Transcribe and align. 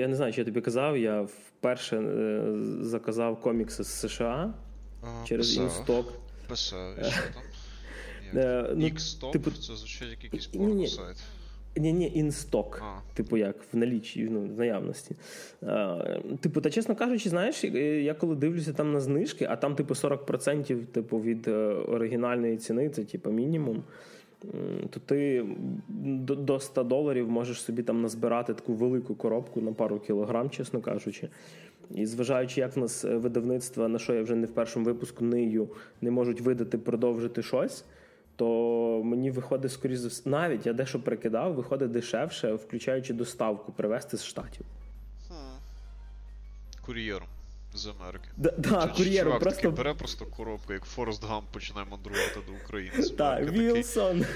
я 0.00 0.08
не 0.08 0.16
знаю, 0.16 0.32
чи 0.32 0.40
я 0.40 0.44
тобі 0.44 0.60
казав, 0.60 0.98
я 0.98 1.22
вперше 1.22 1.96
е, 1.96 2.42
заказав 2.80 3.40
комікси 3.40 3.84
з 3.84 3.88
США 3.88 4.54
А, 5.02 5.26
через 5.26 5.56
інсток. 5.56 6.12
Писав, 6.48 6.94
і 7.00 7.04
що 7.04 7.22
там? 7.34 7.42
Е, 8.34 8.70
ну, 8.76 8.86
Ікстоп? 8.86 9.32
типу- 9.32 9.50
Це 9.50 9.76
звучить 9.76 10.10
як 10.10 10.24
якийсь 10.24 10.46
порно-сайт. 10.46 11.16
Ні, 11.76 11.92
ні, 11.92 12.12
інсток. 12.14 12.82
Типу, 13.14 13.36
як 13.36 13.56
в 13.72 13.76
налічі, 13.76 14.28
ну, 14.30 14.40
в 14.40 14.58
наявності. 14.58 15.16
А, 15.62 16.04
типу, 16.40 16.60
та 16.60 16.70
чесно 16.70 16.96
кажучи, 16.96 17.28
знаєш, 17.30 17.64
е, 17.64 18.02
я 18.02 18.14
коли 18.14 18.36
дивлюся 18.36 18.72
там 18.72 18.92
на 18.92 19.00
знижки, 19.00 19.46
а 19.50 19.56
там, 19.56 19.74
типу, 19.74 19.94
40% 19.94 20.86
типу, 20.86 21.20
від 21.20 21.48
е, 21.48 21.52
оригінальної 21.88 22.56
ціни, 22.56 22.88
це 22.90 23.04
типу 23.04 23.30
мінімум. 23.30 23.82
То 24.90 25.00
ти 25.00 25.46
до, 25.88 26.34
до 26.34 26.60
100 26.60 26.82
доларів 26.82 27.30
можеш 27.30 27.62
собі 27.62 27.82
там 27.82 28.02
назбирати 28.02 28.54
таку 28.54 28.74
велику 28.74 29.14
коробку 29.14 29.60
на 29.60 29.72
пару 29.72 29.98
кілограм, 29.98 30.50
чесно 30.50 30.80
кажучи. 30.80 31.28
І 31.94 32.06
зважаючи, 32.06 32.60
як 32.60 32.76
в 32.76 32.78
нас 32.78 33.04
е, 33.04 33.16
видавництва, 33.16 33.88
на 33.88 33.98
що 33.98 34.14
я 34.14 34.22
вже 34.22 34.34
не 34.34 34.46
в 34.46 34.50
першому 34.50 34.86
випуску 34.86 35.24
нию, 35.24 35.68
не 36.00 36.10
можуть 36.10 36.40
видати, 36.40 36.78
продовжити 36.78 37.42
щось, 37.42 37.84
то 38.36 39.02
мені 39.04 39.30
виходить, 39.30 39.72
скоріше 39.72 40.08
навіть 40.24 40.66
я 40.66 40.72
дещо 40.72 41.00
прикидав, 41.00 41.54
виходить 41.54 41.90
дешевше, 41.90 42.54
включаючи 42.54 43.14
доставку, 43.14 43.72
привезти 43.72 44.16
з 44.16 44.24
штатів. 44.24 44.66
Кур'єром 46.86 47.28
з 47.74 47.86
Америки. 47.86 48.28
Да, 48.36 48.50
да, 48.58 48.86
кур'єром 48.86 49.24
чувак 49.32 49.40
просто. 49.42 49.60
такий 49.62 49.76
бере 49.76 49.94
просто 49.94 50.26
коробку, 50.26 50.72
як 50.72 50.84
Форест 50.84 51.24
Гамп 51.24 51.46
починає 51.50 51.86
мандрувати 51.90 52.40
до 52.46 52.52
України. 52.64 53.08
Так, 53.08 53.50
Вілсон. 53.50 54.24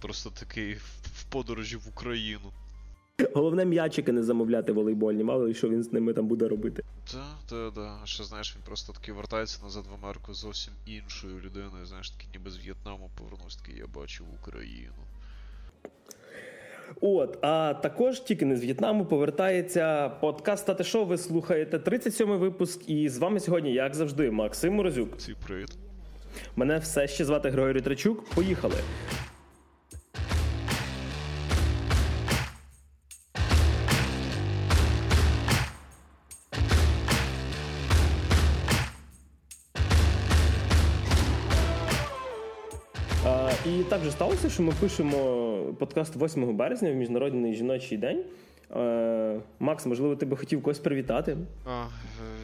Просто 0.00 0.30
такий 0.30 0.74
в 1.02 1.24
подорожі 1.28 1.76
в 1.76 1.88
Україну. 1.88 2.52
Головне 3.34 3.64
м'ячики 3.64 4.12
не 4.12 4.22
замовляти 4.22 4.72
волейбольні, 4.72 5.24
мало 5.24 5.44
ли 5.44 5.54
що 5.54 5.68
він 5.68 5.82
з 5.82 5.92
ними 5.92 6.12
там 6.12 6.26
буде 6.26 6.48
робити. 6.48 6.82
Та, 7.12 7.24
та, 7.46 7.70
да. 7.70 7.98
А 8.02 8.06
ще 8.06 8.24
знаєш, 8.24 8.56
він 8.56 8.62
просто 8.62 8.92
такий 8.92 9.14
вертається 9.14 9.62
назад 9.62 9.84
в 9.90 10.04
Америку 10.04 10.34
зовсім 10.34 10.72
іншою 10.86 11.40
людиною. 11.40 11.86
Знаєш, 11.86 12.10
такий 12.10 12.28
ніби 12.32 12.50
з 12.50 12.56
В'єтнаму 12.56 13.10
повернувся, 13.18 13.58
такий 13.58 13.78
я 13.78 13.86
бачив 13.86 14.26
Україну. 14.42 14.92
От, 17.00 17.38
а 17.42 17.74
також 17.74 18.20
тільки 18.20 18.44
не 18.44 18.56
з 18.56 18.64
В'єтнаму 18.64 19.04
повертається 19.04 20.08
подкаст 20.08 20.66
«Тати 20.66 20.84
шо?». 20.84 21.04
Ви 21.04 21.18
слухаєте 21.18 21.76
37-й 21.76 22.38
випуск. 22.38 22.90
І 22.90 23.08
з 23.08 23.18
вами 23.18 23.40
сьогодні, 23.40 23.72
як 23.72 23.94
завжди, 23.94 24.30
Максим 24.30 24.74
Морозюк. 24.74 25.16
Всі 25.16 25.34
привіт. 25.46 25.68
Мене 26.56 26.78
все 26.78 27.08
ще 27.08 27.24
звати 27.24 27.50
Григорій 27.50 27.80
Трачук. 27.80 28.24
Поїхали. 28.34 28.74
Так 43.98 44.04
же 44.04 44.12
сталося, 44.12 44.50
що 44.50 44.62
ми 44.62 44.72
пишемо 44.80 45.74
подкаст 45.78 46.16
8 46.16 46.56
березня 46.56 46.92
в 46.92 46.94
Міжнародний 46.94 47.54
жіночий 47.54 47.98
день. 47.98 48.24
Е, 48.76 49.40
Макс, 49.58 49.86
можливо, 49.86 50.16
ти 50.16 50.26
би 50.26 50.36
хотів 50.36 50.62
когось 50.62 50.78
привітати? 50.78 51.36
А, 51.64 51.82
е, 51.82 51.88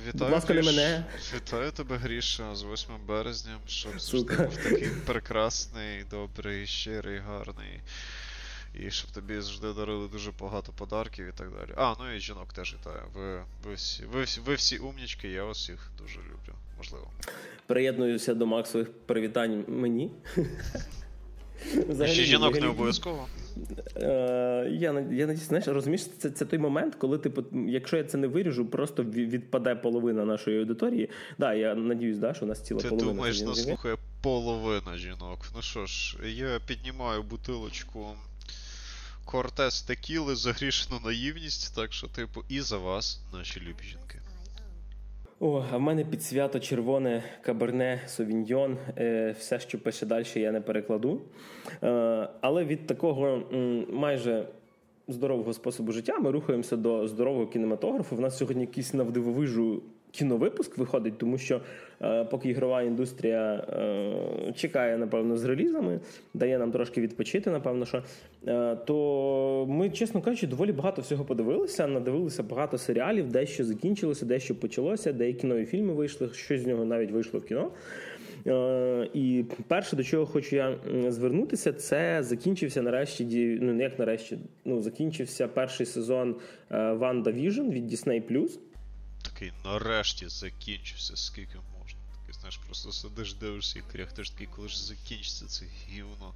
вітаю, 0.08 0.24
Будь 0.24 0.30
ласка, 0.30 0.55
не 0.55 0.62
мене. 0.62 1.05
Вітаю 1.34 1.70
тебе, 1.70 1.96
Гріша, 1.96 2.55
з 2.55 2.64
8 2.72 2.94
березня, 3.08 3.52
щоб 3.66 4.00
завжди 4.00 4.36
був 4.36 4.56
такий 4.56 4.88
прекрасний, 5.06 6.05
добрий, 6.11 6.66
щирий, 6.66 7.19
гарний. 7.19 7.80
І 8.86 8.91
щоб 8.91 9.11
тобі 9.11 9.34
завжди 9.34 9.72
дарили 9.72 10.08
дуже 10.08 10.30
багато 10.41 10.72
подарків 10.72 11.27
і 11.28 11.33
так 11.39 11.50
далі. 11.50 11.70
А, 11.77 11.94
ну 12.00 12.14
і 12.16 12.20
жінок 12.20 12.52
теж 12.52 12.77
вітаю. 12.80 13.02
Ви, 13.14 13.42
ви, 13.64 13.74
всі, 13.74 14.02
ви, 14.05 14.22
всі, 14.22 14.41
ви 14.41 14.55
всі 14.55 14.78
умнічки, 14.78 15.28
я 15.28 15.44
вас 15.44 15.58
всіх 15.58 15.91
дуже 15.98 16.18
люблю. 16.18 16.55
Можливо. 16.78 17.06
Приєднуюся 17.66 18.34
до 18.34 18.46
Максових 18.46 18.92
привітань 19.06 19.64
мені. 19.68 20.11
Взагалі, 21.89 22.15
Ще 22.15 22.25
жінок 22.25 22.61
не 22.61 22.67
обов'язково. 22.67 23.29
Е, 23.97 24.69
я, 24.73 24.92
я 25.11 25.27
надіюсь, 25.27 25.48
знаєш, 25.48 25.69
розумієш, 25.69 26.07
це, 26.19 26.31
це 26.31 26.45
той 26.45 26.59
момент, 26.59 26.95
коли 26.95 27.19
типу, 27.19 27.45
якщо 27.69 27.97
я 27.97 28.05
це 28.05 28.19
не 28.19 28.27
виріжу, 28.27 28.67
просто 28.67 29.03
відпаде 29.05 29.75
половина 29.75 30.25
нашої 30.25 30.61
аудиторії. 30.61 31.11
Да, 31.39 31.55
я 31.55 31.75
надіюсь, 31.75 32.19
да, 32.19 32.35
що 32.35 32.45
у 32.45 32.48
нас 32.48 32.61
ціла 32.61 32.81
Ти 32.81 32.89
половина. 32.89 33.13
думаєш, 33.13 33.42
нас 33.42 33.63
слухає 33.63 33.97
половина 34.23 34.97
жінок. 34.97 35.39
Ну 35.57 35.63
що 35.63 35.87
ж, 35.87 36.17
я 36.27 36.61
піднімаю 36.67 37.23
бутилочку 37.23 38.07
Кортес 39.25 39.83
текіли 39.83 40.36
за 40.36 40.53
грішну 40.53 41.01
наївність, 41.05 41.75
так 41.75 41.92
що, 41.92 42.07
типу, 42.07 42.45
і 42.48 42.61
за 42.61 42.79
вас, 42.79 43.21
наші 43.33 43.61
любі 43.61 43.85
жінки. 43.85 44.21
О, 45.40 45.64
а 45.72 45.77
в 45.77 45.80
мене 45.80 46.05
під 46.05 46.22
свято 46.22 46.61
червоне 46.61 47.22
каберне, 47.42 48.00
совіньйон. 48.06 48.77
Е, 48.98 49.34
все, 49.39 49.61
що 49.61 49.78
пише 49.78 50.06
далі, 50.06 50.24
я 50.34 50.52
не 50.52 50.61
перекладу. 50.61 51.20
Е, 51.83 52.28
але 52.40 52.64
від 52.64 52.86
такого 52.86 53.42
майже 53.90 54.46
здорового 55.08 55.52
способу 55.52 55.92
життя 55.92 56.18
ми 56.18 56.30
рухаємося 56.30 56.77
до 56.77 57.08
здорового 57.08 57.46
кінематографу. 57.46 58.17
В 58.17 58.20
нас 58.20 58.39
сьогодні 58.39 58.62
якийсь 58.62 58.94
навдивовижу 58.94 59.83
кіновипуск 60.14 60.79
виходить, 60.79 61.19
тому 61.19 61.39
що 61.39 61.61
е, 62.02 62.25
поки 62.25 62.48
ігрова 62.48 62.83
індустрія 62.83 63.55
е, 63.55 64.52
чекає, 64.57 64.98
напевно, 64.98 65.36
з 65.36 65.45
релізами, 65.45 66.01
дає 66.35 66.58
нам 66.58 66.73
трошки 66.73 67.01
відпочити, 67.01 67.51
напевно, 67.51 67.86
що 67.86 68.02
е, 68.47 68.77
то 68.77 69.67
ми, 69.69 69.91
чесно 69.91 70.20
кажучи, 70.20 70.47
доволі 70.47 70.73
багато 70.73 71.03
всього 71.03 71.24
подивилися, 71.24 71.86
надивилися 71.86 72.42
багато 72.42 72.79
серіалів, 72.79 73.29
дещо 73.29 73.64
закінчилося, 73.64 74.27
дещо 74.27 74.55
почалося, 74.55 75.13
деякі 75.13 75.47
нові 75.47 75.64
фільми 75.64 75.95
вийшли, 75.95 76.29
щось 76.33 76.61
з 76.61 76.67
нього 76.67 76.85
навіть 76.85 77.11
вийшло 77.11 77.41
в 77.41 77.45
кіно. 77.45 77.70
Е, 78.47 79.08
І 79.14 79.45
перше, 79.69 79.97
до 79.97 80.05
чого 80.05 80.27
хочу 80.27 80.57
я 80.57 80.77
звернутися, 81.08 81.73
це 81.73 82.23
закінчився 82.23 82.83
нарешті 82.83 83.58
ну 83.63 83.83
як 83.83 83.98
нарешті, 83.98 84.39
ну 84.64 84.83
закінчився 84.83 85.48
перший 85.48 85.86
сезон 85.86 86.36
Ванда 86.70 87.30
Vision 87.30 87.70
від 87.70 87.92
Disney+. 87.92 88.48
Такий 89.34 89.52
нарешті 89.64 90.28
закінчився, 90.28 91.17
скільки 91.17 91.58
можна. 91.80 92.00
Такий, 92.20 92.34
знаєш, 92.40 92.56
просто 92.56 92.92
сидиш, 92.92 93.34
дивишся 93.34 93.78
і 93.78 93.92
кряхтиш 93.92 94.30
такий, 94.30 94.48
коли 94.56 94.68
ж 94.68 94.86
закінчиться 94.86 95.46
це 95.46 95.64
гівно. 95.89 96.34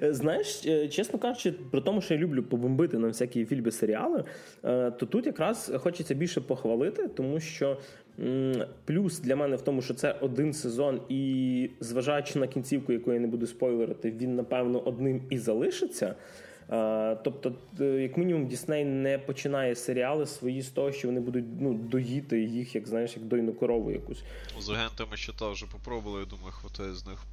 Знаєш, 0.14 0.66
е, 0.66 0.88
чесно 0.88 1.18
кажучи, 1.18 1.52
при 1.52 1.80
тому, 1.80 2.00
що 2.00 2.14
я 2.14 2.20
люблю 2.20 2.42
побомбити 2.42 2.98
на 2.98 3.08
всякі 3.08 3.44
фільми 3.44 3.70
серіали, 3.70 4.24
е, 4.64 4.90
то 4.90 5.06
тут 5.06 5.26
якраз 5.26 5.72
хочеться 5.76 6.14
більше 6.14 6.40
похвалити, 6.40 7.08
тому 7.08 7.40
що 7.40 7.78
плюс 8.84 9.20
для 9.20 9.36
мене 9.36 9.56
в 9.56 9.62
тому, 9.62 9.82
що 9.82 9.94
це 9.94 10.12
один 10.20 10.52
сезон, 10.52 11.00
і 11.08 11.70
зважаючи 11.80 12.38
на 12.38 12.46
кінцівку, 12.46 12.92
яку 12.92 13.12
я 13.12 13.20
не 13.20 13.26
буду 13.26 13.46
спойлерити, 13.46 14.10
він 14.10 14.36
напевно 14.36 14.80
одним 14.80 15.22
і 15.30 15.38
залишиться. 15.38 16.14
Е, 16.72 17.16
Тобто, 17.24 17.52
е, 17.80 17.84
як 17.84 18.16
мінімум, 18.16 18.46
Дісней 18.46 18.84
не 18.84 19.18
починає 19.18 19.74
серіали 19.74 20.26
свої 20.26 20.62
з 20.62 20.68
того, 20.68 20.92
що 20.92 21.08
вони 21.08 21.20
будуть 21.20 21.44
ну, 21.60 21.74
доїти 21.74 22.42
їх, 22.42 22.74
як 22.74 22.88
знаєш, 22.88 23.16
як 23.16 23.24
дойну 23.24 23.52
корову 23.52 23.90
якусь. 23.90 24.22
З 24.60 24.68
агентами 24.68 25.16
щита 25.16 25.48
вже 25.48 25.66
попробували, 25.66 26.20
я 26.20 26.26
думаю, 26.26 26.52
хватає 26.52 26.94
з 26.94 27.06
них. 27.06 27.24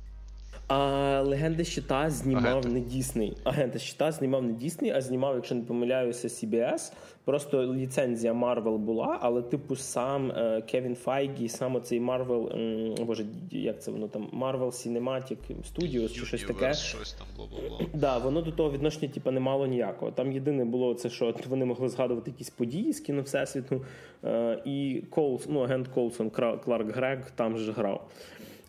А 0.69 1.21
легенди 1.21 1.65
щита 1.65 2.09
знімав 2.09 2.45
Агенти. 2.45 2.69
не 2.69 2.79
Дісней. 2.79 3.37
Агенти 3.43 3.79
щита 3.79 4.11
знімав 4.11 4.43
не 4.43 4.53
Дісней, 4.53 4.91
а 4.91 5.01
знімав, 5.01 5.35
якщо 5.35 5.55
не 5.55 5.61
помиляюся, 5.61 6.27
CBS. 6.27 6.93
Просто 7.25 7.73
ліцензія 7.73 8.33
Marvel 8.33 8.77
була, 8.77 9.17
але 9.21 9.41
типу 9.41 9.75
сам 9.75 10.31
е, 10.31 10.61
Кевін 10.61 10.95
Файгі, 10.95 11.49
сам 11.49 11.75
оцей 11.75 12.01
Marvel, 12.01 12.53
м, 12.99 13.05
боже, 13.05 13.25
як 13.51 13.81
це 13.81 13.91
воно 13.91 14.07
там, 14.07 14.27
Marvel 14.41 14.65
Cinematic 14.67 15.37
Studios 15.73 16.13
чи 16.13 16.25
щось 16.25 16.43
таке. 16.43 16.73
Щось 16.73 17.13
там, 17.13 17.27
бла-бла-бла. 17.37 17.85
Да, 17.93 18.17
воно 18.17 18.41
до 18.41 18.51
того 18.51 18.71
відношення 18.71 19.07
типу, 19.13 19.31
не 19.31 19.39
мало 19.39 19.67
ніякого. 19.67 20.11
Там 20.11 20.31
єдине 20.31 20.65
було 20.65 20.93
це, 20.93 21.09
що 21.09 21.33
вони 21.49 21.65
могли 21.65 21.89
згадувати 21.89 22.31
якісь 22.31 22.49
події 22.49 22.93
з 22.93 22.99
кіновсесвіту. 22.99 23.85
Е, 24.25 24.61
і 24.65 25.03
Колс, 25.09 25.45
ну, 25.49 25.59
агент 25.59 25.87
Колсон, 25.87 26.29
Кларк 26.65 26.95
Грег 26.95 27.31
там 27.35 27.57
же 27.57 27.71
грав. 27.71 28.07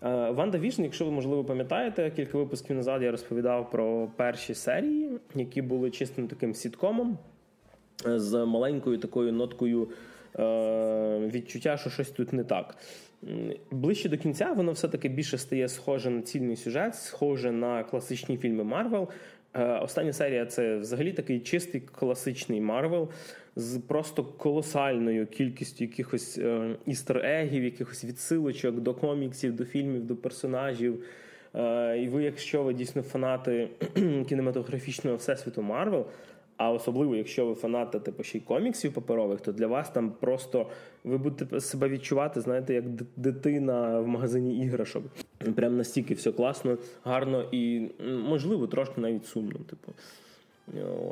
Е, 0.02 0.31
WandaVision, 0.31 0.82
якщо 0.82 1.05
ви 1.05 1.11
можливо 1.11 1.44
пам'ятаєте, 1.44 2.11
кілька 2.11 2.38
випусків 2.38 2.76
назад 2.76 3.02
я 3.02 3.11
розповідав 3.11 3.70
про 3.70 4.08
перші 4.17 4.55
серії, 4.55 5.11
які 5.35 5.62
були 5.62 5.91
чистим 5.91 6.29
таким 6.29 6.55
сіткомом 6.55 7.19
е, 8.06 8.19
з 8.19 8.44
маленькою 8.44 8.99
такою 8.99 9.32
ноткою 9.32 9.88
е, 10.38 11.31
відчуття, 11.35 11.76
що 11.76 11.91
щось 11.91 12.11
тут 12.11 12.32
не 12.32 12.44
так. 12.44 12.76
Ближче 13.70 14.08
до 14.08 14.19
кінця 14.19 14.52
воно 14.52 14.73
все-таки 14.73 15.08
більше 15.08 15.38
стає 15.38 15.69
схоже 15.69 16.11
на 16.11 16.23
цільний 16.23 16.56
сюжет, 16.56 16.94
схоже 16.94 17.53
на 17.53 17.85
класичні 17.85 18.37
фільми 18.37 18.64
Марвел. 18.64 19.08
Остання 19.82 20.12
серія 20.12 20.46
це 20.46 20.76
взагалі 20.76 21.12
такий 21.12 21.41
чистий 21.41 21.81
класичний 21.81 22.61
Марвел 22.61 23.08
з 23.56 23.79
просто 23.79 24.25
колосальною 24.25 25.26
кількістю 25.26 25.85
якихось 25.85 26.38
е, 26.38 26.76
істер-егів, 26.87 27.64
якихось 27.64 28.05
відсилочок 28.05 28.81
до 28.81 28.94
коміксів, 28.94 29.56
до 29.56 29.64
фільмів, 29.64 30.06
до 30.06 30.17
персонажів. 30.17 31.05
Е, 31.55 31.99
І 31.99 32.08
ви, 32.08 32.23
якщо 32.23 32.62
ви 32.62 32.75
дійсно 32.75 33.02
фанати 33.02 33.69
кінематографічного 34.29 35.17
всесвіту 35.17 35.62
Марвел, 35.62 36.06
А 36.56 36.73
особливо, 36.73 37.17
якщо 37.17 37.47
ви 37.47 37.55
фанати 37.55 38.00
типу, 38.00 38.23
ще 38.23 38.38
й 38.38 38.41
коміксів 38.41 38.93
паперових, 38.93 39.41
то 39.41 39.53
для 39.53 39.67
вас 39.67 39.91
там 39.91 40.12
просто 40.20 40.67
ви 41.05 41.19
будете 41.19 41.61
себе 41.61 41.88
відчувати, 41.88 42.41
знаєте, 42.41 42.75
як 42.75 42.85
дитина 43.17 44.00
в 44.00 44.06
магазині 44.06 44.64
іграшок. 44.64 45.03
Прям 45.56 45.76
настільки 45.76 46.14
все 46.14 46.32
класно, 46.32 46.79
гарно 47.05 47.44
і 47.53 47.88
можливо 48.08 48.67
трошки 48.67 49.00
навіть 49.00 49.26
сумно. 49.26 49.58
Типу. 49.70 49.93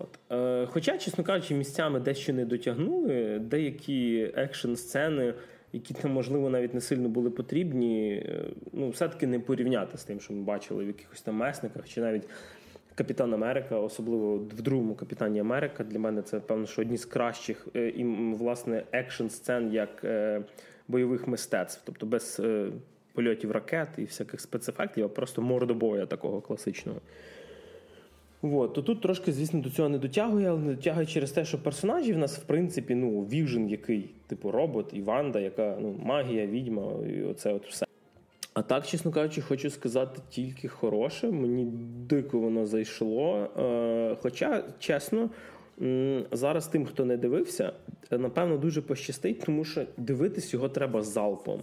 От. 0.00 0.18
Е, 0.30 0.66
Хоча, 0.66 0.98
чесно 0.98 1.24
кажучи, 1.24 1.54
місцями 1.54 2.00
дещо 2.00 2.32
не 2.32 2.44
дотягнули, 2.44 3.38
деякі 3.38 4.32
екшн 4.36 4.74
сцени 4.74 5.34
які 5.72 5.94
там, 5.94 6.12
можливо, 6.12 6.50
навіть 6.50 6.74
не 6.74 6.80
сильно 6.80 7.08
були 7.08 7.30
потрібні, 7.30 8.12
е, 8.12 8.44
ну, 8.72 8.88
все-таки 8.88 9.26
не 9.26 9.40
порівняти 9.40 9.98
з 9.98 10.04
тим, 10.04 10.20
що 10.20 10.34
ми 10.34 10.42
бачили 10.42 10.84
в 10.84 10.86
якихось 10.86 11.20
там 11.20 11.34
месниках, 11.34 11.88
чи 11.88 12.00
навіть 12.00 12.28
Капітан 12.94 13.34
Америка, 13.34 13.78
особливо 13.78 14.36
в 14.36 14.62
другому 14.62 14.94
Капітані 14.94 15.40
Америка. 15.40 15.84
Для 15.84 15.98
мене 15.98 16.22
це 16.22 16.40
певно, 16.40 16.66
що 16.66 16.82
одні 16.82 16.96
з 16.96 17.04
кращих 17.04 17.68
е, 17.76 17.88
і 17.88 18.04
власне 18.34 18.82
екшн 18.92 19.26
сцен 19.28 19.72
як 19.72 20.04
е, 20.04 20.42
бойових 20.88 21.28
мистецтв, 21.28 21.82
тобто 21.84 22.06
без 22.06 22.42
польотів 23.12 23.50
ракет 23.50 23.88
і 23.98 24.04
всяких 24.04 24.40
спецефектів, 24.40 25.04
а 25.04 25.08
просто 25.08 25.42
мордобоя 25.42 26.06
такого 26.06 26.40
класичного. 26.40 27.00
От, 28.42 28.74
то 28.74 28.82
тут 28.82 29.00
трошки, 29.00 29.32
звісно, 29.32 29.60
до 29.60 29.70
цього 29.70 29.88
не 29.88 29.98
дотягує, 29.98 30.50
але 30.50 30.58
не 30.58 30.74
дотягує 30.74 31.06
через 31.06 31.32
те, 31.32 31.44
що 31.44 31.62
персонажі 31.62 32.12
в 32.12 32.18
нас, 32.18 32.38
в 32.38 32.42
принципі, 32.42 32.94
ну, 32.94 33.20
віжен 33.20 33.68
який, 33.68 34.10
типу 34.26 34.50
робот, 34.50 34.90
і 34.92 35.02
Ванда, 35.02 35.40
яка 35.40 35.78
ну, 35.80 35.94
магія, 36.02 36.46
відьма, 36.46 36.92
і 37.08 37.22
оце 37.22 37.52
от 37.52 37.66
все. 37.66 37.86
А 38.54 38.62
так, 38.62 38.86
чесно 38.86 39.10
кажучи, 39.10 39.40
хочу 39.40 39.70
сказати 39.70 40.20
тільки 40.28 40.68
хороше. 40.68 41.30
Мені 41.30 41.64
дико 42.08 42.38
воно 42.38 42.66
зайшло. 42.66 43.48
Е, 43.58 44.16
Хоча, 44.22 44.64
чесно, 44.78 45.30
зараз 46.32 46.66
тим, 46.66 46.86
хто 46.86 47.04
не 47.04 47.16
дивився, 47.16 47.72
напевно, 48.10 48.56
дуже 48.56 48.82
пощастить, 48.82 49.40
тому 49.40 49.64
що 49.64 49.84
дивитись 49.96 50.54
його 50.54 50.68
треба 50.68 51.02
залпом. 51.02 51.60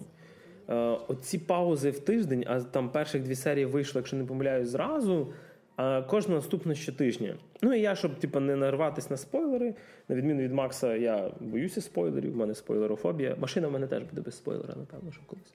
Е, 0.70 0.76
Оці 1.08 1.38
паузи 1.38 1.90
в 1.90 2.00
тиждень, 2.00 2.44
а 2.48 2.62
там 2.62 2.90
перших 2.90 3.24
дві 3.24 3.36
серії 3.36 3.66
вийшли, 3.66 4.00
якщо 4.00 4.18
не 4.18 4.26
помиляюсь, 4.26 4.70
зразу. 4.70 5.28
А 5.78 6.02
кожна 6.02 6.36
наступна 6.36 6.76
щотижня. 6.76 7.36
Ну 7.62 7.74
і 7.74 7.82
я, 7.82 7.96
щоб 7.96 8.16
типу, 8.16 8.40
не 8.40 8.56
нарватися 8.56 9.08
на 9.10 9.18
спойлери, 9.18 9.74
на 10.10 10.16
відміну 10.16 10.42
від 10.42 10.54
Макса, 10.54 10.96
я 10.96 11.32
боюся 11.40 11.82
спойлерів, 11.82 12.34
в 12.34 12.36
мене 12.36 12.56
спойлерофобія. 12.56 13.36
Машина 13.40 13.68
в 13.68 13.72
мене 13.72 13.88
теж 13.88 14.04
буде 14.04 14.22
без 14.22 14.38
спойлера, 14.38 14.76
напевно, 14.76 15.12
що 15.12 15.22
колись 15.26 15.54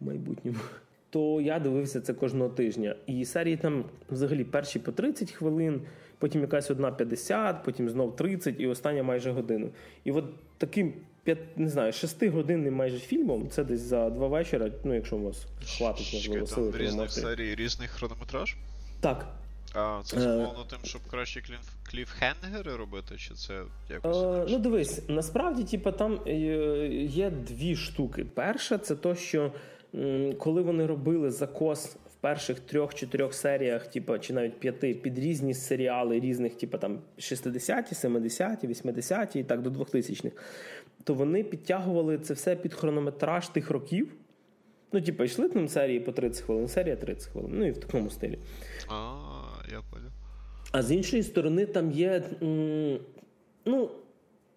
в 0.00 0.06
майбутньому. 0.06 0.58
То 1.10 1.40
я 1.40 1.58
дивився 1.58 2.00
це 2.00 2.14
кожного 2.14 2.50
тижня. 2.50 2.94
І 3.06 3.24
серії 3.24 3.56
там 3.56 3.84
взагалі 4.10 4.44
перші 4.44 4.78
по 4.78 4.92
30 4.92 5.32
хвилин, 5.32 5.80
потім 6.18 6.40
якась 6.40 6.70
одна 6.70 6.92
50, 6.92 7.64
потім 7.64 7.90
знов 7.90 8.16
30 8.16 8.54
і 8.58 8.66
остання 8.66 9.02
майже 9.02 9.30
годину. 9.30 9.70
І 10.04 10.12
от 10.12 10.24
таким 10.58 10.92
не 11.56 11.68
знаю, 11.68 11.92
шестигодинним 11.92 12.74
майже 12.74 12.98
фільмом, 12.98 13.48
це 13.50 13.64
десь 13.64 13.80
за 13.80 14.10
два 14.10 14.28
вечора, 14.28 14.70
ну 14.84 14.94
якщо 14.94 15.16
у 15.16 15.22
вас 15.22 15.46
хватить 15.78 16.10
можливо 16.14 16.46
сили. 16.46 16.72
Різних 16.78 17.10
серій, 17.10 17.54
різний 17.54 17.88
хронометраж? 17.88 18.56
Так. 19.00 19.37
А 19.74 20.00
це 20.04 20.20
зумовлено 20.20 20.64
тим, 20.70 20.78
щоб 20.84 21.02
краще 21.10 21.42
кліфхенгери 21.90 22.76
робити, 22.76 23.16
чи 23.16 23.34
це 23.34 23.62
якось? 23.90 24.16
Е, 24.16 24.46
ну 24.48 24.58
дивись, 24.58 25.02
насправді, 25.08 25.64
типу, 25.64 25.92
там 25.92 26.20
е, 26.26 26.32
є 27.04 27.30
дві 27.30 27.76
штуки. 27.76 28.24
Перша, 28.24 28.78
це 28.78 28.96
то, 28.96 29.14
що 29.14 29.52
коли 30.38 30.62
вони 30.62 30.86
робили 30.86 31.30
закос 31.30 31.86
в 31.86 32.14
перших 32.20 32.60
трьох-чотирьох 32.60 33.34
серіях, 33.34 33.86
типу, 33.86 34.18
чи 34.18 34.32
навіть 34.32 34.60
п'яти, 34.60 34.94
під 34.94 35.18
різні 35.18 35.54
серіали 35.54 36.20
різних, 36.20 36.54
типу 36.54 36.78
там 36.78 36.98
60-ті, 37.18 37.94
70-ті, 37.94 38.68
80-ті 38.68 39.38
і 39.38 39.44
так 39.44 39.62
до 39.62 39.70
2000-х, 39.70 40.36
то 41.04 41.14
вони 41.14 41.44
підтягували 41.44 42.18
це 42.18 42.34
все 42.34 42.56
під 42.56 42.74
хронометраж 42.74 43.48
тих 43.48 43.70
років. 43.70 44.08
Ну, 44.92 45.00
типу, 45.00 45.24
йшли 45.24 45.48
там 45.48 45.68
серії 45.68 46.00
по 46.00 46.12
30 46.12 46.44
хвилин, 46.44 46.68
серія 46.68 46.96
30 46.96 47.32
хвилин. 47.32 47.50
Ну 47.54 47.66
і 47.66 47.70
в 47.70 47.78
такому 47.78 48.10
стилі. 48.10 48.38
А, 48.88 49.14
я 49.72 49.82
понял. 49.90 50.10
А 50.72 50.82
з 50.82 50.92
іншої 50.92 51.22
сторони, 51.22 51.66
там 51.66 51.90
є. 51.90 52.22
Ну, 53.64 53.90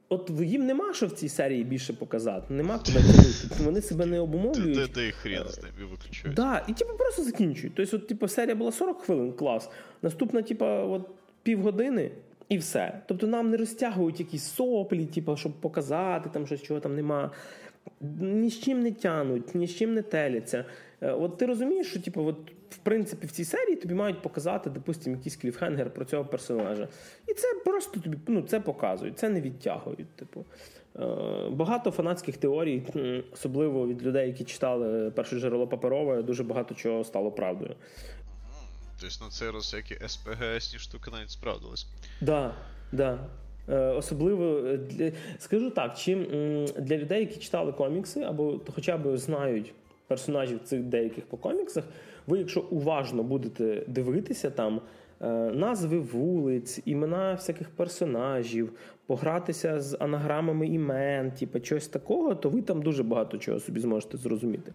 от 0.10 0.32
їм 0.40 0.66
нема 0.66 0.94
що 0.94 1.08
в 1.08 1.12
цій 1.12 1.30
серії 1.30 1.64
більше 1.64 1.94
показати. 1.94 2.54
Нема 2.54 2.80
куди 2.80 2.92
тягнути. 2.92 3.64
Вони 3.64 3.82
себе 3.82 4.06
не 4.06 4.20
обумовлюють. 4.20 4.78
Де, 4.78 4.88
де, 4.88 4.94
де 4.94 5.12
хрен 5.12 5.48
з 5.48 5.64
ним 5.64 5.72
і 5.82 5.84
виключають. 5.84 6.36
Да, 6.36 6.66
і 6.68 6.74
типу 6.74 6.94
просто 6.98 7.24
закінчують. 7.24 7.76
Тобто, 7.76 7.98
от, 7.98 8.08
типу, 8.08 8.28
серія 8.28 8.56
була 8.56 8.72
40 8.72 9.02
хвилин, 9.02 9.34
клас. 9.34 9.70
Наступна, 10.02 10.42
типу, 10.42 10.66
от 10.66 11.10
півгодини. 11.44 12.12
І 12.50 12.58
все. 12.58 13.02
Тобто 13.08 13.28
нам 13.28 13.50
не 13.50 13.58
розтягують 13.58 14.20
якісь 14.20 14.44
соплі, 14.44 15.06
типу, 15.06 15.38
щоб 15.38 15.52
показати, 15.52 16.30
там 16.34 16.46
щось 16.46 16.62
чого 16.62 16.80
там 16.80 16.96
нема 16.96 17.32
ні 18.20 18.50
з 18.50 18.60
чим 18.60 18.80
не 18.80 18.92
тянуть, 18.92 19.56
ні 19.56 19.68
з 19.68 19.76
чим 19.76 19.94
не 19.94 20.02
теляться. 20.02 20.66
Е, 21.02 21.12
от 21.12 21.38
ти 21.38 21.46
розумієш, 21.46 21.88
що 21.88 22.02
типу, 22.02 22.26
от, 22.26 22.52
в 22.70 22.78
принципі 22.78 23.28
в 23.28 23.32
цій 23.32 23.46
серії 23.46 23.76
тобі 23.76 23.94
мають 23.94 24.22
показати, 24.22 24.70
допустимо, 24.70 25.16
якийсь 25.16 25.36
кліфхенгер 25.36 25.94
про 25.94 26.06
цього 26.06 26.26
персонажа. 26.26 26.88
І 27.28 27.34
це 27.34 27.48
просто 27.66 28.00
тобі 28.00 28.18
ну, 28.28 28.42
це 28.42 28.60
показують, 28.60 29.20
це 29.20 29.30
не 29.30 29.42
відтягують. 29.42 30.16
Типу. 30.16 30.46
Е, 31.00 31.50
багато 31.50 31.92
фанатських 31.92 32.38
теорій, 32.38 32.84
особливо 33.34 33.88
від 33.88 34.04
людей, 34.04 34.28
які 34.28 34.44
читали 34.44 35.12
перше 35.12 35.40
джерело 35.40 35.68
паперове, 35.68 36.24
дуже 36.24 36.44
багато 36.44 36.76
чого 36.76 37.04
стало 37.04 37.32
правдою. 37.32 37.76
Тобто 39.02 39.26
на 39.26 39.32
цей 39.32 39.52
раз 39.52 39.74
які 39.74 40.08
СПГСні 40.08 40.80
штуки 40.80 41.12
навіть 41.12 41.30
справдились. 41.30 41.88
Так, 42.20 42.26
да, 42.26 42.54
да. 42.92 43.20
Е, 43.70 43.78
особливо 43.78 44.78
для 44.78 45.12
скажу 45.40 45.70
так, 45.70 45.98
чим 45.98 46.26
для 46.78 46.98
людей, 46.98 47.20
які 47.20 47.40
читали 47.40 47.72
комікси, 47.72 48.22
або 48.22 48.62
хоча 48.76 48.98
б 48.98 49.18
знають 49.18 49.74
персонажів 50.12 50.60
цих 50.64 50.82
деяких 50.84 51.26
по 51.26 51.38
коміксах, 51.38 51.84
ви, 52.28 52.40
якщо 52.40 52.62
уважно 52.62 53.24
будете 53.24 53.84
дивитися 53.88 54.50
там 54.50 54.82
е, 55.22 55.28
назви 55.52 56.00
вулиць, 56.00 56.82
імена 56.86 57.34
всяких 57.34 57.70
персонажів, 57.70 58.74
погратися 59.08 59.80
з 59.80 59.98
анаграмами 60.00 60.68
імен, 60.68 61.32
типу, 61.32 61.60
чогось 61.60 61.88
такого, 61.88 62.36
то 62.36 62.50
ви 62.50 62.62
там 62.62 62.82
дуже 62.82 63.04
багато 63.04 63.38
чого 63.38 63.60
собі 63.60 63.80
зможете 63.80 64.18
зрозуміти. 64.18 64.74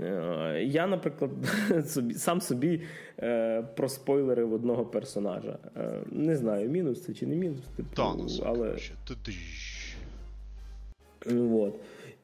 Е, 0.00 0.64
я, 0.64 0.86
наприклад, 0.86 1.30
собі, 1.86 2.14
сам 2.14 2.40
собі 2.40 2.82
е, 3.18 3.62
проспойлерив 3.76 4.52
одного 4.52 4.86
персонажа. 4.86 5.58
Е, 5.76 6.00
не 6.12 6.36
знаю, 6.36 6.70
мінус 6.70 7.02
це 7.02 7.14
чи 7.14 7.26
не 7.26 7.36
мінус. 7.36 7.64
Типу, 7.76 7.88
але... 8.46 8.76
Вот. 11.26 11.74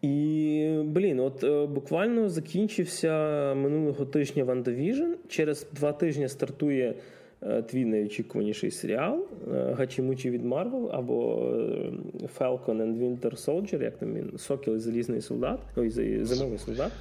І, 0.02 0.78
блін, 0.84 1.20
от 1.20 1.44
е, 1.44 1.66
буквально 1.66 2.28
закінчився 2.28 3.14
минулого 3.54 4.04
тижня 4.04 4.44
WandaVision. 4.44 5.14
Через 5.28 5.66
два 5.72 5.92
тижні 5.92 6.28
стартує 6.28 6.94
е, 7.42 7.62
твій 7.62 7.84
найочікуваніший 7.84 8.70
серіал 8.70 9.26
е, 9.54 9.74
Гачімучі 9.78 10.30
від 10.30 10.44
Марвел 10.44 10.90
або 10.92 11.36
Falcon 12.38 12.76
and 12.76 12.98
Winter 12.98 13.46
Soldier, 13.46 13.82
як 13.82 13.96
там 13.96 14.14
він, 14.14 14.38
Сокіл 14.38 14.76
і 14.76 14.78
Залізний 14.78 15.20
солдат, 15.20 15.60
ой, 15.76 15.90
зимовий 16.24 16.58
солдат. 16.58 16.92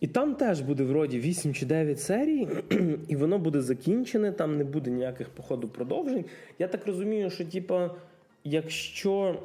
І 0.00 0.06
там 0.06 0.34
теж 0.34 0.60
буде 0.60 0.84
вроді 0.84 1.18
8 1.18 1.54
чи 1.54 1.66
9 1.66 2.00
серій, 2.00 2.48
і 3.08 3.16
воно 3.16 3.38
буде 3.38 3.60
закінчене, 3.60 4.32
там 4.32 4.58
не 4.58 4.64
буде 4.64 4.90
ніяких 4.90 5.28
походу 5.28 5.68
продовжень. 5.68 6.24
Я 6.58 6.68
так 6.68 6.86
розумію, 6.86 7.30
що 7.30 7.44
типа, 7.44 7.90
якщо 8.44 9.38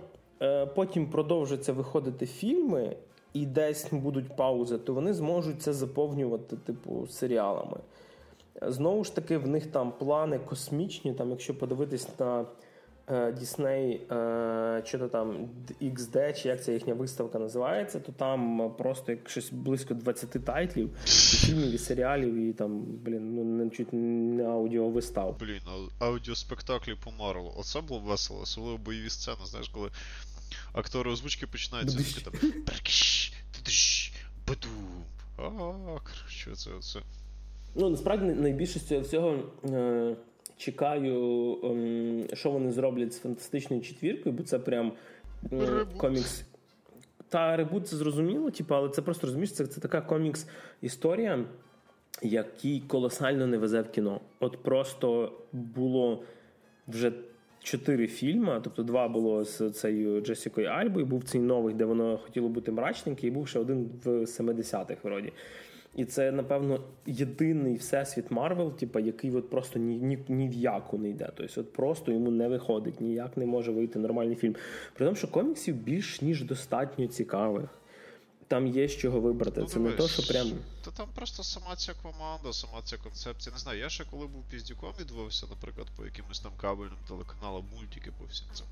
потім 0.76 1.08
продовжаться 1.08 1.74
виходити 1.74 2.26
фільми 2.26 2.96
і 3.34 3.46
десь 3.46 3.88
будуть 3.92 4.36
паузи, 4.36 4.78
то 4.78 4.94
вони 4.94 5.14
зможуть 5.14 5.62
це 5.62 5.74
заповнювати, 5.74 6.56
типу, 6.56 7.08
серіалами. 7.08 7.78
Знову 8.62 9.04
ж 9.04 9.16
таки, 9.16 9.38
в 9.38 9.48
них 9.48 9.66
там 9.68 9.94
плани 10.00 10.40
космічні, 10.40 11.14
там, 11.14 11.30
якщо 11.30 11.60
подивитись 11.60 12.08
на 12.20 12.46
Дісней, 13.40 14.02
що 14.84 15.00
то 15.00 15.08
там 15.08 15.50
XD, 15.82 16.42
чи 16.42 16.50
як 16.50 16.64
ця 16.64 16.72
їхня 16.72 16.94
виставка 16.94 17.40
називається, 17.40 18.00
то 18.00 18.12
там 18.12 18.72
просто 18.78 19.12
як 19.12 19.30
щось 19.30 19.52
близько 19.52 19.94
20 19.94 20.30
тайтлів, 20.30 20.90
і 21.06 21.10
фільмів, 21.10 21.74
і 21.74 21.78
серіалів, 21.78 22.36
і 22.36 22.54
там, 22.54 22.84
блін, 22.86 23.36
ну 23.36 23.44
не 23.44 23.70
чуть 23.70 23.94
не 23.94 24.44
аудіовистав. 24.44 25.38
Блін, 25.40 25.62
аудіоспектаклі 26.00 26.96
по 27.04 27.12
Марвелу. 27.12 27.54
Оце 27.58 27.82
було 27.82 28.00
весело, 28.00 28.40
особливо 28.42 28.78
бойові 28.78 29.10
сцени, 29.10 29.46
знаєш, 29.46 29.68
коли 29.68 29.90
актори 30.74 31.12
озвучки 31.12 31.48
починають 31.48 31.90
звуки 31.90 32.22
там. 32.24 32.34
А, 35.38 35.50
коротше, 36.00 36.56
це, 36.56 36.70
це. 36.82 37.00
Ну, 37.76 37.90
насправді 37.90 38.26
найбільше 38.26 38.80
з 38.80 38.88
цього 38.88 39.02
всього. 39.02 39.40
Чекаю, 40.58 41.60
ем, 41.64 42.26
що 42.34 42.52
вони 42.52 42.72
зроблять 42.72 43.14
з 43.14 43.20
фантастичною 43.20 43.82
четвіркою, 43.82 44.36
бо 44.36 44.44
це 44.44 44.60
прям 44.60 44.92
комікс. 45.98 46.44
Та 47.30 47.58
ребут 47.58 47.88
це 47.88 47.96
зрозуміло, 47.96 48.52
типу, 48.52 48.76
але 48.76 48.90
це 48.90 49.02
просто 49.02 49.28
розумієш, 49.28 49.54
це, 49.54 49.66
це 49.66 49.82
така 49.82 50.02
комікс-історія, 50.02 51.46
який 52.22 52.80
колосально 52.80 53.48
не 53.48 53.58
везе 53.58 53.82
в 53.82 53.92
кіно. 53.92 54.22
От 54.40 54.64
просто 54.64 55.32
було 55.52 56.24
вже 56.88 57.12
чотири 57.64 58.08
фільми. 58.08 58.62
Тобто, 58.64 58.84
два 58.84 59.08
було 59.08 59.44
з 59.44 59.72
цією 59.72 60.22
Джесікою 60.22 60.68
Альбою, 60.68 61.06
був 61.06 61.24
цей 61.24 61.42
новий, 61.42 61.74
де 61.74 61.86
воно 61.86 62.18
хотіло 62.18 62.50
бути 62.50 62.72
мрачненький, 62.72 63.30
і 63.30 63.32
був 63.32 63.48
ще 63.48 63.60
один 63.60 63.90
в 64.04 64.08
70-х 64.08 64.96
вроді. 65.04 65.34
І 65.96 66.06
це, 66.06 66.32
напевно, 66.32 66.80
єдиний 67.06 67.76
всесвіт 67.76 68.32
Марвел, 68.32 68.76
типу, 68.76 69.00
який 69.00 69.36
от 69.36 69.50
просто 69.50 69.80
ні 69.80 69.98
ні, 69.98 70.20
ні 70.28 70.50
в 70.50 70.54
яку 70.54 70.98
не 70.98 71.10
йде. 71.10 71.30
Тобто, 71.36 71.62
от 71.62 71.74
просто 71.74 72.12
йому 72.12 72.32
не 72.32 72.48
виходить, 72.48 73.02
ніяк 73.02 73.38
не 73.38 73.46
може 73.46 73.72
вийти 73.72 74.00
нормальний 74.00 74.36
фільм. 74.36 74.56
При 74.94 75.06
тому, 75.06 75.16
що 75.16 75.28
коміксів 75.28 75.76
більш 75.76 76.22
ніж 76.22 76.44
достатньо 76.44 77.08
цікавих. 77.08 77.70
Там 78.48 78.68
є 78.68 78.88
з 78.88 78.98
чого 78.98 79.20
вибрати. 79.20 79.62
Ну, 79.62 79.68
це 79.68 79.80
дивись, 79.80 79.92
не 79.92 79.98
то, 79.98 80.08
що 80.08 80.34
прям. 80.34 80.52
Та 80.86 80.92
там 80.92 81.08
просто 81.16 81.44
сама 81.44 81.76
ця 81.76 81.94
команда, 82.02 82.54
сама 82.54 82.82
ця 82.84 82.98
концепція. 82.98 83.54
Не 83.54 83.60
знаю, 83.60 83.80
я 83.80 83.90
ще 83.90 84.06
коли 84.12 84.28
був 84.28 84.44
піздюком 84.52 84.94
відвився, 85.00 85.48
наприклад, 85.50 85.88
по 85.98 86.06
якимось 86.06 86.40
там 86.40 86.52
кабельним 86.62 86.98
телеканалам, 87.08 87.66
мультики 87.76 88.12
по 88.20 88.26
всім 88.26 88.48
цим 88.54 88.68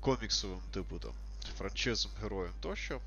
коміксовим, 0.00 0.60
типу 0.74 0.98
там, 0.98 1.12
франчизам, 1.58 2.12
героям 2.22 2.52
тощо 2.60 3.00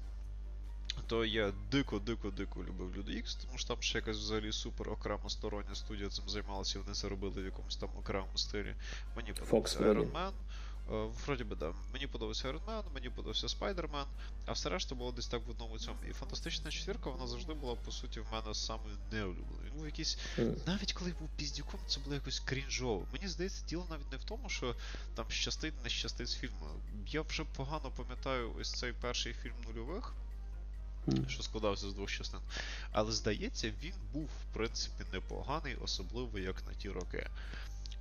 то 1.07 1.25
я 1.25 1.53
дико-дико-дико 1.71 2.63
любив 2.63 2.95
Люди 2.97 3.13
Ікс, 3.13 3.35
тому 3.35 3.57
що 3.57 3.67
там 3.67 3.81
ще 3.81 3.97
якась 3.97 4.17
взагалі 4.17 4.51
супер 4.51 4.89
окрема 4.89 5.29
стороння 5.29 5.75
студія 5.75 6.09
цим 6.09 6.29
займалася, 6.29 6.79
і 6.79 6.81
вони 6.81 6.93
це 6.93 7.09
робили 7.09 7.41
в 7.41 7.45
якомусь 7.45 7.75
там 7.75 7.89
окремому 7.99 8.37
стилі. 8.37 8.75
Мені 9.15 9.33
подобався 9.33 9.79
Iron 9.79 10.11
Man. 10.11 10.31
Е, 10.91 11.09
вроді 11.25 11.43
би, 11.43 11.55
да. 11.55 11.73
Мені 11.93 12.07
подобався 12.07 12.47
Iron 12.47 12.65
Man, 12.65 12.83
мені 12.93 13.09
подобався 13.09 13.47
Spider-Man, 13.47 14.05
а 14.45 14.51
все 14.51 14.69
решта 14.69 14.95
було 14.95 15.11
десь 15.11 15.27
так 15.27 15.47
в 15.47 15.49
одному 15.49 15.79
цьому. 15.79 15.97
І 16.09 16.13
фантастична 16.13 16.71
четвірка, 16.71 17.09
вона 17.09 17.27
завжди 17.27 17.53
була, 17.53 17.75
по 17.75 17.91
суті, 17.91 18.19
в 18.19 18.25
мене 18.31 18.53
самою 18.53 18.95
неулюбленою. 19.11 19.65
Він 19.65 19.73
був 19.73 19.85
якийсь. 19.85 20.17
Навіть 20.65 20.93
коли 20.93 21.13
був 21.19 21.29
піздюком, 21.37 21.79
це 21.87 21.99
було 21.99 22.15
якось 22.15 22.39
крінжово. 22.39 23.05
Мені 23.13 23.27
здається, 23.27 23.65
діло 23.65 23.85
навіть 23.89 24.11
не 24.11 24.17
в 24.17 24.23
тому, 24.23 24.49
що 24.49 24.75
там 25.15 25.25
щастить, 25.29 25.73
не 25.83 25.89
щастить 25.89 26.27
з 26.27 26.35
фільму. 26.35 26.67
Я 27.07 27.21
вже 27.21 27.43
погано 27.43 27.91
пам'ятаю 27.97 28.53
ось 28.59 28.71
цей 28.71 28.93
перший 28.93 29.33
фільм 29.33 29.55
нульових 29.67 30.13
що 31.27 31.43
складався 31.43 31.89
з 31.89 31.93
двох 31.93 32.11
частин. 32.11 32.39
Але 32.91 33.11
здається, 33.11 33.73
він 33.83 33.93
був, 34.13 34.23
в 34.23 34.53
принципі, 34.53 35.03
непоганий, 35.13 35.75
особливо 35.75 36.39
як 36.39 36.55
на 36.67 36.73
ті 36.73 36.89
роки. 36.89 37.27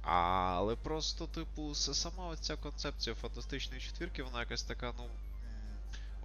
Але 0.02 0.76
просто, 0.76 1.26
типу, 1.26 1.74
сама 1.74 2.36
ця 2.40 2.56
концепція 2.56 3.16
фантастичної 3.16 3.80
четвірки, 3.80 4.22
вона 4.22 4.40
якась 4.40 4.62
така, 4.62 4.92
ну. 4.98 5.04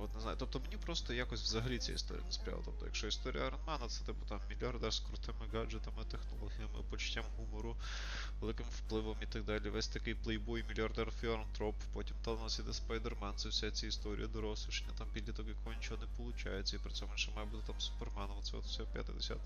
От 0.03 0.15
не 0.15 0.21
знаю, 0.21 0.37
тобто 0.39 0.59
мені 0.59 0.77
просто 0.77 1.13
якось 1.13 1.41
взагалі 1.41 1.77
ця 1.77 1.91
історія 1.93 2.25
не 2.25 2.31
сприяла. 2.31 2.61
Тобто, 2.65 2.85
якщо 2.85 3.07
історія 3.07 3.49
Ironman, 3.49 3.87
це 3.87 4.03
типу 4.03 4.25
там 4.25 4.39
мільярдер 4.49 4.93
з 4.93 4.99
крутими 4.99 5.45
гаджетами, 5.53 6.03
технологіями, 6.11 6.83
почуттям 6.89 7.23
гумору, 7.37 7.75
великим 8.41 8.65
впливом 8.69 9.17
і 9.21 9.25
так 9.25 9.43
далі. 9.43 9.69
Весь 9.69 9.87
такий 9.87 10.15
плейбой, 10.15 10.65
мільярдер 10.69 11.11
філантроп, 11.21 11.75
потім 11.93 12.15
там 12.25 12.39
у 12.39 12.43
нас 12.43 12.59
іде 12.59 12.73
Спайдермен, 12.73 13.33
це 13.35 13.49
вся 13.49 13.71
ця 13.71 13.87
історія 13.87 14.27
дорослішня, 14.27 14.87
там 14.97 15.07
підліток, 15.13 15.47
якого 15.47 15.73
нічого 15.73 16.01
не 16.01 16.25
виходить, 16.25 16.73
і 16.73 16.77
при 16.77 16.91
цьому 16.91 17.11
ще 17.15 17.31
має 17.31 17.47
бути 17.47 17.63
там 17.67 17.79
Суперменом, 17.79 18.43
це 18.43 18.57
от 18.57 18.65
все 18.65 18.83
50. 18.83 19.37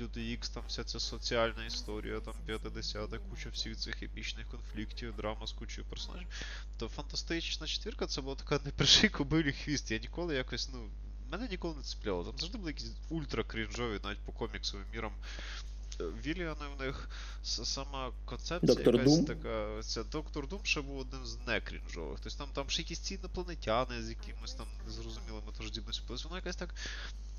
Люди 0.00 0.32
Ікс, 0.32 0.48
там 0.48 0.62
вся 0.68 0.84
ця 0.84 1.00
соціальна 1.00 1.64
історія, 1.64 2.20
там 2.20 2.34
50, 2.46 3.10
куча 3.30 3.48
всіх 3.48 3.76
цих 3.76 4.02
епічних 4.02 4.46
конфліктів, 4.46 5.16
драма 5.16 5.46
з 5.46 5.52
кучою 5.52 5.86
персонажів. 5.86 6.28
То 6.78 6.88
фантастична 6.88 7.66
четвірка 7.66 8.06
це 8.06 8.20
була 8.20 8.34
така 8.34 8.60
нє 8.64 8.70
прішєй 8.70 9.10
кобилі 9.10 9.52
хвіст. 9.52 9.90
Я 9.96 10.02
ніколи 10.02 10.34
якось, 10.34 10.68
ну. 10.72 10.88
Мене 11.30 11.48
ніколи 11.48 11.74
не 11.76 11.82
цепляло. 11.82 12.24
Там 12.24 12.38
завжди 12.38 12.58
були 12.58 12.70
якісь 12.70 12.92
ультра 13.08 13.44
крінжові, 13.44 14.00
навіть 14.04 14.18
по 14.18 14.32
коміксовим 14.32 14.86
мірам 14.92 15.12
Віліани 16.00 16.66
в 16.76 16.80
них 16.80 17.08
сама 17.42 18.12
концепція 18.24 18.74
Доктор 18.74 18.94
якась 18.94 19.16
Дум? 19.16 19.24
така. 19.24 19.82
Ця 19.82 20.04
Доктор 20.04 20.48
Дум 20.48 20.60
ще 20.62 20.80
був 20.80 20.98
одним 20.98 21.26
з 21.26 21.38
некрінжових. 21.46 22.20
Тобто 22.22 22.38
там 22.38 22.48
там 22.54 22.70
ще 22.70 22.82
якісь 22.82 22.98
ці 22.98 23.14
інопланетяни 23.14 24.02
з 24.02 24.08
якимось 24.08 24.54
там 24.54 24.66
незрозумілими 24.86 25.46
тож 25.46 25.56
тождібністю. 25.56 26.14
Воно 26.24 26.36
якась 26.36 26.56
так 26.56 26.74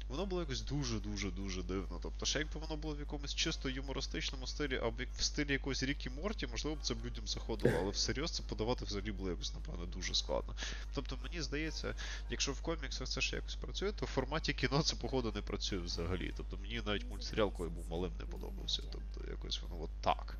воно 0.09 0.25
було 0.25 0.41
якось 0.41 0.61
дуже-дуже 0.61 1.31
дуже 1.31 1.63
дивно. 1.63 1.99
Тобто, 2.03 2.25
ще 2.25 2.39
якби 2.39 2.59
воно 2.59 2.75
було 2.75 2.95
в 2.95 2.99
якомусь 2.99 3.35
чисто 3.35 3.69
юмористичному 3.69 4.47
стилі, 4.47 4.77
або 4.77 5.03
в 5.17 5.23
стилі 5.23 5.51
якогось 5.51 5.83
Рікі 5.83 6.09
Морті, 6.09 6.47
можливо 6.47 6.75
б 6.75 6.79
це 6.81 6.93
б 6.93 7.05
людям 7.05 7.27
заходило, 7.27 7.77
але 7.81 7.91
всерйоз 7.91 8.31
це 8.31 8.43
подавати 8.43 8.85
взагалі 8.85 9.11
було 9.11 9.29
якось, 9.29 9.53
напевно, 9.53 9.85
дуже 9.85 10.15
складно. 10.15 10.53
Тобто, 10.93 11.17
мені 11.23 11.41
здається, 11.41 11.95
якщо 12.29 12.51
в 12.51 12.61
коміксах 12.61 13.07
це 13.07 13.21
ще 13.21 13.35
якось 13.35 13.55
працює, 13.55 13.91
то 13.91 14.05
в 14.05 14.09
форматі 14.09 14.53
кіно 14.53 14.81
це, 14.81 14.95
походу, 14.95 15.31
не 15.35 15.41
працює 15.41 15.79
взагалі. 15.79 16.33
Тобто 16.37 16.57
мені 16.57 16.81
навіть 16.85 17.09
мультсеріал, 17.09 17.51
коли 17.51 17.69
був 17.69 17.89
малим, 17.89 18.11
не 18.19 18.25
подобався. 18.25 18.83
Тобто, 18.91 19.31
якось 19.31 19.61
воно 19.61 19.83
от 19.83 19.89
так. 20.01 20.37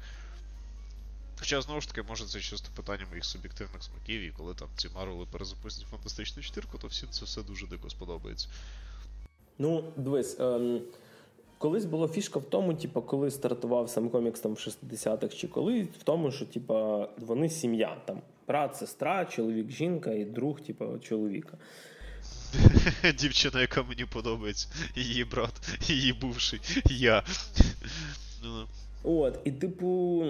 Хоча, 1.39 1.61
знову 1.61 1.81
ж 1.81 1.87
таки, 1.87 2.03
може 2.03 2.25
це 2.25 2.39
чисто 2.39 2.69
питання 2.75 3.05
моїх 3.09 3.25
суб'єктивних 3.25 3.83
смаків, 3.83 4.21
і 4.21 4.31
коли 4.31 4.53
там 4.53 4.67
ці 4.75 4.89
Марвели 4.89 5.25
перезапустять 5.25 5.87
фантастичну 5.91 6.43
четвірку, 6.43 6.77
то 6.77 6.87
всім 6.87 7.09
це 7.09 7.25
все 7.25 7.43
дуже 7.43 7.67
дико 7.67 7.89
сподобається. 7.89 8.47
Ну, 9.59 9.83
дивись, 9.95 10.39
ем, 10.39 10.81
колись 11.57 11.85
була 11.85 12.07
фішка 12.07 12.39
в 12.39 12.43
тому, 12.43 12.73
типу, 12.73 13.01
коли 13.01 13.31
стартував 13.31 13.89
сам 13.89 14.09
комікс 14.09 14.39
там 14.39 14.53
в 14.53 14.57
60-х, 14.57 15.35
чи 15.35 15.47
коли 15.47 15.83
в 15.83 16.03
тому, 16.03 16.31
що 16.31 16.45
типу, 16.45 17.05
вони 17.17 17.49
сім'я. 17.49 17.97
там 18.05 18.21
Брат, 18.47 18.77
сестра, 18.77 19.25
чоловік, 19.25 19.69
жінка 19.69 20.11
і 20.11 20.25
друг, 20.25 20.61
типу, 20.61 20.85
чоловіка. 21.01 21.57
Дівчина, 23.19 23.61
яка 23.61 23.83
мені 23.83 24.05
подобається, 24.05 24.67
її 24.95 25.25
брат, 25.25 25.51
її 25.81 26.13
бувший, 26.13 26.59
я. 26.85 27.23
От, 29.03 29.39
і, 29.43 29.51
типу, 29.51 30.23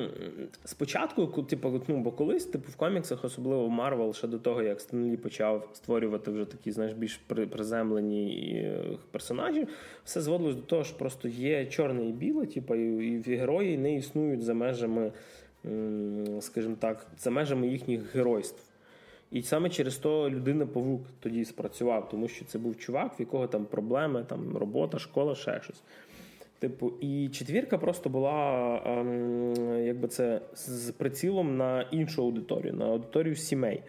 спочатку, 0.65 1.43
типу, 1.43 1.81
ну, 1.87 1.97
бо 1.97 2.11
колись, 2.11 2.45
типу, 2.45 2.71
в 2.71 2.75
коміксах, 2.75 3.25
особливо 3.25 3.65
в 3.65 3.69
Марвел, 3.69 4.13
ще 4.13 4.27
до 4.27 4.39
того, 4.39 4.61
як 4.61 4.81
Стенлі 4.81 5.17
почав 5.17 5.69
створювати 5.73 6.31
вже 6.31 6.45
такі, 6.45 6.71
знаєш, 6.71 6.93
більш 6.93 7.17
приземлені 7.27 8.51
е, 8.55 8.97
персонажі, 9.11 9.67
все 10.03 10.21
зводилось 10.21 10.55
до 10.55 10.61
того, 10.61 10.83
що 10.83 10.97
просто 10.97 11.27
є 11.27 11.65
чорне 11.65 12.09
і 12.09 12.11
біле, 12.11 12.45
типу, 12.45 12.75
і 12.75 13.21
герої 13.21 13.77
не 13.77 13.95
існують 13.95 14.43
за 14.43 14.53
межами, 14.53 15.11
скажімо 16.39 16.75
так, 16.79 17.07
за 17.17 17.31
межами 17.31 17.67
їхніх 17.67 18.15
геройств. 18.15 18.63
І 19.31 19.41
саме 19.41 19.69
через 19.69 19.97
то 19.97 20.29
людина-павук 20.29 21.01
тоді 21.19 21.45
спрацював, 21.45 22.09
тому 22.09 22.27
що 22.27 22.45
це 22.45 22.59
був 22.59 22.77
чувак, 22.77 23.19
в 23.19 23.21
якого 23.21 23.47
там 23.47 23.65
проблеми, 23.65 24.25
там 24.27 24.57
робота, 24.57 24.99
школа, 24.99 25.35
ще 25.35 25.61
щось. 25.63 25.81
Типу, 26.59 26.93
і 27.01 27.29
четвірка 27.29 27.77
просто 27.77 28.09
була 28.09 28.81
ем, 28.85 29.53
якби 29.85 30.07
це 30.07 30.41
з 30.53 30.91
прицілом 30.91 31.57
на 31.57 31.81
іншу 31.81 32.23
аудиторію, 32.23 32.73
на 32.73 32.85
аудиторію 32.85 33.35
сімей. 33.35 33.83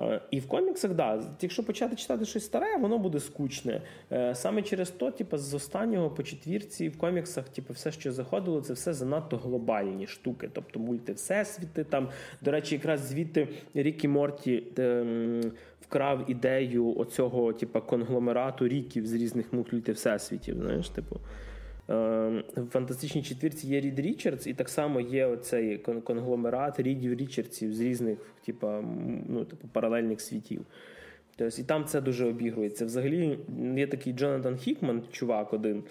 Е, 0.00 0.20
і 0.30 0.40
в 0.40 0.48
коміксах, 0.48 0.94
да, 0.94 1.22
якщо 1.40 1.64
почати 1.64 1.96
читати 1.96 2.24
щось 2.24 2.44
старе, 2.44 2.76
воно 2.76 2.98
буде 2.98 3.20
скучне. 3.20 3.82
Е, 4.12 4.34
саме 4.34 4.62
через 4.62 4.90
то, 4.90 5.10
типу, 5.10 5.38
з 5.38 5.54
останнього 5.54 6.10
по 6.10 6.22
четвірці 6.22 6.88
в 6.88 6.98
коміксах, 6.98 7.48
типу, 7.48 7.72
все, 7.72 7.92
що 7.92 8.12
заходило, 8.12 8.60
це 8.60 8.72
все 8.72 8.94
занадто 8.94 9.36
глобальні 9.36 10.06
штуки. 10.06 10.48
Тобто 10.52 10.80
мульти 10.80 11.12
всесвіти. 11.12 11.84
Там, 11.84 12.08
до 12.40 12.50
речі, 12.50 12.74
якраз 12.74 13.00
звідти 13.00 13.48
Рікі 13.74 14.08
Морті 14.08 14.62
ем, 14.78 15.52
вкрав 15.80 16.30
ідею 16.30 16.96
оцього, 16.96 17.52
типу, 17.52 17.80
конгломерату 17.80 18.68
ріків 18.68 19.06
з 19.06 19.12
різних 19.12 19.52
мультів 19.52 19.94
всесвітів. 19.94 20.54
Знаєш, 20.54 20.88
типу. 20.88 21.20
Ем, 21.88 22.44
в 22.56 22.66
фантастичній 22.66 23.22
четвірці 23.22 23.66
є 23.66 23.80
Рід 23.80 24.00
Річардс, 24.00 24.46
і 24.46 24.54
так 24.54 24.68
само 24.68 25.00
є 25.00 25.26
оцей 25.26 25.78
конгломерат 25.78 26.80
Рідів 26.80 27.14
Річардсів 27.14 27.74
з 27.74 27.80
різних, 27.80 28.18
типу, 28.46 28.66
ну, 29.28 29.44
типу, 29.44 29.68
паралельних 29.72 30.20
світів. 30.20 30.66
Тобто, 31.36 31.60
І 31.60 31.64
там 31.64 31.84
це 31.84 32.00
дуже 32.00 32.26
обігрується. 32.26 32.84
Взагалі 32.86 33.38
є 33.76 33.86
такий 33.86 34.12
Джонатан 34.12 34.56
Хікман, 34.56 35.02
чувак 35.12 35.52
один, 35.52 35.82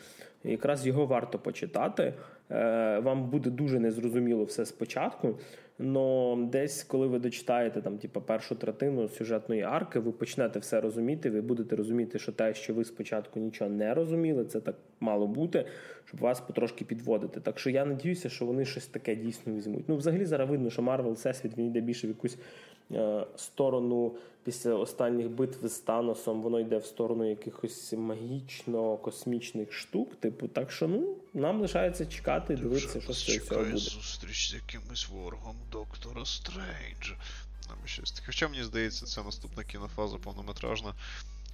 якраз 0.43 0.87
його 0.87 1.05
варто 1.05 1.39
почитати. 1.39 2.13
Е, 2.51 2.99
вам 2.99 3.29
буде 3.29 3.49
дуже 3.49 3.79
незрозуміло 3.79 4.43
все 4.43 4.65
спочатку. 4.65 5.39
Но 5.79 6.37
десь, 6.51 6.83
коли 6.83 7.07
ви 7.07 7.19
дочитаєте 7.19 7.81
там, 7.81 7.97
типу, 7.97 8.21
першу 8.21 8.55
третину 8.55 9.09
сюжетної 9.09 9.61
арки, 9.61 9.99
ви 9.99 10.11
почнете 10.11 10.59
все 10.59 10.81
розуміти. 10.81 11.29
Ви 11.29 11.41
будете 11.41 11.75
розуміти, 11.75 12.19
що 12.19 12.31
те, 12.31 12.53
що 12.53 12.73
ви 12.73 12.85
спочатку 12.85 13.39
нічого 13.39 13.69
не 13.69 13.93
розуміли, 13.93 14.45
це 14.45 14.61
так 14.61 14.75
мало 14.99 15.27
бути, 15.27 15.65
щоб 16.05 16.19
вас 16.19 16.41
потрошки 16.41 16.85
підводити. 16.85 17.39
Так 17.39 17.59
що 17.59 17.69
я 17.69 17.85
надіюся, 17.85 18.29
що 18.29 18.45
вони 18.45 18.65
щось 18.65 18.87
таке 18.87 19.15
дійсно 19.15 19.53
візьмуть. 19.53 19.83
Ну, 19.87 19.97
взагалі, 19.97 20.25
зараз 20.25 20.49
видно, 20.49 20.69
що 20.69 20.81
Марвел 20.81 21.13
Всесвіт 21.13 21.57
він 21.57 21.67
йде 21.67 21.81
більше 21.81 22.07
в 22.07 22.09
якусь 22.09 22.37
е, 22.91 23.25
сторону 23.35 24.15
після 24.43 24.73
останніх 24.73 25.29
битв 25.29 25.67
з 25.67 25.79
Таносом, 25.79 26.41
воно 26.41 26.59
йде 26.59 26.77
в 26.77 26.85
сторону 26.85 27.29
якихось 27.29 27.93
магічно-космічних 27.93 29.71
штук. 29.71 30.15
Типу, 30.15 30.47
так 30.47 30.71
що 30.71 30.87
ну, 30.87 31.15
нам 31.33 31.61
лишається 31.61 32.05
чекати 32.05 32.53
і 32.53 32.57
дивитися, 32.57 33.01
що 33.01 33.13
з 33.13 33.23
цього 33.23 33.63
буде. 33.63 33.77
зустріч 33.77 34.51
з 34.51 34.53
якимось 34.53 35.09
ворогом 35.09 35.55
Доктора 35.71 36.25
Стрейнджа. 36.25 37.15
Хоча 38.25 38.47
мені 38.47 38.63
здається, 38.63 39.05
це 39.05 39.23
наступна 39.23 39.63
кінофаза 39.63 40.17
повнометражна. 40.17 40.93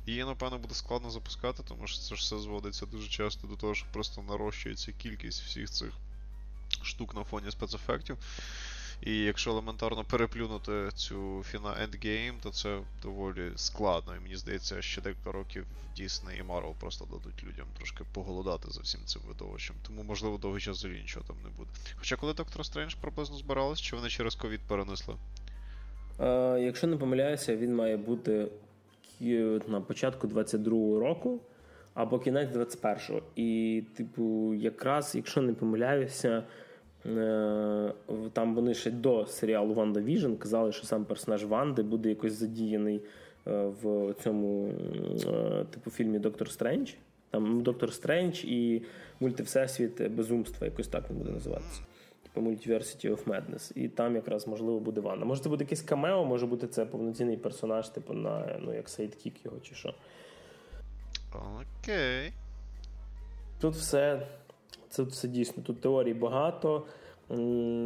Її, 0.06 0.24
напевно, 0.24 0.58
буде 0.58 0.74
складно 0.74 1.10
запускати, 1.10 1.64
тому 1.68 1.88
що 1.88 2.00
це 2.00 2.16
ж 2.16 2.22
все 2.22 2.40
зводиться 2.40 2.86
дуже 2.86 3.10
часто 3.10 3.48
до 3.48 3.56
того, 3.56 3.76
що 3.76 3.86
просто 3.94 4.22
нарощується 4.22 4.92
кількість 4.92 5.42
всіх 5.44 5.70
цих 5.70 5.92
штук 6.84 7.16
на 7.16 7.24
фоні 7.24 7.52
спецефектів. 7.52 8.18
І 9.02 9.18
якщо 9.18 9.52
елементарно 9.52 10.04
переплюнути 10.04 10.90
цю 10.96 11.44
фіна 11.44 11.70
Endgame, 11.70 12.34
то 12.44 12.52
це 12.52 12.80
доволі 13.04 13.52
складно. 13.56 14.16
І 14.16 14.20
мені 14.20 14.36
здається, 14.36 14.82
ще 14.82 15.02
декілька 15.02 15.32
років 15.32 15.66
Disney 16.00 16.40
і 16.40 16.44
Marvel 16.44 16.74
просто 16.80 17.06
дадуть 17.06 17.44
людям 17.44 17.66
трошки 17.78 18.04
поголодати 18.14 18.72
за 18.72 18.82
всім 18.82 19.02
цим 19.06 19.22
видовищем. 19.28 19.76
Тому, 19.88 20.04
можливо, 20.04 20.38
довгий 20.38 20.62
час 20.62 20.78
взагалі 20.78 21.00
нічого 21.00 21.26
там 21.28 21.36
не 21.44 21.50
буде. 21.50 21.70
Хоча 22.00 22.16
коли 22.16 22.34
Доктор 22.34 22.66
Стрендж 22.66 22.94
приблизно 22.94 23.38
збирались, 23.38 23.82
чи 23.82 23.96
вони 23.96 24.10
через 24.10 24.36
ковід 24.36 24.60
перенесли? 24.68 25.16
Е, 26.20 26.60
Якщо 26.62 26.88
не 26.88 26.98
помиляюся, 26.98 27.56
він 27.56 27.76
має 27.76 27.98
бути 27.98 28.48
на 29.68 29.82
початку 29.82 30.28
22-го 30.28 31.00
року 31.00 31.40
або 31.94 32.20
кінець 32.20 32.50
21-го. 32.50 33.22
І, 33.36 33.84
типу, 33.94 34.54
якраз, 34.54 35.16
якщо 35.16 35.42
не 35.42 35.54
помиляюся, 35.54 36.44
е, 37.06 37.94
там 38.34 38.56
вони 38.56 38.74
ще 38.74 38.92
до 38.92 39.26
серіалу 39.26 39.74
Ванда 39.74 40.02
Віжн 40.02 40.34
казали, 40.34 40.72
що 40.72 40.86
сам 40.86 41.06
персонаж 41.06 41.46
Ванди 41.46 41.84
буде 41.84 42.10
якось 42.10 42.34
задіяний 42.34 43.02
е, 43.48 43.66
в 43.82 44.14
цьому 44.24 44.74
е, 45.28 45.66
типу 45.70 45.92
фільмі 45.92 46.20
Доктор 46.20 46.50
Стрендж. 46.50 46.92
Там 47.30 47.64
Доктор 47.64 47.94
Стрендж 47.94 48.44
і 48.46 48.82
мультивсесвіт 49.20 50.12
безумства, 50.12 50.68
якось 50.68 50.88
так 50.88 51.10
він 51.10 51.18
буде 51.18 51.32
називатися. 51.32 51.82
Типу 52.34 52.48
Multiverse 52.48 53.12
of 53.12 53.24
Madness. 53.24 53.78
І 53.78 53.88
там 53.88 54.16
якраз 54.16 54.48
можливо 54.48 54.80
буде 54.80 55.02
Ванда. 55.02 55.26
Може, 55.26 55.44
це 55.44 55.50
буде 55.50 55.64
якийсь 55.64 55.82
камео, 55.82 56.26
може 56.26 56.46
бути 56.46 56.68
це 56.68 56.86
повноцінний 56.86 57.38
персонаж, 57.38 57.90
типу, 57.90 58.14
на 58.14 58.60
ну, 58.60 58.74
як 58.74 58.90
sidekick 58.90 59.46
його 59.46 59.60
чи 59.60 59.76
що. 59.76 59.94
Окей. 61.34 62.34
Тут 63.60 63.76
все 63.76 64.28
це 64.90 65.04
все 65.04 65.28
дійсно. 65.28 65.64
Тут 65.64 65.82
теорій 65.82 66.14
багато. 66.14 66.86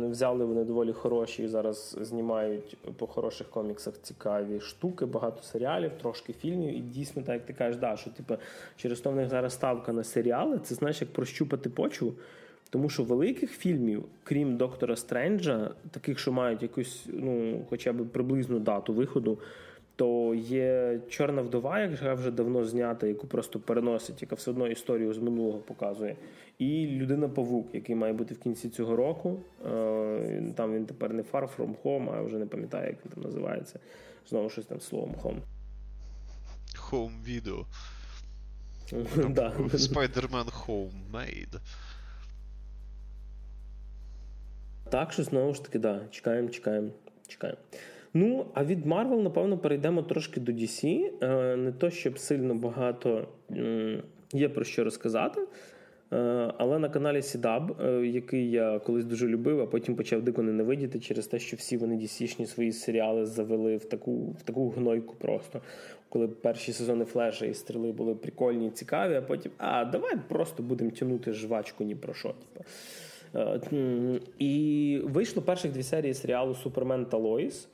Взяли 0.09 0.45
вони 0.45 0.63
доволі 0.63 0.93
хороші 0.93 1.43
і 1.43 1.47
зараз 1.47 1.97
знімають 2.01 2.77
по 2.97 3.07
хороших 3.07 3.49
коміксах 3.49 3.93
цікаві 4.01 4.59
штуки, 4.59 5.05
багато 5.05 5.43
серіалів, 5.43 5.91
трошки 6.01 6.33
фільмів. 6.33 6.77
І 6.77 6.79
дійсно, 6.79 7.21
так 7.21 7.33
як 7.33 7.45
ти 7.45 7.53
кажеш, 7.53 7.81
да, 7.81 7.97
що 7.97 8.09
типу, 8.09 8.35
через 8.75 8.99
то 8.99 9.11
в 9.11 9.15
них 9.15 9.29
зараз 9.29 9.53
ставка 9.53 9.93
на 9.93 10.03
серіали, 10.03 10.59
це 10.59 10.75
знаєш, 10.75 11.01
як 11.01 11.13
прощупати 11.13 11.69
почву. 11.69 12.13
Тому 12.69 12.89
що 12.89 13.03
великих 13.03 13.51
фільмів, 13.51 14.05
крім 14.23 14.57
Доктора 14.57 14.95
Стренджа, 14.95 15.71
таких, 15.91 16.19
що 16.19 16.31
мають 16.31 16.61
якусь, 16.61 17.05
ну, 17.13 17.65
хоча 17.69 17.93
б 17.93 18.05
приблизну 18.05 18.59
дату 18.59 18.93
виходу, 18.93 19.39
то 19.95 20.35
є 20.35 20.99
чорна 21.09 21.41
вдова, 21.41 21.79
яка 21.79 22.13
вже 22.13 22.31
давно 22.31 22.65
знята, 22.65 23.07
яку 23.07 23.27
просто 23.27 23.59
переносить, 23.59 24.21
яка 24.21 24.35
все 24.35 24.51
одно 24.51 24.67
історію 24.67 25.13
з 25.13 25.17
минулого 25.17 25.59
показує. 25.59 26.15
І 26.59 26.87
людина 26.87 27.29
Павук, 27.29 27.67
який 27.73 27.95
має 27.95 28.13
бути 28.13 28.33
в 28.33 28.39
кінці 28.39 28.69
цього 28.69 28.95
року. 28.95 29.39
Е, 29.65 30.43
там 30.55 30.73
він 30.73 30.85
тепер 30.85 31.13
не 31.13 31.21
Far 31.21 31.49
From 31.57 31.75
Home, 31.83 32.15
а 32.15 32.21
вже 32.21 32.37
не 32.37 32.45
пам'ятаю, 32.45 32.87
як 32.87 33.05
він 33.05 33.11
там 33.11 33.23
називається. 33.23 33.79
Знову 34.29 34.49
щось 34.49 34.65
там 34.65 34.79
словом 34.79 35.15
Home. 35.23 35.39
Home 36.91 37.11
Video. 37.27 37.65
Spider-Man 39.87 40.49
Homemade. 40.65 41.59
Так 44.89 45.13
що 45.13 45.23
знову 45.23 45.53
ж 45.53 45.63
таки, 45.63 45.79
да, 45.79 46.01
чекаємо, 46.11 46.49
чекаємо, 46.49 46.89
чекаємо. 47.27 47.59
Ну, 48.13 48.45
а 48.53 48.63
від 48.63 48.85
Marvel, 48.85 49.21
напевно, 49.21 49.57
перейдемо 49.57 50.01
трошки 50.01 50.39
до 50.39 50.51
DC. 50.51 51.11
Е, 51.21 51.55
не 51.55 51.71
то, 51.71 51.89
щоб 51.89 52.19
сильно 52.19 52.55
багато 52.55 53.27
є 54.33 54.49
про 54.49 54.63
що 54.63 54.83
розказати. 54.83 55.41
Е, 56.13 56.17
але 56.57 56.79
на 56.79 56.89
каналі 56.89 57.21
Сідаб, 57.21 57.81
е, 57.81 58.07
який 58.07 58.51
я 58.51 58.79
колись 58.79 59.05
дуже 59.05 59.27
любив, 59.27 59.61
а 59.61 59.65
потім 59.65 59.95
почав 59.95 60.21
дико 60.21 60.43
ненавидіти 60.43 60.99
через 60.99 61.27
те, 61.27 61.39
що 61.39 61.57
всі 61.57 61.77
вони 61.77 61.95
DC-шні 61.95 62.45
свої 62.45 62.71
серіали 62.71 63.25
завели 63.25 63.77
в 63.77 63.85
таку 63.85 64.35
в 64.39 64.41
таку 64.41 64.69
гнойку 64.69 65.15
просто. 65.15 65.61
Коли 66.09 66.27
перші 66.27 66.73
сезони 66.73 67.05
флеша 67.05 67.45
і 67.45 67.53
стріли 67.53 67.91
були 67.91 68.15
прикольні 68.15 68.69
цікаві, 68.69 69.15
а 69.15 69.21
потім 69.21 69.51
а 69.57 69.85
давай 69.85 70.15
просто 70.27 70.63
будемо 70.63 70.91
тягнути 70.91 71.33
жвачку 71.33 71.83
ні 71.83 71.95
про 71.95 72.13
що. 72.13 72.29
Типу. 72.29 72.65
І 74.39 75.01
вийшло 75.03 75.41
перших 75.41 75.71
дві 75.71 75.83
серії 75.83 76.13
серіалу 76.13 76.55
Супермен 76.55 77.05
та 77.05 77.17
Лоїс. 77.17 77.67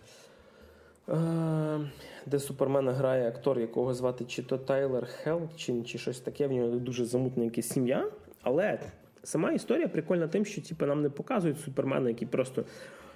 Е, 1.09 1.79
де 2.25 2.39
Супермена 2.39 2.93
грає 2.93 3.27
актор, 3.27 3.59
якого 3.59 3.93
звати 3.93 4.25
чи 4.25 4.43
то 4.43 4.57
Тайлер 4.57 5.05
Хелчин, 5.05 5.85
чи 5.85 5.97
щось 5.97 6.19
таке. 6.19 6.47
В 6.47 6.51
нього 6.51 6.67
дуже 6.67 7.05
замутна 7.05 7.43
якась 7.43 7.69
сім'я. 7.69 8.07
Але 8.41 8.79
сама 9.23 9.51
історія 9.51 9.87
прикольна 9.87 10.27
тим, 10.27 10.45
що 10.45 10.61
типу, 10.61 10.85
нам 10.85 11.01
не 11.01 11.09
показують 11.09 11.59
Супермена, 11.59 12.09
який 12.09 12.27
просто 12.27 12.63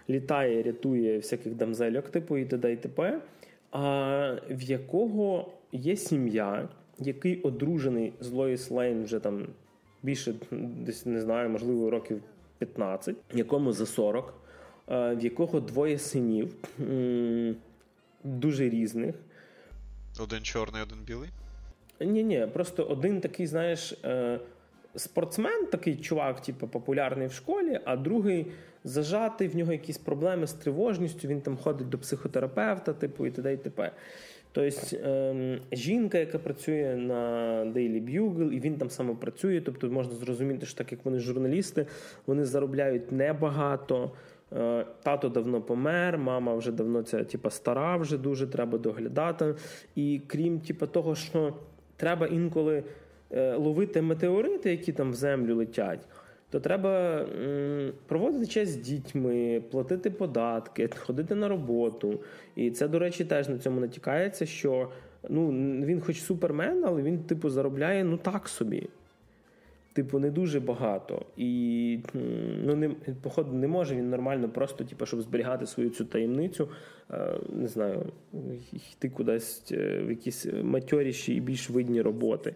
літає, 0.09 0.63
рятує 0.63 1.17
всяких 1.17 1.53
дамзельок, 1.53 2.09
типу 2.09 2.37
і 2.37 2.45
т.д. 2.45 2.73
і 2.73 2.77
т.п., 2.77 3.21
а 3.71 4.35
в 4.49 4.61
якого 4.61 5.51
є 5.71 5.95
сім'я, 5.95 6.69
який 6.99 7.41
одружений 7.41 8.13
з 8.19 8.31
Лоїс 8.31 8.71
Лейн 8.71 9.03
вже 9.03 9.19
там 9.19 9.47
більше 10.03 10.33
десь 10.51 11.05
не 11.05 11.21
знаю, 11.21 11.49
можливо, 11.49 11.89
років 11.89 12.21
15, 12.57 13.15
якому 13.33 13.73
за 13.73 13.85
40, 13.85 14.33
в 14.87 15.17
якого 15.19 15.59
двоє 15.59 15.99
синів 15.99 16.55
дуже 18.23 18.69
різних. 18.69 19.15
Один 20.19 20.43
чорний, 20.43 20.81
один 20.81 20.97
білий? 21.05 21.29
Ні, 21.99 22.23
ні, 22.23 22.47
просто 22.53 22.83
один 22.83 23.21
такий, 23.21 23.47
знаєш, 23.47 23.91
е, 24.03 24.39
спортсмен, 24.95 25.65
такий 25.65 25.95
чувак, 25.95 26.41
типу, 26.41 26.67
популярний 26.67 27.27
в 27.27 27.33
школі, 27.33 27.79
а 27.85 27.95
другий 27.95 28.51
зажатий, 28.83 29.47
в 29.47 29.55
нього 29.55 29.71
якісь 29.71 29.97
проблеми 29.97 30.47
з 30.47 30.53
тривожністю, 30.53 31.27
він 31.27 31.41
там 31.41 31.57
ходить 31.57 31.89
до 31.89 31.97
психотерапевта, 31.97 32.93
типу, 32.93 33.25
і 33.25 33.31
т.д. 33.31 33.53
і 33.53 33.57
т.п. 33.57 33.91
Тобто 34.55 34.97
ем, 35.03 35.59
жінка, 35.71 36.17
яка 36.17 36.39
працює 36.39 36.95
на 36.95 37.15
Daily 37.65 38.01
Bugle, 38.03 38.51
і 38.51 38.59
він 38.59 38.77
там 38.77 38.89
саме 38.89 39.15
працює. 39.15 39.61
Тобто 39.61 39.89
можна 39.89 40.13
зрозуміти, 40.13 40.65
що 40.65 40.77
так 40.77 40.91
як 40.91 41.05
вони 41.05 41.19
журналісти, 41.19 41.87
вони 42.25 42.45
заробляють 42.45 43.11
небагато. 43.11 44.11
Е, 44.53 44.85
тато 45.03 45.29
давно 45.29 45.61
помер, 45.61 46.17
мама 46.17 46.55
вже 46.55 46.71
давно 46.71 47.01
ця 47.01 47.23
типа, 47.23 47.49
стара, 47.49 47.97
вже 47.97 48.17
дуже 48.17 48.47
треба 48.47 48.77
доглядати. 48.77 49.55
І 49.95 50.21
крім 50.27 50.59
типа, 50.59 50.87
того, 50.87 51.15
що 51.15 51.53
треба 51.97 52.27
інколи 52.27 52.83
е, 53.31 53.55
ловити 53.55 54.01
метеорити, 54.01 54.71
які 54.71 54.93
там 54.93 55.11
в 55.11 55.15
землю 55.15 55.55
летять. 55.55 56.07
То 56.55 56.59
треба 56.59 57.25
проводити 58.05 58.45
час 58.45 58.69
з 58.69 58.75
дітьми, 58.75 59.61
платити 59.71 60.09
податки, 60.09 60.89
ходити 60.97 61.35
на 61.35 61.47
роботу. 61.47 62.19
І 62.55 62.71
це, 62.71 62.87
до 62.87 62.99
речі, 62.99 63.25
теж 63.25 63.49
на 63.49 63.57
цьому 63.57 63.79
натякається, 63.79 64.45
що 64.45 64.89
ну, 65.29 65.51
він, 65.85 66.01
хоч 66.01 66.21
супермен, 66.21 66.83
але 66.85 67.01
він, 67.01 67.19
типу, 67.19 67.49
заробляє 67.49 68.03
ну 68.03 68.17
так 68.17 68.49
собі 68.49 68.89
типу, 69.95 70.19
не 70.19 70.31
дуже 70.31 70.59
багато. 70.59 71.25
І 71.37 71.99
ну, 72.63 72.75
не, 72.75 72.89
походу 73.21 73.53
не 73.53 73.67
може 73.67 73.95
він 73.95 74.09
нормально, 74.09 74.49
просто, 74.49 74.83
типу, 74.83 75.05
щоб 75.05 75.21
зберігати 75.21 75.65
свою 75.65 75.89
цю 75.89 76.05
таємницю, 76.05 76.69
е, 77.11 77.33
не 77.53 77.67
знаю, 77.67 78.05
йти 78.93 79.09
кудись 79.09 79.71
е, 79.71 80.03
в 80.05 80.09
якісь 80.09 80.45
матьоріші 80.63 81.35
і 81.35 81.39
більш 81.39 81.69
видні 81.69 82.01
роботи. 82.01 82.55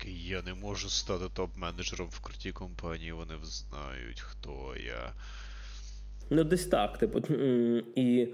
Такий 0.00 0.28
я 0.28 0.42
не 0.42 0.54
можу 0.54 0.90
стати 0.90 1.24
топ-менеджером 1.24 2.08
в 2.10 2.20
крутій 2.20 2.52
компанії, 2.52 3.12
вони 3.12 3.34
знають, 3.42 4.20
хто 4.20 4.74
я. 4.86 5.12
Ну, 6.30 6.44
десь 6.44 6.66
так, 6.66 6.98
типу. 6.98 7.18
і... 7.94 8.28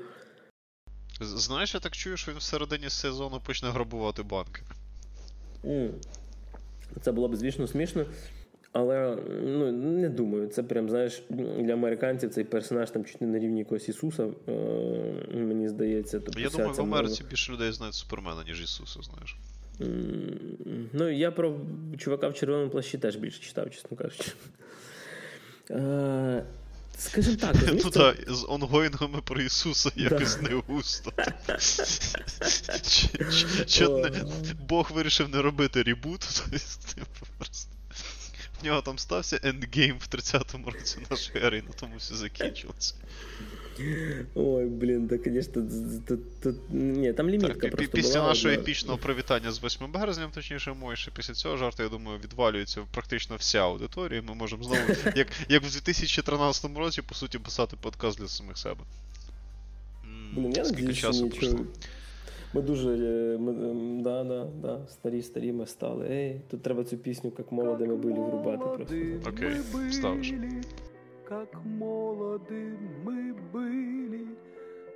Знаєш, 1.20 1.74
я 1.74 1.80
так 1.80 1.96
чую, 1.96 2.16
що 2.16 2.32
він 2.32 2.38
всередині 2.38 2.90
сезону 2.90 3.40
почне 3.40 3.70
грабувати 3.70 4.22
банки. 4.22 4.62
Це 7.00 7.12
було 7.12 7.28
б, 7.28 7.36
звісно, 7.36 7.66
смішно. 7.66 8.06
Але 8.72 9.18
ну, 9.42 9.72
не 9.72 10.08
думаю, 10.08 10.48
це 10.48 10.62
прям, 10.62 10.90
знаєш, 10.90 11.22
для 11.30 11.72
американців 11.72 12.30
цей 12.30 12.44
персонаж 12.44 12.90
там 12.90 13.04
чуть 13.04 13.20
не 13.20 13.26
на 13.26 13.38
рівні 13.38 13.58
якогось 13.58 13.88
Ісуса, 13.88 14.28
е, 14.48 14.52
мені 15.34 15.68
здається. 15.68 16.20
Тобто 16.20 16.40
Я 16.40 16.48
думаю, 16.48 16.72
в 16.72 16.80
Америці 16.80 17.24
більше 17.30 17.52
людей 17.52 17.72
знають 17.72 17.94
Супермена, 17.94 18.44
ніж 18.44 18.62
Ісуса, 18.62 19.00
знаєш. 19.02 19.36
Ну, 19.78 21.08
я 21.08 21.30
про 21.30 21.60
чувака 21.98 22.28
в 22.28 22.34
червоному 22.34 22.70
плащі 22.70 22.98
теж 22.98 23.16
більше 23.16 23.42
читав, 23.42 23.70
чесно 23.70 23.96
кажучи. 23.96 24.32
Е, 25.70 26.44
Скажімо 26.98 27.36
так, 27.36 27.56
Ну 27.84 27.90
так, 27.90 28.16
з 28.26 28.46
онгоїнгами 28.48 29.20
про 29.20 29.40
Ісуса 29.40 29.90
якось 29.96 30.40
не 30.40 30.62
густо. 30.66 31.12
Бог 34.68 34.92
вирішив 34.92 35.28
не 35.28 35.42
робити 35.42 35.82
ребут, 35.82 36.20
типу, 36.94 37.26
В 38.60 38.64
нього 38.64 38.82
там 38.82 38.98
стався 38.98 39.40
ендгейм 39.42 39.98
в 39.98 40.14
30-му 40.14 40.70
році 40.70 40.98
нашої 41.10 41.44
ери, 41.44 41.62
на 41.62 41.72
тому 41.72 41.96
все 41.96 42.14
закінчилося. 42.14 42.94
Ой, 44.34 44.66
блін, 44.66 45.08
так, 45.08 45.20
звісно, 45.24 45.62
ні, 46.70 47.12
там 47.12 47.30
лімітка 47.30 47.54
так, 47.54 47.70
просто 47.70 47.92
Після 47.92 48.20
була, 48.20 48.28
нашого 48.28 48.54
епічного 48.54 48.98
привітання 48.98 49.52
з 49.52 49.64
8 49.64 49.92
березня, 49.92 50.30
точніше, 50.34 50.72
Мойше, 50.72 51.10
після 51.16 51.34
цього 51.34 51.56
жарту, 51.56 51.82
я 51.82 51.88
думаю, 51.88 52.18
відвалюється 52.24 52.80
практично 52.90 53.36
вся 53.36 53.58
аудиторія. 53.58 54.22
Ми 54.22 54.34
можемо 54.34 54.62
знову, 54.64 54.80
як 55.16 55.28
як 55.48 55.62
в 55.62 55.72
2013 55.72 56.76
році, 56.76 57.02
по 57.02 57.14
суті, 57.14 57.38
писати 57.38 57.76
подкаст 57.80 58.18
для 58.18 58.28
самих 58.28 58.58
себе. 58.58 58.80
Блін, 60.32 60.52
я 60.56 60.64
Скільки 60.64 60.94
часу 60.94 61.28
пройшло? 61.28 61.66
Ми 62.54 62.62
дуже 62.62 62.88
е, 62.88 63.38
ми, 63.38 63.52
ем, 63.52 64.02
да, 64.02 64.24
да, 64.24 64.46
да, 64.62 64.78
старі, 64.88 65.22
старі 65.22 65.52
ми 65.52 65.66
стали. 65.66 66.06
Ей, 66.10 66.40
тут 66.50 66.62
треба 66.62 66.84
цю 66.84 66.96
пісню, 66.96 67.32
як 67.38 67.52
молоді 67.52 67.84
ми 67.84 67.96
були, 67.96 68.14
врубати 68.14 68.64
просто. 68.76 68.94
Окей, 69.30 69.56
вставиш 69.90 70.32
Как 71.29 71.55
молоды 71.65 72.77
мы 73.05 73.33
были, 73.53 74.27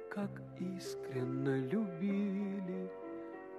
как 0.09 0.29
искренно 0.77 1.57
любили, 1.57 2.89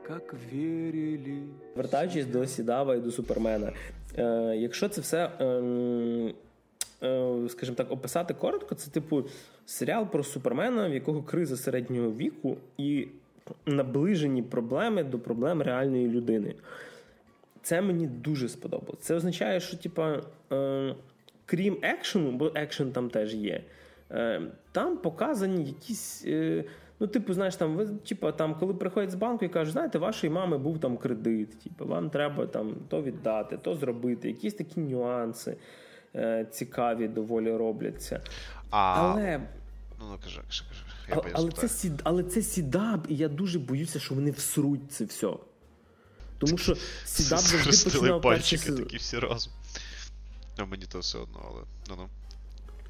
как 0.06 0.34
вірили. 0.52 1.42
Вертаючись 1.76 2.26
до 2.26 2.46
Сідава 2.46 2.94
і 2.94 3.00
до 3.00 3.10
Супермена. 3.10 3.72
Е, 4.18 4.56
Якщо 4.56 4.88
це 4.88 5.00
все, 5.00 5.30
е, 5.40 5.44
е, 7.02 7.48
скажімо 7.48 7.76
так, 7.76 7.92
описати 7.92 8.34
коротко, 8.34 8.74
це 8.74 8.90
типу 8.90 9.24
серіал 9.66 10.06
про 10.06 10.24
Супермена, 10.24 10.88
в 10.88 10.94
якого 10.94 11.22
криза 11.22 11.56
середнього 11.56 12.12
віку, 12.12 12.56
і 12.78 13.08
наближені 13.66 14.42
проблеми 14.42 15.04
до 15.04 15.18
проблем 15.18 15.62
реальної 15.62 16.08
людини. 16.08 16.54
Це 17.62 17.80
мені 17.80 18.06
дуже 18.06 18.48
сподобалось. 18.48 19.00
Це 19.00 19.14
означає, 19.14 19.60
що, 19.60 19.76
типа, 19.76 20.22
е, 20.52 20.94
крім 21.51 21.77
екшену, 21.81 22.31
бо 22.31 22.51
екшен 22.55 22.91
там 22.91 23.09
теж 23.09 23.35
є, 23.35 23.63
е, 24.11 24.41
там 24.71 24.97
показані 24.97 25.65
якісь. 25.65 26.23
Е, 26.27 26.63
Ну, 27.03 27.07
типу, 27.07 27.33
знаєш, 27.33 27.55
там 27.55 27.75
ви, 27.75 27.85
типу, 27.85 28.31
там, 28.31 28.55
коли 28.55 28.73
приходять 28.73 29.11
з 29.11 29.15
банку 29.15 29.45
і 29.45 29.49
кажуть, 29.49 29.73
знаєте, 29.73 29.97
вашої 29.97 30.33
мами 30.33 30.57
був 30.57 30.79
там 30.79 30.97
кредит, 30.97 31.59
типу, 31.59 31.85
вам 31.85 32.09
треба 32.09 32.45
там 32.45 32.75
то 32.89 33.01
віддати, 33.01 33.57
то 33.57 33.75
зробити, 33.75 34.27
якісь 34.27 34.53
такі 34.53 34.79
нюанси 34.79 35.57
е, 36.15 36.47
цікаві 36.51 37.07
доволі 37.07 37.55
робляться. 37.55 38.21
А... 38.69 38.77
Але. 38.77 39.41
Ну, 39.99 40.05
ну 40.11 40.17
кажи, 40.23 40.41
кажи, 40.47 40.63
кажи. 40.69 40.83
Я 41.09 41.31
але, 41.33 41.51
це 41.51 41.67
сід, 41.67 42.01
але 42.03 42.23
це 42.23 42.41
сідаб, 42.41 43.05
і 43.09 43.15
я 43.15 43.27
дуже 43.27 43.59
боюся, 43.59 43.99
що 43.99 44.15
вони 44.15 44.31
всруть 44.31 44.91
це 44.91 45.05
все. 45.05 45.29
Тому 46.37 46.57
що 46.57 46.75
сідаб 47.05 47.39
завжди 47.39 47.89
починав 47.89 48.21
перший 48.21 48.57
сезон. 48.57 48.83
такі 48.83 48.97
всі 48.97 49.19
разом. 49.19 49.53
А 50.57 50.65
мені 50.65 50.85
то 50.85 50.99
все 50.99 51.17
одно, 51.17 51.45
але 51.49 51.61
ну-ну. 51.89 52.09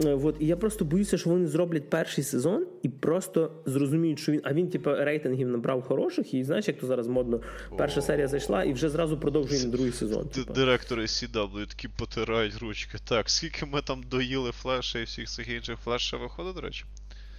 Е, 0.05 0.13
от, 0.13 0.35
і 0.39 0.45
я 0.45 0.57
просто 0.57 0.85
боюся, 0.85 1.17
що 1.17 1.29
вони 1.29 1.47
зроблять 1.47 1.89
перший 1.89 2.23
сезон 2.23 2.67
і 2.81 2.89
просто 2.89 3.51
зрозуміють, 3.65 4.19
що 4.19 4.31
він. 4.31 4.41
А 4.43 4.53
він, 4.53 4.69
типу, 4.69 4.95
рейтингів 4.95 5.47
набрав 5.47 5.81
хороших, 5.81 6.33
і 6.33 6.43
знаєш, 6.43 6.67
як 6.67 6.79
то 6.79 6.87
зараз 6.87 7.07
модно. 7.07 7.39
Перша 7.77 7.99
О. 7.99 8.03
серія 8.03 8.27
зайшла 8.27 8.63
і 8.63 8.73
вже 8.73 8.89
зразу 8.89 9.17
продовжує 9.17 9.65
другий 9.65 9.91
сезон. 9.91 10.27
Типу. 10.27 10.53
Директори 10.53 11.05
CW 11.05 11.67
такі 11.67 11.87
потирають 11.87 12.57
ручки. 12.57 12.97
Так, 13.03 13.29
скільки 13.29 13.65
ми 13.65 13.81
там 13.81 14.03
доїли 14.03 14.51
флеша 14.51 14.99
і 14.99 15.03
всіх 15.03 15.29
цих 15.29 15.49
інших 15.49 15.79
флеш 15.83 16.01
ще 16.01 16.17
виходить, 16.17 16.55
до 16.55 16.61
речі? 16.61 16.85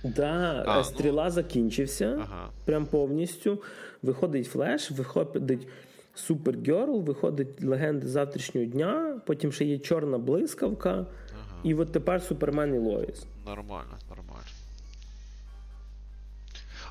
Да, 0.05 0.65
а, 0.67 0.85
стріла 0.85 1.25
ну... 1.25 1.31
закінчився 1.31 2.19
ага. 2.21 2.49
прям 2.65 2.87
повністю. 2.87 3.63
Виходить 4.03 4.47
флеш, 4.47 4.91
виходить 4.91 5.69
Супергерл, 6.14 7.01
виходить 7.03 7.64
легенди 7.64 8.09
завтрашнього 8.09 8.66
дня, 8.66 9.20
потім 9.27 9.53
ще 9.53 9.64
є 9.64 9.79
чорна 9.79 10.18
блискавка, 10.18 10.90
ага. 10.90 11.61
і 11.62 11.75
от 11.75 11.92
тепер 11.92 12.22
Супермен 12.22 12.75
і 12.75 12.79
Лоїс. 12.79 13.27
Нормально, 13.46 13.98
нормально. 14.09 14.46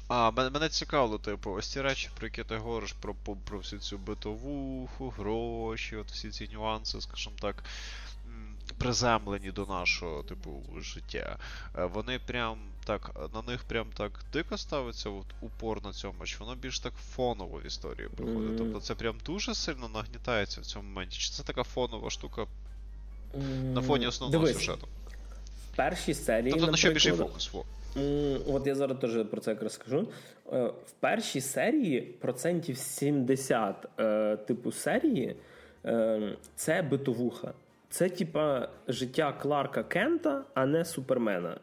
А, 0.07 0.31
мене, 0.31 0.49
мене 0.49 0.69
цікавило, 0.69 1.17
типу, 1.17 1.51
ось 1.51 1.67
ці 1.67 1.81
речі, 1.81 2.09
про 2.17 2.27
які 2.27 2.43
ти 2.43 2.55
говориш, 2.55 2.93
про 2.93 3.15
про, 3.45 3.57
всю 3.57 3.79
цю 3.79 3.97
битовуху, 3.97 5.09
гроші, 5.09 5.95
от 5.95 6.11
всі 6.11 6.29
ці 6.29 6.49
нюанси, 6.53 7.01
скажімо 7.01 7.35
так 7.41 7.63
приземлені 8.81 9.51
до 9.51 9.65
нашого 9.65 10.23
типу 10.23 10.63
життя. 10.79 11.37
Е, 11.77 11.85
вони 11.85 12.19
прям 12.27 12.57
так 12.85 13.29
на 13.33 13.51
них 13.51 13.63
прям 13.63 13.87
так 13.97 14.11
дико 14.33 14.57
ставиться 14.57 15.09
от, 15.09 15.25
упор 15.41 15.83
на 15.83 15.93
цьому, 15.93 16.25
чи 16.25 16.37
воно 16.39 16.55
більш 16.55 16.79
так 16.79 16.93
фоново 16.93 17.57
в 17.57 17.65
історії 17.65 18.09
проходить. 18.17 18.39
Mm-hmm. 18.39 18.57
Тобто 18.57 18.79
це 18.79 18.95
прям 18.95 19.15
дуже 19.25 19.55
сильно 19.55 19.89
нагнітається 19.93 20.61
в 20.61 20.65
цьому 20.65 20.87
моменті. 20.87 21.17
Чи 21.17 21.29
це 21.29 21.43
така 21.43 21.63
фонова 21.63 22.09
штука 22.09 22.41
mm-hmm. 22.41 23.73
на 23.73 23.81
фоні 23.81 24.07
основного 24.07 24.45
Дивись. 24.45 24.57
сюжету? 24.57 24.87
В 25.73 25.75
першій 25.75 26.13
серії. 26.13 26.51
Тобто 26.51 26.71
на 26.71 26.77
що 26.77 26.91
більший 26.91 27.11
фокус? 27.11 27.51
От 28.47 28.67
я 28.67 28.75
зараз 28.75 28.97
теж 28.97 29.25
про 29.31 29.41
це 29.41 29.51
якраз 29.51 29.73
скажу. 29.73 30.07
Е, 30.53 30.63
в 30.65 30.91
першій 30.99 31.41
серії 31.41 32.01
процентів 32.01 32.77
70 32.77 33.87
е, 33.99 34.37
типу 34.37 34.71
серії 34.71 35.35
це 36.55 36.81
битовуха. 36.81 37.53
Це, 37.91 38.09
типа, 38.09 38.67
життя 38.87 39.33
Кларка 39.41 39.83
Кента, 39.83 40.43
а 40.53 40.65
не 40.65 40.85
Супермена. 40.85 41.57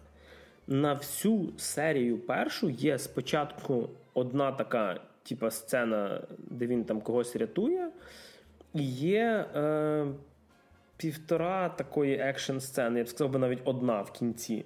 На 0.67 0.95
всю 0.95 1.53
серію 1.57 2.19
першу 2.19 2.71
є 2.71 2.99
спочатку 2.99 3.91
одна 4.15 4.53
така, 4.53 5.01
типа, 5.23 5.51
сцена, 5.51 6.23
де 6.39 6.67
він 6.67 6.85
там 6.85 7.01
когось 7.01 7.37
рятує, 7.37 7.91
і 8.75 8.83
є 8.93 9.47
е, 9.55 10.07
півтора 10.97 11.69
такої 11.69 12.15
екшн 12.15 12.59
сцени, 12.59 12.99
я 12.99 13.05
б 13.05 13.09
сказав 13.09 13.33
би 13.33 13.39
навіть 13.39 13.63
одна 13.65 14.03
в 14.03 14.13
кінці. 14.13 14.65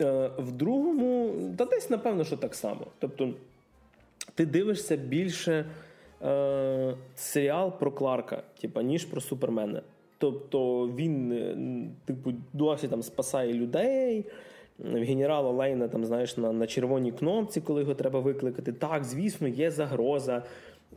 Е, 0.00 0.30
В 0.38 0.52
другому, 0.52 1.34
та 1.58 1.64
десь, 1.64 1.90
напевно, 1.90 2.24
що 2.24 2.36
так 2.36 2.54
само. 2.54 2.86
Тобто, 2.98 3.34
ти 4.34 4.46
дивишся 4.46 4.96
більше 4.96 5.64
е, 6.22 6.94
серіал 7.14 7.78
про 7.78 7.92
Кларка, 7.92 8.42
типа, 8.60 8.82
ніж 8.82 9.04
про 9.04 9.20
Супермена. 9.20 9.82
Тобто 10.18 10.88
він, 10.88 11.32
е, 11.32 11.56
типу, 12.04 12.32
досі 12.52 12.88
там 12.88 13.02
спасає 13.02 13.52
людей. 13.52 14.24
Генерала 14.84 15.50
Лейна, 15.50 15.88
там, 15.88 16.04
знаєш, 16.04 16.36
на 16.36 16.52
на 16.52 16.66
червоній 16.66 17.12
кнопці, 17.12 17.60
коли 17.60 17.80
його 17.80 17.94
треба 17.94 18.20
викликати. 18.20 18.72
Так, 18.72 19.04
звісно, 19.04 19.48
є 19.48 19.70
загроза, 19.70 20.42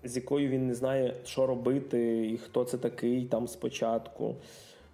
з 0.04 0.16
якою 0.16 0.50
він 0.50 0.68
не 0.68 0.74
знає, 0.74 1.14
що 1.26 1.48
робити, 1.48 2.28
і 2.28 2.38
хто 2.38 2.64
це 2.64 2.78
такий 2.78 3.26
там 3.26 3.48
спочатку. 3.48 4.36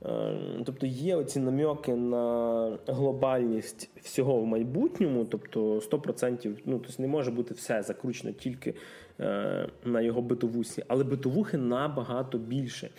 Е, 0.06 0.38
тобто 0.66 0.86
є 0.86 1.16
оці 1.16 1.40
намьоки 1.40 1.96
на 1.96 2.78
глобальність 2.88 3.90
всього 4.02 4.40
в 4.40 4.46
майбутньому, 4.46 5.26
тобто 5.26 5.76
100%, 5.76 6.58
ну 6.66 6.80
тобто 6.80 7.02
не 7.02 7.08
може 7.08 7.32
бути 7.32 7.54
все 7.54 7.84
закручено 7.84 8.34
тільки 8.34 8.74
на 9.86 10.02
його 10.02 10.22
битовусі, 10.22 10.84
але 10.88 11.04
битовухи 11.04 11.58
набагато 11.58 12.38
більше. 12.38 12.90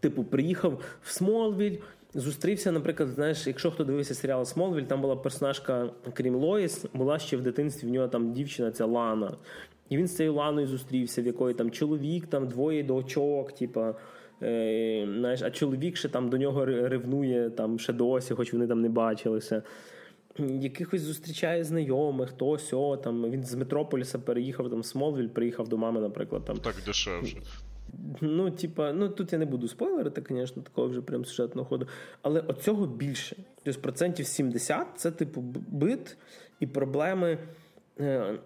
Типу, 0.00 0.24
приїхав 0.24 0.82
в 1.02 1.10
Смолвіль, 1.10 1.76
зустрівся, 2.14 2.72
наприклад, 2.72 3.08
знаєш, 3.08 3.46
якщо 3.46 3.70
хто 3.70 3.84
дивився 3.84 4.14
серіал 4.14 4.44
Смолвіль, 4.44 4.82
там 4.82 5.00
була 5.00 5.16
персонажка, 5.16 5.90
крім 6.12 6.34
Лоїс, 6.34 6.84
була 6.94 7.18
ще 7.18 7.36
в 7.36 7.42
дитинстві 7.42 7.88
в 7.88 7.90
нього 7.90 8.08
там 8.08 8.32
дівчина, 8.32 8.70
ця 8.70 8.86
Лана. 8.86 9.32
І 9.88 9.96
він 9.96 10.06
з 10.06 10.16
цією 10.16 10.34
Ланою 10.34 10.66
зустрівся, 10.66 11.22
в 11.22 11.26
якої 11.26 11.54
там 11.54 11.70
чоловік, 11.70 12.26
там 12.26 12.48
двоє 12.48 12.82
дочок, 12.82 13.52
типу. 13.52 13.94
Е, 14.42 15.08
знаєш, 15.18 15.42
а 15.42 15.50
чоловік 15.50 15.96
ще 15.96 16.08
там 16.08 16.28
до 16.28 16.38
нього 16.38 16.64
ревнує 16.64 17.50
там 17.50 17.78
ще 17.78 17.92
досі, 17.92 18.34
хоч 18.34 18.52
вони 18.52 18.66
там 18.66 18.80
не 18.80 18.88
бачилися. 18.88 19.62
Якихось 20.38 21.00
зустрічає 21.00 21.64
знайомих, 21.64 22.32
то 22.32 22.58
сьо, 22.58 22.96
там 22.96 23.30
він 23.30 23.44
з 23.44 23.54
Метрополіса 23.54 24.18
переїхав 24.18 24.70
там 24.70 24.80
в 24.80 24.86
Смолвіль, 24.86 25.28
приїхав 25.28 25.68
до 25.68 25.78
мами, 25.78 26.00
наприклад. 26.00 26.44
Там. 26.44 26.56
Так 26.56 26.74
дешевше. 26.86 27.36
Ну, 28.20 28.50
типа, 28.50 28.92
ну 28.92 29.08
тут 29.08 29.32
я 29.32 29.38
не 29.38 29.46
буду 29.46 29.68
спойлерити, 29.68 30.22
звісно, 30.28 30.62
такого 30.62 30.88
вже 30.88 31.02
прям 31.02 31.24
сюжетного 31.24 31.68
ходу. 31.68 31.86
Але 32.22 32.40
оцього 32.40 32.86
більше. 32.86 33.36
Тобто 33.62 33.80
процентів 33.80 34.26
70 34.26 34.86
це, 34.96 35.10
типу, 35.10 35.40
бит 35.68 36.16
і 36.60 36.66
проблеми. 36.66 37.38
Е, 38.00 38.38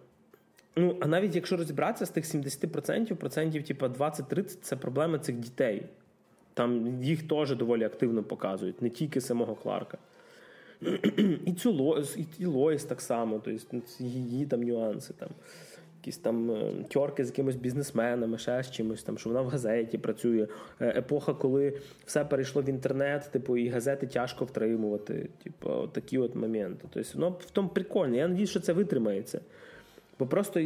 Ну, 0.77 0.97
а 1.01 1.07
навіть 1.07 1.35
якщо 1.35 1.57
розібратися 1.57 2.07
з 2.07 2.11
тих 2.11 2.25
70%, 2.25 3.15
процентів, 3.15 3.65
типу, 3.65 3.87
20-30 3.87 4.43
це 4.63 4.77
проблеми 4.77 5.19
цих 5.19 5.37
дітей. 5.37 5.87
Там 6.55 7.03
їх 7.03 7.29
теж 7.29 7.57
доволі 7.57 7.85
активно 7.85 8.23
показують, 8.23 8.83
не 8.83 8.91
тільки 8.91 9.21
самого 9.21 9.55
Кларка. 9.55 9.99
І 11.47 11.53
цю 11.53 11.73
Лоїс, 11.73 12.19
і 12.39 12.47
Лоїс 12.47 12.85
так 12.85 13.01
само, 13.01 13.43
тобто 13.45 13.77
її 13.99 14.47
там 14.47 14.63
нюанси. 14.63 15.15
Там. 15.19 15.29
Якісь 16.01 16.19
там 16.19 16.51
е, 16.51 16.73
тьорки 16.89 17.25
з 17.25 17.29
якимось 17.29 17.57
бізнесменами, 17.57 18.39
ще 18.39 18.63
з 18.63 18.71
чимось, 18.71 19.03
там, 19.03 19.19
що 19.19 19.29
вона 19.31 19.43
в 19.43 19.49
газеті 19.49 19.99
працює. 19.99 20.47
Е, 20.81 20.99
епоха, 20.99 21.35
коли 21.35 21.73
все 22.07 22.25
перейшло 22.25 22.63
в 22.63 22.69
інтернет, 22.69 23.29
типу, 23.33 23.57
і 23.57 23.69
газети 23.69 24.07
тяжко 24.07 24.45
втримувати. 24.45 25.29
Типу, 25.43 25.87
такі 25.93 26.19
от 26.19 26.35
моменти. 26.35 26.85
Тобто, 26.93 27.11
ну, 27.15 27.37
в 27.41 27.51
тому 27.51 27.69
прикольно. 27.69 28.17
Я 28.17 28.29
надію, 28.29 28.47
що 28.47 28.61
це 28.61 28.73
витримається. 28.73 29.41
Бо 30.19 30.27
просто 30.27 30.61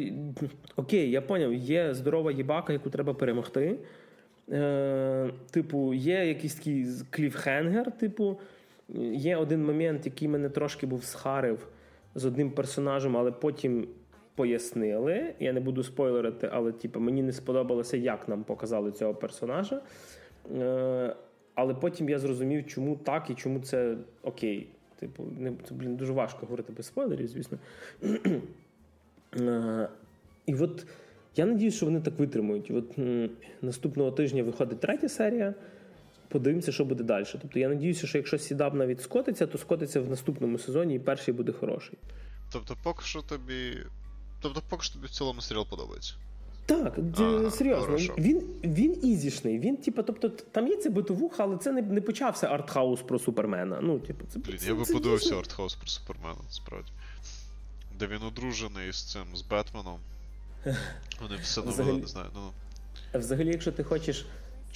окей, 0.76 1.10
я 1.10 1.22
поняв, 1.22 1.54
є 1.54 1.94
здорова 1.94 2.32
їбака, 2.32 2.72
яку 2.72 2.90
треба 2.90 3.14
перемогти. 3.14 3.76
Е, 4.50 5.30
Типу, 5.50 5.94
є 5.94 6.26
якийсь 6.26 6.54
такий 6.54 6.86
кліфхенгер, 7.10 7.92
типу, 7.92 8.38
Є 9.12 9.36
один 9.36 9.64
момент, 9.64 10.06
який 10.06 10.28
мене 10.28 10.48
трошки 10.48 10.86
був 10.86 11.04
схарив 11.04 11.66
з 12.14 12.24
одним 12.24 12.50
персонажем, 12.50 13.16
але 13.16 13.32
потім 13.32 13.88
пояснили. 14.34 15.34
Я 15.40 15.52
не 15.52 15.60
буду 15.60 15.82
спойлерити, 15.82 16.48
але 16.52 16.72
типу, 16.72 17.00
мені 17.00 17.22
не 17.22 17.32
сподобалося, 17.32 17.96
як 17.96 18.28
нам 18.28 18.44
показали 18.44 18.92
цього 18.92 19.14
персонажа. 19.14 19.82
Е, 20.56 21.16
але 21.54 21.74
потім 21.74 22.08
я 22.08 22.18
зрозумів, 22.18 22.66
чому 22.66 22.96
так 22.96 23.30
і 23.30 23.34
чому 23.34 23.60
це 23.60 23.96
окей. 24.22 24.68
Типу, 25.00 25.24
не, 25.38 25.52
це 25.68 25.74
блін, 25.74 25.96
дуже 25.96 26.12
важко 26.12 26.46
говорити 26.46 26.72
без 26.76 26.86
спойлерів, 26.86 27.28
звісно. 27.28 27.58
Е, 29.40 29.88
і 30.46 30.54
от 30.54 30.86
я 31.36 31.46
надіюсь, 31.46 31.74
що 31.74 31.86
вони 31.86 32.00
так 32.00 32.18
витримують. 32.18 32.70
От 32.70 32.98
наступного 33.62 34.10
тижня 34.10 34.42
виходить 34.42 34.80
третя 34.80 35.08
серія. 35.08 35.54
Подивимося, 36.34 36.72
що 36.72 36.84
буде 36.84 37.04
далі. 37.04 37.24
Тобто 37.32 37.58
я 37.58 37.68
надіюся, 37.68 38.06
що 38.06 38.18
якщо 38.18 38.38
сідап 38.38 38.74
навіть 38.74 39.02
скотиться, 39.02 39.46
то 39.46 39.58
скотиться 39.58 40.00
в 40.00 40.10
наступному 40.10 40.58
сезоні, 40.58 40.94
і 40.94 40.98
перший 40.98 41.34
буде 41.34 41.52
хороший. 41.52 41.98
Тобто, 42.52 42.76
поки 42.82 43.04
що 43.04 43.22
тобі. 43.22 43.78
Тобто, 44.40 44.62
поки 44.68 44.82
що 44.82 44.94
тобі 44.94 45.06
в 45.06 45.10
цілому 45.10 45.40
серіал 45.40 45.66
подобається. 45.70 46.14
Так, 46.66 46.98
Ага, 47.18 47.50
серйозно. 47.50 47.86
хорошо. 47.86 48.14
Він 48.18 48.40
він 48.64 49.04
ізішний. 49.06 49.58
Він, 49.58 49.76
типу, 49.76 50.02
тобто, 50.02 50.28
там 50.28 50.68
є 50.68 50.76
це 50.76 50.90
битовуха, 50.90 51.42
але 51.42 51.56
це 51.56 51.72
не, 51.72 51.82
не 51.82 52.00
почався 52.00 52.46
артхаус 52.46 53.02
про 53.02 53.18
Супермена. 53.18 53.80
Ну, 53.82 53.98
типу, 53.98 54.26
це 54.32 54.38
Блін, 54.38 54.58
це, 54.58 54.66
я 54.66 54.74
би 54.74 54.84
подивився 54.84 55.38
артхаус 55.38 55.74
про 55.74 55.86
Супермена, 55.86 56.40
справді. 56.50 56.90
Де 57.98 58.06
він 58.06 58.22
одружений 58.22 58.92
з 58.92 59.12
цим, 59.12 59.24
з 59.34 59.42
Бетменом. 59.42 59.98
Вони 61.22 61.36
все 61.42 61.62
новили, 61.62 62.00
не 62.00 62.06
знаю. 62.06 62.28
Ну, 62.34 62.50
Взагалі, 63.20 63.48
якщо 63.48 63.72
ти 63.72 63.84
хочеш 63.84 64.26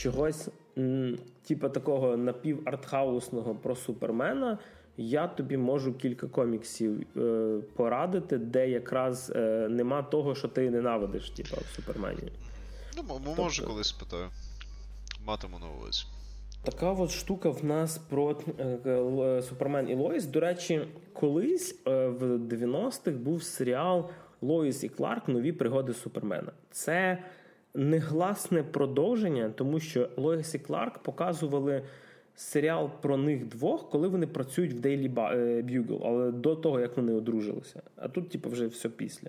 чогось, 0.03 0.49
м, 0.79 1.19
типу 1.49 1.69
такого 1.69 2.17
напів-артхаусного 2.17 3.55
про 3.55 3.77
Супермена, 3.77 4.59
я 4.97 5.27
тобі 5.29 5.57
можу 5.57 5.95
кілька 5.95 6.27
коміксів 6.27 7.07
е, 7.17 7.59
порадити, 7.77 8.39
де 8.39 8.71
якраз 8.71 9.33
е, 9.37 9.69
нема 9.71 10.03
того, 10.03 10.35
що 10.35 10.49
ти 10.49 10.71
ненавидиш, 10.71 11.31
типу, 11.31 11.57
в 11.57 11.75
Супермені. 11.77 12.33
ну 12.97 13.03
м- 13.17 13.35
може 13.37 13.63
колись 13.63 13.89
спитаю. 13.89 14.29
Матиму 15.27 15.59
на 15.59 15.67
увазі. 15.81 16.05
Така 16.63 16.93
от 16.93 17.11
штука 17.11 17.51
в 17.51 17.65
нас 17.65 17.99
про 17.99 18.37
е, 18.59 18.63
е, 18.87 19.43
Супермен 19.43 19.89
і 19.91 19.95
Лоїс. 19.95 20.25
До 20.27 20.41
речі, 20.41 20.81
колись 21.13 21.79
е, 21.87 22.07
в 22.07 22.23
90-х 22.39 23.11
був 23.11 23.43
серіал 23.43 24.11
Лоїс 24.43 24.85
і 24.85 24.89
Кларк 24.89 25.29
Нові 25.29 25.53
пригоди 25.53 25.95
Супермена. 25.95 26.53
Це 26.71 27.19
негласне 27.79 28.63
продовження, 28.63 29.53
тому 29.57 29.81
що 29.81 30.09
Лоїс 30.17 30.55
і 30.55 30.59
Кларк 30.59 30.99
показували 30.99 31.83
серіал 32.37 32.91
про 33.03 33.17
них 33.17 33.47
двох, 33.47 33.91
коли 33.91 34.09
вони 34.09 34.27
працюють 34.27 34.73
в 34.73 34.77
Daily 34.77 35.33
е, 35.33 35.63
Bugle, 35.63 36.01
але 36.05 36.31
до 36.33 36.57
того, 36.57 36.81
як 36.81 36.97
вони 36.97 37.13
одружилися. 37.13 37.83
А 37.97 38.09
тут, 38.09 38.31
типу, 38.31 38.51
вже 38.51 38.67
все 38.67 38.89
після. 38.89 39.29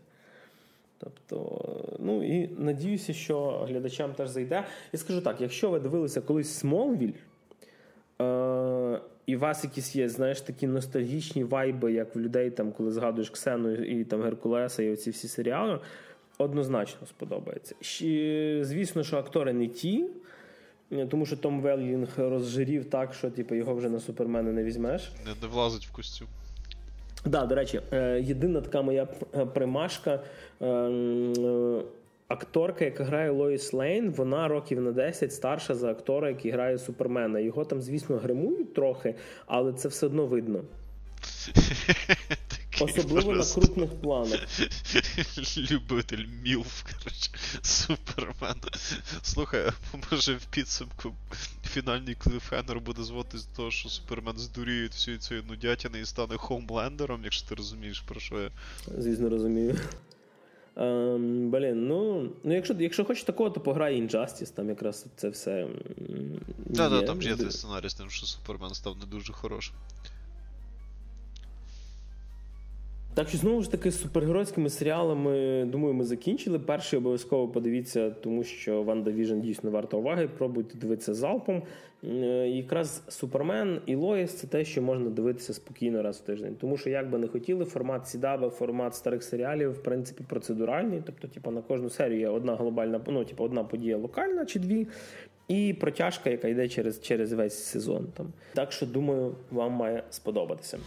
Тобто, 0.97 1.61
ну 1.99 2.23
і 2.23 2.49
надіюся, 2.57 3.13
що 3.13 3.65
глядачам 3.67 4.13
теж 4.13 4.29
зайде. 4.29 4.63
Я 4.93 4.99
скажу 4.99 5.21
так: 5.21 5.41
якщо 5.41 5.69
ви 5.69 5.79
дивилися 5.79 6.21
колись 6.21 6.49
Смолвіль, 6.49 7.13
е- 8.21 8.99
і 9.25 9.35
у 9.35 9.39
вас 9.39 9.63
якісь 9.63 9.95
є, 9.95 10.09
знаєш, 10.09 10.41
такі 10.41 10.67
ностальгічні 10.67 11.43
вайби, 11.43 11.93
як 11.93 12.15
в 12.15 12.19
людей, 12.19 12.51
там, 12.51 12.71
коли 12.71 12.91
згадуєш 12.91 13.29
Ксену 13.29 13.73
і 13.73 14.03
там 14.03 14.21
Геркулеса, 14.21 14.83
і 14.83 14.93
оці 14.93 15.09
всі 15.09 15.27
серіали, 15.27 15.79
однозначно 16.43 17.07
сподобається. 17.07 17.75
Ще, 17.81 18.59
звісно, 18.63 19.03
що 19.03 19.17
актори 19.17 19.53
не 19.53 19.67
ті. 19.67 20.05
Тому 21.09 21.25
що 21.25 21.37
Том 21.37 21.61
Веллінг 21.61 22.09
розжирів 22.17 22.85
так, 22.85 23.13
що 23.13 23.29
типу, 23.31 23.55
його 23.55 23.75
вже 23.75 23.89
на 23.89 23.99
супермена 23.99 24.51
не 24.51 24.63
візьмеш. 24.63 25.11
Не, 25.25 25.31
не 25.41 25.47
влазить 25.47 25.85
в 25.87 25.91
костюм. 25.91 26.27
Да, 27.25 27.45
до 27.45 27.55
речі, 27.55 27.81
е, 27.93 28.21
єдина 28.21 28.61
така 28.61 28.81
моя 28.81 29.05
примашка. 29.53 30.23
е, 30.61 30.65
м, 30.65 31.33
е, 31.45 31.81
Акторка, 32.27 32.85
яка 32.85 33.03
грає 33.03 33.29
Лоїс 33.29 33.73
Лейн, 33.73 34.09
вона 34.11 34.47
років 34.47 34.81
на 34.81 34.91
10 34.91 35.33
старша 35.33 35.75
за 35.75 35.91
актора, 35.91 36.29
який 36.29 36.51
грає 36.51 36.77
Супермена. 36.77 37.39
Його 37.39 37.65
там, 37.65 37.81
звісно, 37.81 38.17
гримують 38.17 38.73
трохи, 38.73 39.15
але 39.45 39.73
це 39.73 39.87
все 39.87 40.05
одно 40.05 40.25
видно. 40.25 40.61
Особливо 42.81 43.31
на 43.33 43.45
крупних 43.45 44.01
планах. 44.01 44.39
Любитель 45.71 46.25
мілф, 46.43 46.83
коротше, 46.83 47.29
Супермен. 47.61 48.61
Слухай, 49.21 49.69
може 50.11 50.33
в 50.35 50.45
підсумку 50.45 51.15
фінальний 51.65 52.15
кліфхенгер 52.15 52.79
буде 52.79 53.03
зводитись 53.03 53.45
до 53.45 53.55
того, 53.55 53.71
що 53.71 53.89
Супермен 53.89 54.37
здуріє 54.37 54.83
від 54.83 54.91
всієї 54.91 55.19
цієї 55.19 55.45
нудятини 55.45 55.99
і 55.99 56.05
стане 56.05 56.37
хоумлендером, 56.37 57.21
якщо 57.23 57.49
ти 57.49 57.55
розумієш, 57.55 57.99
про 57.99 58.19
що 58.19 58.39
я. 58.41 58.49
Звісно, 58.97 59.29
розумію. 59.29 59.77
Ем, 60.75 61.51
блін, 61.51 61.87
ну, 61.87 62.29
ну 62.43 62.53
якщо, 62.55 62.75
якщо 62.79 63.05
хочеш 63.05 63.23
такого, 63.23 63.49
то 63.49 63.59
пограй 63.59 64.01
Injustice, 64.01 64.53
там 64.53 64.69
якраз 64.69 65.05
це 65.15 65.29
все. 65.29 65.51
м, 65.61 65.71
Та, 66.75 66.83
є. 66.83 66.89
та, 66.89 67.01
там 67.01 67.21
ж 67.21 67.29
є 67.29 67.35
цей 67.35 67.51
сценарій 67.51 67.89
з 67.89 67.93
тим, 67.93 68.09
що 68.09 68.25
Супермен 68.25 68.73
став 68.73 68.97
не 68.97 69.05
дуже 69.05 69.33
хорошим. 69.33 69.75
Так 73.19 73.29
що 73.29 73.37
знову 73.37 73.61
ж 73.61 73.71
таки 73.71 73.91
з 73.91 74.01
супергеройськими 74.01 74.69
серіалами, 74.69 75.65
думаю, 75.65 75.93
ми 75.93 76.03
закінчили. 76.03 76.59
Перший 76.59 76.99
обов'язково 76.99 77.47
подивіться, 77.47 78.09
тому 78.09 78.43
що 78.43 78.83
Ванда 78.83 79.11
Віжн 79.11 79.39
дійсно 79.39 79.71
варта 79.71 79.97
уваги. 79.97 80.29
Пробуйте 80.37 80.77
дивитися 80.77 81.13
залпом. 81.13 81.63
Е, 82.03 82.07
Якраз 82.49 83.03
Супермен 83.07 83.81
і 83.85 83.95
Лоїс 83.95 84.33
це 84.33 84.47
те, 84.47 84.65
що 84.65 84.81
можна 84.81 85.09
дивитися 85.09 85.53
спокійно 85.53 86.03
раз 86.03 86.17
в 86.17 86.21
тиждень. 86.21 86.55
Тому 86.59 86.77
що, 86.77 86.89
як 86.89 87.09
би 87.09 87.17
не 87.17 87.27
хотіли, 87.27 87.65
формат 87.65 88.07
Сідаба, 88.07 88.49
формат 88.49 88.95
старих 88.95 89.23
серіалів, 89.23 89.71
в 89.71 89.83
принципі, 89.83 90.23
процедуральний. 90.27 91.01
Тобто, 91.05 91.27
типу, 91.27 91.51
на 91.51 91.61
кожну 91.61 91.89
серію 91.89 92.19
є 92.19 92.29
одна 92.29 92.55
глобальна, 92.55 93.01
ну, 93.07 93.25
типу, 93.25 93.43
одна 93.43 93.63
подія 93.63 93.97
локальна 93.97 94.45
чи 94.45 94.59
дві. 94.59 94.87
І 95.47 95.75
протяжка, 95.79 96.29
яка 96.29 96.47
йде 96.47 96.67
через, 96.69 97.01
через 97.01 97.33
весь 97.33 97.63
сезон. 97.63 98.07
Там. 98.17 98.33
Так 98.53 98.71
що, 98.71 98.85
думаю, 98.85 99.35
вам 99.51 99.71
має 99.71 100.03
сподобатися. 100.09 100.79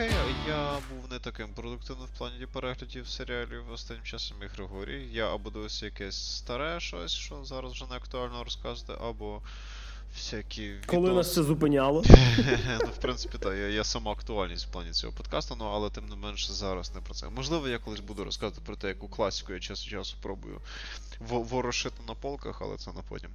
Окей, 0.00 0.12
я 0.48 0.78
був 0.90 1.12
не 1.12 1.18
таким 1.18 1.48
продуктивним 1.48 2.06
в 2.06 2.18
плані 2.18 2.46
переглядів 2.52 3.08
серіалів 3.08 3.72
останнім 3.72 4.02
часом 4.02 4.36
як 4.42 4.50
Григорій. 4.50 5.08
Я 5.12 5.34
або 5.34 5.50
дивився 5.50 5.86
якесь 5.86 6.36
старе 6.36 6.80
щось, 6.80 7.12
що 7.12 7.44
зараз 7.44 7.72
вже 7.72 7.86
не 7.90 7.96
актуально 7.96 8.44
розказувати, 8.44 9.04
або 9.04 9.42
всякі 10.16 10.74
Коли 10.86 11.12
нас 11.12 11.34
це 11.34 11.42
зупиняло? 11.42 12.04
ну, 12.80 12.86
в 12.86 13.00
принципі, 13.00 13.38
так, 13.38 13.54
я, 13.54 13.68
я 13.68 13.84
сама 13.84 14.12
актуальність 14.12 14.66
в 14.66 14.70
плані 14.70 14.90
цього 14.90 15.12
подкасту, 15.12 15.56
ну, 15.58 15.64
але 15.64 15.90
тим 15.90 16.08
не 16.08 16.16
менше 16.16 16.52
зараз 16.52 16.94
не 16.94 17.00
про 17.00 17.14
це. 17.14 17.28
Можливо, 17.28 17.68
я 17.68 17.78
колись 17.78 18.00
буду 18.00 18.24
розказувати 18.24 18.62
про 18.66 18.76
те, 18.76 18.88
яку 18.88 19.08
класику 19.08 19.52
я 19.52 19.60
час 19.60 19.84
від 19.84 19.90
часу 19.90 20.16
пробую 20.22 20.60
ворошити 21.20 22.02
на 22.08 22.14
полках, 22.14 22.62
але 22.62 22.76
це 22.76 22.92
на 22.92 23.02
потім. 23.02 23.30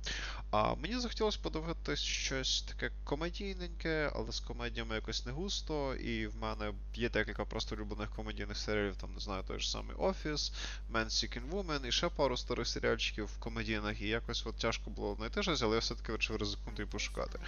А 0.51 0.75
мені 0.75 0.99
захотілося 0.99 1.39
подивитись 1.41 1.99
щось 1.99 2.61
таке 2.61 2.91
комедійненьке, 3.03 4.11
але 4.15 4.31
з 4.31 4.39
комедіями 4.39 4.95
якось 4.95 5.25
не 5.25 5.31
густо. 5.31 5.95
І 5.95 6.27
в 6.27 6.35
мене 6.35 6.73
є 6.95 7.09
декілька 7.09 7.45
просто 7.45 7.75
улюблених 7.75 8.09
комедійних 8.15 8.57
серіалів, 8.57 8.95
там 8.95 9.13
не 9.13 9.19
знаю, 9.19 9.43
той 9.47 9.59
ж 9.59 9.71
самий 9.71 9.95
Офіс, 9.95 10.51
Man 10.91 11.05
Seeking 11.05 11.49
Woman 11.51 11.87
і 11.87 11.91
ще 11.91 12.09
пару 12.09 12.37
старих 12.37 12.67
серіальчиків 12.67 13.29
комедійних, 13.39 14.01
і 14.01 14.07
якось 14.07 14.45
от 14.45 14.55
тяжко 14.55 14.89
було 14.89 15.15
знайти 15.15 15.43
щось, 15.43 15.61
але 15.61 15.73
я 15.73 15.79
все-таки 15.79 16.11
вирішив 16.11 16.35
ризикнути 16.35 16.83
і 16.83 16.85
пошукати. 16.85 17.39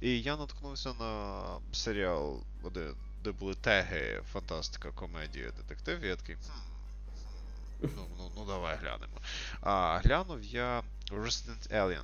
І 0.00 0.20
я 0.20 0.36
наткнувся 0.36 0.92
на 0.94 1.42
серіал, 1.72 2.42
де, 2.74 2.90
де 3.24 3.32
були 3.32 3.54
теги, 3.54 4.22
фантастика, 4.32 4.90
комедія, 4.90 5.50
детектив, 5.50 6.00
і 6.00 6.06
я 6.06 6.16
такий. 6.16 6.34
«Хм, 6.34 7.88
Ну, 7.96 8.06
ну, 8.18 8.30
ну 8.36 8.44
давай 8.46 8.76
глянемо. 8.76 9.12
А, 9.60 10.00
глянув 10.04 10.42
я 10.42 10.82
Resident 11.10 11.72
Alien. 11.72 12.02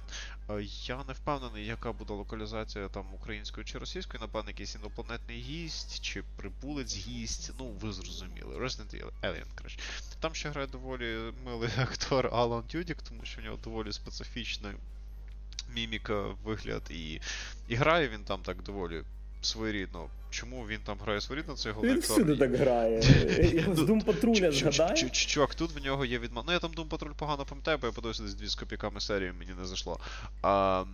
Е, 0.51 0.63
Я 0.85 1.05
не 1.09 1.13
впевнений, 1.13 1.67
яка 1.67 1.93
буде 1.93 2.13
локалізація 2.13 2.89
там 2.89 3.15
українською 3.15 3.65
чи 3.65 3.79
російською, 3.79 4.21
напевно, 4.21 4.51
якийсь 4.51 4.75
інопланетний 4.75 5.41
гість, 5.41 6.01
чи 6.01 6.23
прибулець 6.37 6.97
гість. 6.97 7.53
Ну, 7.59 7.67
ви 7.67 7.93
зрозуміли. 7.93 8.57
Resident 8.59 9.11
Alien, 9.23 9.47
коротше. 9.57 9.79
Там 10.21 10.35
ще 10.35 10.51
грає 10.51 10.67
доволі 10.67 11.33
милий 11.45 11.71
актор 11.79 12.27
Алан 12.33 12.63
Тюдік, 12.63 13.03
тому 13.03 13.25
що 13.25 13.41
в 13.41 13.45
нього 13.45 13.59
доволі 13.65 13.93
специфічна 13.93 14.75
міміка, 15.75 16.23
вигляд, 16.45 16.83
і, 16.91 17.21
і 17.69 17.75
грає 17.75 18.09
він 18.09 18.25
там 18.25 18.43
так 18.43 18.63
доволі 18.63 19.03
своєрідно. 19.41 20.09
Чому 20.31 20.67
він 20.67 20.81
там 20.81 20.99
грає 20.99 21.21
своєрідно, 21.21 21.55
це 21.55 21.71
головний 21.71 21.95
Він 21.95 22.01
всюди 22.03 22.37
так 22.37 22.57
грає. 22.57 23.03
З 23.75 23.83
Дум 23.83 24.01
Патруля 24.01 24.51
чу- 24.51 25.11
Чувак, 25.27 25.55
тут 25.55 25.73
в 25.81 25.85
нього 25.85 26.05
є 26.05 26.19
відма. 26.19 26.45
Ну 26.47 26.53
я 26.53 26.59
там 26.59 26.71
Doom 26.71 26.89
Patrol 26.89 27.15
погано 27.15 27.45
пам'ятаю, 27.45 27.79
бо 27.79 27.87
я 27.87 27.93
подивився 27.93 28.23
десь 28.23 28.35
дві 28.35 28.47
з 28.47 28.55
копійками 28.55 29.01
серії, 29.01 29.33
мені 29.33 29.51
не 29.61 29.67
зайшло. 29.67 30.01
А, 30.43 30.85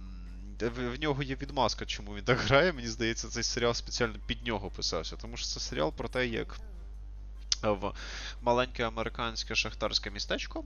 в, 0.61 1.01
нього 1.01 1.23
є 1.23 1.37
відмазка, 1.43 1.87
чому 1.87 2.15
він 2.15 2.25
так 2.25 2.39
грає. 2.39 2.73
Мені 2.73 2.89
здається, 2.89 3.29
цей 3.29 3.43
серіал 3.43 3.75
спеціально 3.75 4.15
під 4.27 4.47
нього 4.47 4.71
писався. 4.71 5.17
Тому 5.17 5.37
що 5.37 5.47
це 5.47 5.61
серіал 5.61 5.93
про 5.93 6.09
те, 6.09 6.27
як 6.27 6.57
в 7.63 7.93
маленьке 8.43 8.87
американське 8.87 9.55
шахтарське 9.55 10.11
містечко. 10.11 10.65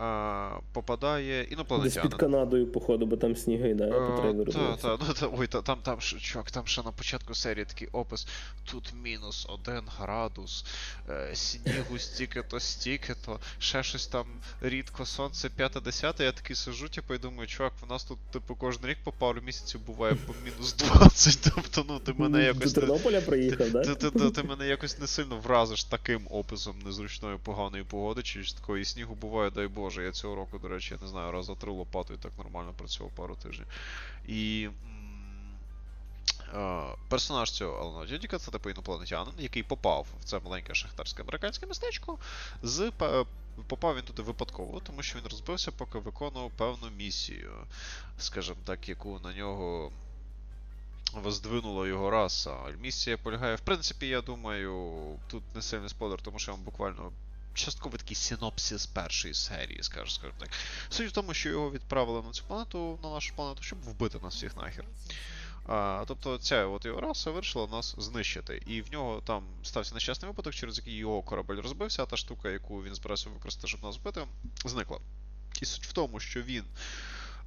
А, 0.00 0.50
попадає 0.72 1.42
інопланетянин. 1.42 2.02
Десь 2.02 2.02
під 2.02 2.20
Канадою, 2.20 2.66
походу, 2.66 3.06
бо 3.06 3.16
там 3.16 3.36
сніги, 3.36 3.74
да, 3.74 3.86
по 3.86 4.20
трейлеру. 4.20 4.52
Так, 4.52 4.76
так, 4.76 5.00
ну 5.08 5.14
та, 5.14 5.28
ой, 5.38 5.46
та, 5.46 5.62
там, 5.62 5.78
там, 5.82 5.98
чувак, 5.98 6.50
там 6.50 6.66
ще 6.66 6.82
на 6.82 6.90
початку 6.90 7.34
серії 7.34 7.64
такий 7.64 7.88
опис. 7.92 8.26
Тут 8.64 8.92
мінус 9.02 9.46
один 9.48 9.82
градус, 9.98 10.64
е, 11.08 11.30
снігу 11.34 11.98
стільки-то, 11.98 12.60
стільки-то, 12.60 13.40
ще 13.58 13.82
щось 13.82 14.06
там 14.06 14.26
рідко 14.60 15.06
сонце 15.06 15.50
5-10. 15.58 16.22
Я 16.22 16.32
такий 16.32 16.56
сижу, 16.56 16.88
типу, 16.88 17.14
і 17.14 17.18
думаю, 17.18 17.46
чувак, 17.46 17.72
в 17.86 17.90
нас 17.90 18.04
тут, 18.04 18.18
типу, 18.32 18.54
кожен 18.54 18.86
рік 18.86 18.98
по 19.04 19.12
пару 19.12 19.40
місяців 19.40 19.80
буває 19.86 20.14
по 20.14 20.34
мінус 20.44 20.74
20. 20.74 21.52
Тобто, 21.54 21.84
ну, 21.88 21.98
ти 21.98 22.12
мене 22.12 22.44
якось. 22.44 22.72
До 22.72 22.80
Тернополя 22.80 23.20
приїхав, 23.20 23.72
так? 23.72 23.86
Ти, 23.86 23.94
ти, 23.94 24.10
ти, 24.10 24.30
ти 24.30 24.42
мене 24.42 24.66
якось 24.66 24.98
не 24.98 25.06
сильно 25.06 25.36
вразиш 25.36 25.84
таким 25.84 26.26
описом 26.30 26.78
незручної 26.84 27.38
поганої 27.44 27.84
погоди, 27.84 28.22
чи 28.22 28.42
ж 28.42 28.56
такої 28.56 28.84
снігу 28.84 29.14
буває, 29.14 29.50
дай 29.50 29.68
Боже. 29.86 30.04
Я 30.04 30.12
цього 30.12 30.34
року, 30.34 30.58
до 30.58 30.68
речі, 30.68 30.94
я 30.94 31.00
не 31.00 31.08
знаю, 31.08 31.32
раз 31.32 31.46
за 31.46 31.54
три 31.54 31.72
лопатою 31.72 32.18
так 32.18 32.32
нормально 32.38 32.74
працював 32.78 33.12
пару 33.14 33.36
тижнів. 33.36 33.66
І. 34.28 34.68
Персонаж 37.08 37.50
цього 37.50 37.78
Алана 37.78 38.06
Дюдіка 38.06 38.38
це 38.38 38.50
типу 38.50 38.70
інопланетянин, 38.70 39.34
який 39.38 39.62
попав 39.62 40.06
в 40.20 40.24
це 40.24 40.40
маленьке 40.40 40.74
шахтарське 40.74 41.22
американське 41.22 41.66
містечко. 41.66 42.18
З, 42.62 42.92
Попав 43.68 43.96
він 43.96 44.02
туди 44.02 44.22
випадково, 44.22 44.80
тому 44.80 45.02
що 45.02 45.18
він 45.18 45.24
розбився, 45.30 45.72
поки 45.72 45.98
виконував 45.98 46.50
певну 46.50 46.90
місію, 46.96 47.52
скажімо 48.18 48.58
так, 48.64 48.88
яку 48.88 49.20
на 49.24 49.34
нього 49.34 49.92
воздвинула 51.12 51.86
його 51.86 52.10
раса. 52.10 52.56
Місія 52.80 53.18
полягає, 53.18 53.54
в 53.56 53.60
принципі, 53.60 54.08
я 54.08 54.20
думаю, 54.20 54.96
тут 55.26 55.42
не 55.54 55.62
сильний 55.62 55.88
спойлер, 55.88 56.22
тому 56.22 56.38
що 56.38 56.50
я 56.50 56.54
вам 56.56 56.64
буквально 56.64 57.12
частково 57.56 57.96
такий 57.96 58.16
синопсис 58.16 58.86
першої 58.86 59.34
серії, 59.34 59.82
скажімо 59.82 60.32
так. 60.38 60.48
Суть 60.88 61.08
в 61.08 61.12
тому, 61.12 61.34
що 61.34 61.48
його 61.48 61.70
відправили 61.70 62.22
на 62.22 62.32
цю 62.32 62.44
планету, 62.44 62.98
на 63.02 63.10
нашу 63.10 63.34
планету, 63.34 63.62
щоб 63.62 63.78
вбити 63.82 64.18
нас 64.22 64.34
всіх 64.34 64.56
нахер. 64.56 64.84
А, 65.68 66.04
Тобто 66.08 66.38
ця 66.38 66.66
от 66.66 66.84
його 66.84 67.00
раса 67.00 67.30
вирішила 67.30 67.66
нас 67.66 67.94
знищити. 67.98 68.62
І 68.66 68.82
в 68.82 68.92
нього 68.92 69.22
там 69.26 69.44
стався 69.62 69.94
нещасний 69.94 70.30
випадок, 70.30 70.54
через 70.54 70.78
який 70.78 70.96
його 70.96 71.22
корабель 71.22 71.56
розбився, 71.56 72.02
а 72.02 72.06
та 72.06 72.16
штука, 72.16 72.50
яку 72.50 72.82
він 72.82 72.94
збирався 72.94 73.30
використати, 73.30 73.68
щоб 73.68 73.82
нас 73.82 73.96
вбити, 73.96 74.26
зникла. 74.64 74.98
І 75.62 75.64
суть 75.64 75.86
в 75.86 75.92
тому, 75.92 76.20
що 76.20 76.42
він 76.42 76.64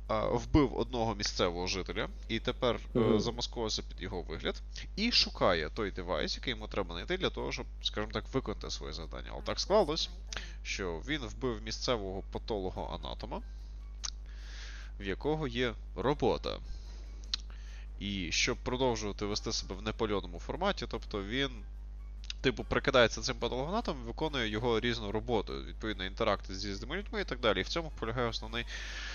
вбив 0.09 0.77
одного 0.77 1.15
місцевого 1.15 1.67
жителя 1.67 2.09
і 2.27 2.39
тепер 2.39 2.79
uh-huh. 2.93 3.19
замаскувався 3.19 3.81
під 3.81 4.01
його 4.01 4.21
вигляд, 4.21 4.61
і 4.95 5.11
шукає 5.11 5.69
той 5.69 5.91
девайс, 5.91 6.35
який 6.35 6.51
йому 6.51 6.67
треба 6.67 6.95
знайти 6.95 7.17
для 7.17 7.29
того, 7.29 7.51
щоб, 7.51 7.65
скажімо 7.81 8.11
так, 8.13 8.33
виконати 8.33 8.69
своє 8.69 8.93
завдання. 8.93 9.29
Але 9.33 9.41
так 9.41 9.59
склалось, 9.59 10.09
що 10.63 11.01
він 11.07 11.21
вбив 11.21 11.61
місцевого 11.61 12.23
патолого 12.31 12.99
анатома, 13.01 13.41
в 14.99 15.03
якого 15.03 15.47
є 15.47 15.73
робота. 15.95 16.57
І 17.99 18.31
щоб 18.31 18.57
продовжувати 18.57 19.25
вести 19.25 19.51
себе 19.51 19.75
в 19.75 19.81
непольоному 19.81 20.39
форматі, 20.39 20.85
тобто 20.89 21.23
він 21.23 21.51
типу, 22.41 22.63
прикидається 22.63 23.21
цим 23.21 23.35
патологонатом 23.35 23.97
виконує 24.03 24.49
його 24.49 24.79
різну 24.79 25.11
роботу, 25.11 25.53
відповідно, 25.67 26.05
інтеракти 26.05 26.55
зі 26.55 26.59
з'їздими 26.59 26.97
людьми 26.97 27.21
і 27.21 27.23
так 27.23 27.39
далі. 27.39 27.59
І 27.59 27.63
в 27.63 27.67
цьому 27.67 27.91
полягає 27.99 28.27
основний 28.27 28.65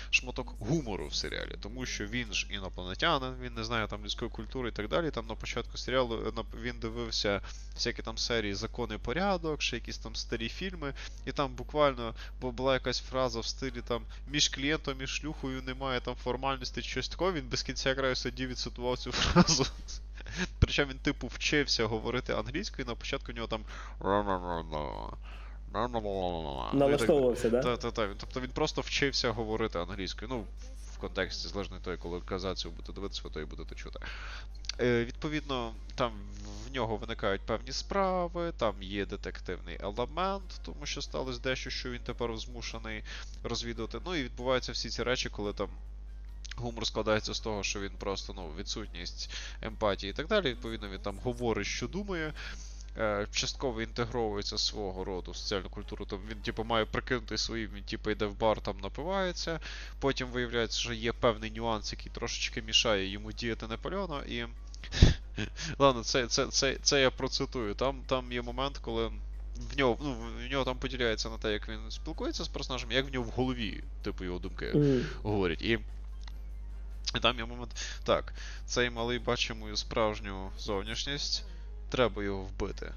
шматок 0.09 0.55
гумору 0.59 1.07
в 1.07 1.15
серіалі, 1.15 1.55
тому 1.61 1.85
що 1.85 2.05
він 2.05 2.33
ж 2.33 2.47
інопланетянин, 2.49 3.35
він 3.41 3.53
не 3.53 3.63
знає 3.63 3.87
там 3.87 4.03
людської 4.03 4.31
культури 4.31 4.69
і 4.69 4.71
так 4.71 4.87
далі. 4.87 5.11
Там 5.11 5.27
на 5.27 5.35
початку 5.35 5.77
серіалу 5.77 6.33
е, 6.37 6.43
він 6.61 6.79
дивився 6.79 7.41
всякі 7.75 8.01
там 8.01 8.17
серії 8.17 8.53
Закони 8.53 8.97
порядок, 8.97 9.61
ще 9.61 9.75
якісь 9.75 9.97
там 9.97 10.15
старі 10.15 10.49
фільми, 10.49 10.93
і 11.25 11.31
там 11.31 11.55
буквально 11.55 12.15
була 12.41 12.73
якась 12.73 12.99
фраза 12.99 13.39
в 13.39 13.45
стилі 13.45 13.81
там 13.87 14.05
між 14.27 14.49
клієнтом 14.49 15.01
і 15.01 15.07
шлюхою 15.07 15.61
немає 15.61 15.99
там 16.01 16.15
формальності, 16.15 16.81
щось 16.81 17.09
такого. 17.09 17.33
Він 17.33 17.47
без 17.47 17.63
кінця 17.63 17.95
краю 17.95 18.15
сидів 18.15 18.49
і 18.49 18.53
цитував 18.53 18.97
цю 18.97 19.11
фразу. 19.11 19.65
Причому 20.59 20.91
він, 20.91 20.99
типу, 20.99 21.27
вчився 21.27 21.85
говорити 21.85 22.33
англійською, 22.33 22.85
і 22.85 22.89
на 22.89 22.95
початку 22.95 23.31
у 23.31 23.35
нього 23.35 23.47
там. 23.47 23.63
Налаштовувався, 26.73 27.49
так? 27.49 27.63
Так, 27.63 27.79
так, 27.79 27.93
так. 27.93 28.09
Тобто 28.17 28.41
він 28.41 28.49
просто 28.49 28.81
вчився 28.81 29.31
говорити 29.31 29.79
англійською. 29.79 30.31
Ну, 30.31 30.45
в 30.93 30.97
контексті 30.97 31.47
залежно 31.47 31.75
від 31.75 31.83
того, 31.83 31.91
яку 31.91 32.09
локалізацію 32.09 32.71
будете 32.71 32.93
дивитися, 32.93 33.21
то 33.33 33.41
і 33.41 33.45
будете 33.45 33.75
чути. 33.75 33.99
Е, 34.79 35.05
Відповідно, 35.05 35.73
там 35.95 36.11
в 36.67 36.73
нього 36.73 36.97
виникають 36.97 37.41
певні 37.41 37.71
справи, 37.71 38.53
там 38.57 38.75
є 38.81 39.05
детективний 39.05 39.77
елемент, 39.81 40.59
тому 40.65 40.85
що 40.85 41.01
сталося 41.01 41.39
дещо, 41.39 41.69
що 41.69 41.91
він 41.91 41.99
тепер 41.99 42.37
змушений 42.37 43.03
розвідувати. 43.43 43.99
Ну 44.05 44.15
і 44.15 44.23
відбуваються 44.23 44.71
всі 44.71 44.89
ці 44.89 45.03
речі, 45.03 45.29
коли 45.29 45.53
там 45.53 45.69
Гумор 46.57 46.87
складається 46.87 47.33
з 47.33 47.39
того, 47.39 47.63
що 47.63 47.79
він 47.79 47.91
просто 47.99 48.33
ну, 48.33 48.51
відсутність 48.59 49.29
емпатії 49.61 50.09
і 50.09 50.13
так 50.13 50.27
далі. 50.27 50.49
Відповідно, 50.49 50.89
він 50.89 50.99
там 50.99 51.19
говорить, 51.23 51.67
що 51.67 51.87
думає. 51.87 52.33
Е, 52.97 53.27
частково 53.31 53.81
інтегровується 53.81 54.57
свого 54.57 55.03
роду 55.03 55.31
в 55.31 55.37
соціальну 55.37 55.69
культуру. 55.69 56.05
Там 56.05 56.19
він, 56.29 56.37
типу, 56.37 56.63
має 56.63 56.85
прикинути 56.85 57.37
своїм, 57.37 57.69
він 57.75 57.83
типу, 57.83 58.09
йде 58.09 58.25
в 58.25 58.39
бар, 58.39 58.61
там 58.61 58.79
напивається. 58.79 59.59
Потім 59.99 60.27
виявляється, 60.27 60.79
що 60.79 60.93
є 60.93 61.11
певний 61.11 61.51
нюанс, 61.51 61.91
який 61.91 62.11
трошечки 62.11 62.61
мішає 62.61 63.09
йому 63.09 63.31
діяти 63.31 63.67
Наполеона. 63.67 64.23
І. 64.23 64.45
Ладно, 65.79 66.03
це 66.03 66.27
це, 66.27 66.47
це, 66.47 66.77
це 66.81 67.01
я 67.01 67.11
процитую. 67.11 67.73
Там 67.73 68.01
там 68.07 68.31
є 68.31 68.41
момент, 68.41 68.77
коли 68.77 69.11
в 69.73 69.77
нього 69.77 69.97
ну, 70.01 70.17
в 70.47 70.51
нього 70.51 70.65
там 70.65 70.77
поділяється 70.77 71.29
на 71.29 71.37
те, 71.37 71.53
як 71.53 71.69
він 71.69 71.79
спілкується 71.89 72.43
з 72.43 72.47
персонажем, 72.47 72.91
як 72.91 73.09
в 73.09 73.13
нього 73.13 73.25
в 73.25 73.29
голові, 73.29 73.83
типу, 74.01 74.23
його 74.23 74.39
думки 74.39 74.71
mm. 74.75 75.03
говорять. 75.23 75.61
І 75.61 75.79
і 77.15 77.19
там 77.19 77.37
є 77.37 77.45
момент. 77.45 77.75
Так, 78.03 78.33
цей 78.65 78.89
малий 78.89 79.19
бачить 79.19 79.57
мою 79.57 79.77
справжню 79.77 80.51
зовнішність. 80.59 81.43
Треба 81.89 82.23
його 82.23 82.41
вбити. 82.41 82.93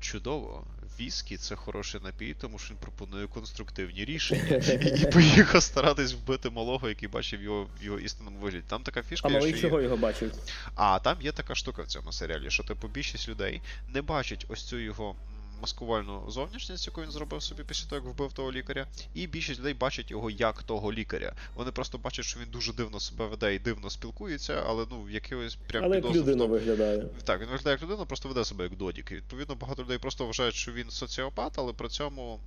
Чудово. 0.00 0.64
Віскі 1.00 1.36
це 1.36 1.56
хороший 1.56 2.00
напій, 2.04 2.34
тому 2.40 2.58
що 2.58 2.74
він 2.74 2.80
пропонує 2.80 3.26
конструктивні 3.26 4.04
рішення. 4.04 4.56
І 5.00 5.06
поїхав 5.12 5.62
старатись 5.62 6.12
вбити 6.12 6.50
малого, 6.50 6.88
який 6.88 7.08
бачив 7.08 7.42
його 7.42 7.68
в 7.80 7.84
його 7.84 7.98
істинному 7.98 8.38
вигляді. 8.38 8.64
Там 8.68 8.82
така 8.82 9.02
фішка. 9.02 9.28
А 9.28 9.30
малий 9.30 9.60
чого 9.60 9.78
є... 9.78 9.84
його 9.84 9.96
бачив? 9.96 10.32
А 10.74 10.98
там 10.98 11.16
є 11.22 11.32
така 11.32 11.54
штука 11.54 11.82
в 11.82 11.86
цьому 11.86 12.12
серіалі, 12.12 12.50
що 12.50 12.62
типу 12.62 12.88
більшість 12.88 13.28
людей 13.28 13.62
не 13.88 14.02
бачать 14.02 14.46
ось 14.48 14.62
цю 14.62 14.78
його 14.78 15.16
маскувальну 15.62 16.24
зовнішність, 16.28 16.86
яку 16.86 17.02
він 17.02 17.10
зробив 17.10 17.42
собі 17.42 17.62
після 17.64 17.88
того, 17.88 18.00
як 18.06 18.14
вбив 18.14 18.32
того 18.32 18.52
лікаря, 18.52 18.86
і 19.14 19.26
більшість 19.26 19.60
людей 19.60 19.74
бачать 19.74 20.10
його 20.10 20.30
як 20.30 20.62
того 20.62 20.92
лікаря. 20.92 21.32
Вони 21.54 21.70
просто 21.70 21.98
бачать, 21.98 22.24
що 22.24 22.40
він 22.40 22.48
дуже 22.50 22.72
дивно 22.72 23.00
себе 23.00 23.26
веде 23.26 23.54
і 23.54 23.58
дивно 23.58 23.90
спілкується, 23.90 24.62
але 24.66 24.86
ну 24.90 25.10
якихось 25.10 25.58
прям 25.66 25.84
Але 25.84 25.96
як 25.96 26.04
людина 26.04 26.44
виглядає. 26.44 27.04
Так, 27.24 27.40
він 27.40 27.48
виглядає 27.48 27.74
як 27.74 27.82
людина, 27.82 28.04
просто 28.04 28.28
веде 28.28 28.44
себе 28.44 28.64
як 28.64 28.76
додік. 28.76 29.12
І 29.12 29.14
відповідно 29.14 29.54
багато 29.54 29.82
людей 29.82 29.98
просто 29.98 30.26
вважають, 30.26 30.54
що 30.54 30.72
він 30.72 30.90
соціопат, 30.90 31.52
але 31.58 31.72
при 31.72 31.88
цьому 31.88 32.40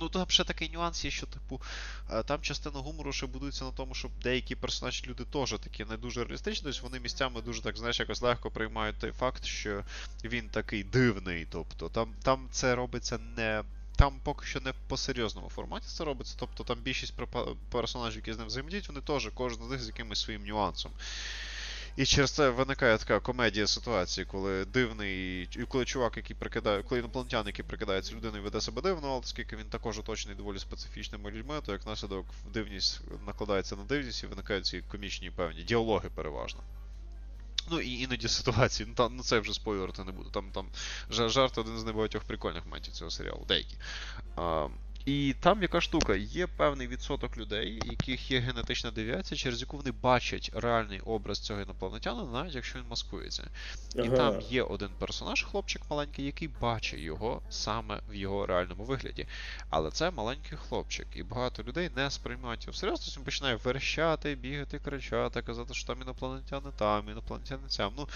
Ну, 0.00 0.08
там 0.08 0.26
ще 0.28 0.44
такий 0.44 0.70
нюанс 0.70 1.04
є, 1.04 1.10
що, 1.10 1.26
типу, 1.26 1.60
е, 2.10 2.22
там 2.22 2.40
частина 2.40 2.80
гумору 2.80 3.12
ще 3.12 3.26
будується 3.26 3.64
на 3.64 3.70
тому, 3.70 3.94
що 3.94 4.10
деякі 4.22 4.54
персонажі 4.54 5.06
люди 5.06 5.24
теж 5.24 5.50
такі 5.50 5.84
не 5.84 5.96
дуже 5.96 6.24
реалістичні, 6.24 6.64
тобто 6.64 6.82
вони 6.82 7.00
місцями 7.00 7.42
дуже 7.42 7.62
так, 7.62 7.76
знаєш, 7.76 8.00
якось 8.00 8.22
легко 8.22 8.50
приймають 8.50 8.96
той 8.98 9.12
факт, 9.12 9.44
що 9.44 9.84
він 10.24 10.48
такий 10.48 10.84
дивний. 10.84 11.46
Тобто, 11.50 11.88
там, 11.88 12.14
там 12.22 12.48
це 12.50 12.74
робиться 12.74 13.18
не. 13.36 13.62
Там 13.96 14.20
поки 14.24 14.46
що 14.46 14.60
не 14.60 14.72
по 14.88 14.96
серйозному 14.96 15.48
форматі 15.48 15.86
це 15.86 16.04
робиться, 16.04 16.34
тобто 16.38 16.64
там 16.64 16.78
більшість 16.82 17.14
персонажів, 17.70 18.16
які 18.16 18.32
з 18.32 18.38
ним 18.38 18.46
взаємодіють, 18.46 18.88
вони 18.88 19.00
теж 19.00 19.30
кожен 19.34 19.64
з 19.64 19.70
них 19.70 19.82
з 19.82 19.86
якимось 19.86 20.20
своїм 20.20 20.46
нюансом. 20.46 20.92
І 21.98 22.06
через 22.06 22.30
це 22.30 22.50
виникає 22.50 22.98
така 22.98 23.20
комедія 23.20 23.66
ситуації, 23.66 24.24
коли 24.24 24.64
дивний, 24.64 25.48
коли 25.68 25.84
чувак, 25.84 26.16
який 26.16 26.36
прикидає, 26.36 26.82
коли 26.82 26.98
інопланетян, 26.98 27.46
який 27.46 27.64
прикидається 27.64 28.14
людиною, 28.14 28.42
веде 28.42 28.60
себе 28.60 28.82
дивно, 28.82 29.08
але 29.08 29.18
оскільки 29.18 29.56
він 29.56 29.64
також 29.64 29.98
оточений 29.98 30.36
доволі 30.36 30.58
специфічними 30.58 31.30
людьми, 31.30 31.60
то 31.66 31.72
як 31.72 31.86
наслідок 31.86 32.26
дивність 32.52 33.00
накладається 33.26 33.76
на 33.76 33.84
дивність 33.84 34.22
і 34.22 34.26
виникають 34.26 34.66
ці 34.66 34.80
комічні 34.80 35.30
певні 35.30 35.62
діалоги 35.62 36.10
переважно. 36.14 36.60
Ну 37.70 37.80
і 37.80 38.00
іноді 38.00 38.28
ситуації, 38.28 38.86
ну 38.88 38.94
там 38.94 39.16
ну 39.16 39.22
це 39.22 39.38
вже 39.40 39.52
спойлерити 39.52 40.04
не 40.04 40.12
буду. 40.12 40.30
Там 40.30 40.50
там 40.50 40.66
жарт 41.10 41.58
один 41.58 41.78
з 41.78 41.84
небагатьох 41.84 42.24
прикольних 42.24 42.64
моментів 42.64 42.92
цього 42.92 43.10
серіалу, 43.10 43.44
деякі. 43.48 43.74
А, 44.36 44.68
і 45.08 45.34
там 45.40 45.62
яка 45.62 45.80
штука, 45.80 46.16
є 46.16 46.46
певний 46.46 46.86
відсоток 46.86 47.38
людей, 47.38 47.80
яких 47.84 48.30
є 48.30 48.38
генетична 48.38 48.90
девіація, 48.90 49.38
через 49.38 49.60
яку 49.60 49.76
вони 49.76 49.90
бачать 50.02 50.50
реальний 50.54 51.00
образ 51.00 51.40
цього 51.40 51.60
інопланетяна, 51.60 52.24
навіть 52.32 52.54
якщо 52.54 52.78
він 52.78 52.84
маскується. 52.90 53.44
І 53.96 54.00
ага. 54.00 54.16
там 54.16 54.40
є 54.50 54.62
один 54.62 54.88
персонаж, 54.98 55.42
хлопчик 55.42 55.82
маленький, 55.90 56.24
який 56.24 56.48
бачить 56.60 57.00
його 57.00 57.42
саме 57.50 58.00
в 58.10 58.14
його 58.14 58.46
реальному 58.46 58.84
вигляді. 58.84 59.26
Але 59.70 59.90
це 59.90 60.10
маленький 60.10 60.58
хлопчик, 60.58 61.06
і 61.14 61.22
багато 61.22 61.62
людей 61.62 61.90
не 61.96 62.10
сприймають 62.10 62.62
його 62.62 62.72
всерйоз, 62.72 63.16
він 63.18 63.24
починає 63.24 63.56
верещати, 63.56 64.34
бігати, 64.34 64.78
кричати, 64.84 65.42
казати, 65.42 65.74
що 65.74 65.86
там 65.86 66.02
інопланетяни 66.02 66.70
там, 66.78 67.08
інопланетяни 67.10 67.68
цям. 67.68 67.92
Ну, 67.96 68.08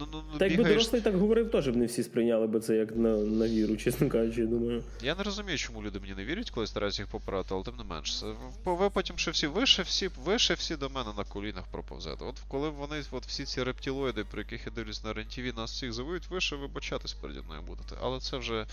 ну, 0.00 0.06
ну, 0.12 0.22
ну 0.32 0.38
Так 0.38 0.50
якби 0.50 0.68
дорослий 0.68 1.00
так 1.00 1.16
говорив, 1.16 1.50
теж 1.50 1.68
б 1.68 1.76
не 1.76 1.86
всі 1.86 2.02
сприйняли 2.02 2.46
би 2.46 2.60
це 2.60 2.76
як 2.76 2.96
на, 2.96 3.16
на 3.16 3.48
віру, 3.48 3.76
чесно 3.76 4.08
кажучи, 4.08 4.40
я 4.40 4.46
думаю. 4.46 4.82
Я 5.02 5.14
не 5.14 5.22
розумію, 5.22 5.58
чому 5.58 5.82
люди 5.82 6.00
мені 6.00 6.14
не 6.14 6.24
вірять 6.24 6.33
вірять, 6.34 6.50
коли 6.50 6.66
стараються 6.66 7.02
їх 7.02 7.08
поправити, 7.08 7.54
але 7.54 7.64
тим 7.64 7.76
не 7.76 7.84
менш. 7.84 8.24
Ви 8.64 8.90
потім 8.90 9.18
ще 9.18 9.30
всі 9.30 9.46
вище 9.46 9.82
всі, 9.82 10.08
вище 10.08 10.54
всі 10.54 10.76
до 10.76 10.90
мене 10.90 11.12
на 11.16 11.24
колінах 11.24 11.64
проповзете. 11.70 12.24
От 12.24 12.40
коли 12.48 12.68
вони, 12.68 13.02
от 13.10 13.26
всі 13.26 13.44
ці 13.44 13.62
рептилоїди, 13.62 14.24
про 14.24 14.40
яких 14.40 14.66
я 14.66 14.72
дивлюсь 14.72 15.04
на 15.04 15.12
РЕН-ТВ, 15.12 15.56
нас 15.56 15.72
всіх 15.72 15.92
завоюють, 15.92 16.30
ви 16.30 16.56
вибачатись 16.56 17.12
переді 17.12 17.40
мною 17.40 17.62
будете. 17.62 17.96
Але 18.00 18.20
це 18.20 18.36
вже 18.36 18.66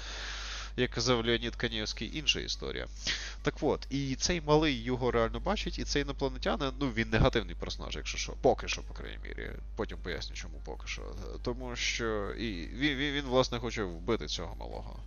як 0.77 0.91
казав 0.91 1.25
Леонід 1.25 1.55
Канівський, 1.55 2.17
інша 2.17 2.39
історія. 2.39 2.87
Так 3.41 3.53
от, 3.61 3.87
і 3.89 4.15
цей 4.15 4.41
малий 4.41 4.83
його 4.83 5.11
реально 5.11 5.39
бачить, 5.39 5.79
і 5.79 5.83
цей 5.83 6.01
інопланетянин, 6.01 6.71
ну 6.79 6.89
він 6.91 7.09
негативний 7.09 7.55
персонаж, 7.55 7.95
якщо 7.95 8.17
що, 8.17 8.33
поки 8.41 8.67
що, 8.67 8.81
по 8.81 8.93
крайній 8.93 9.19
мірі. 9.23 9.51
Потім 9.75 9.97
поясню, 9.97 10.35
чому 10.35 10.61
поки 10.65 10.87
що. 10.87 11.01
Тому 11.41 11.75
що 11.75 12.31
і 12.31 12.67
він, 12.67 12.97
він, 12.97 13.13
він 13.13 13.25
власне, 13.25 13.59
хоче 13.59 13.83
вбити 13.83 14.27
цього 14.27 14.55
малого. 14.55 14.99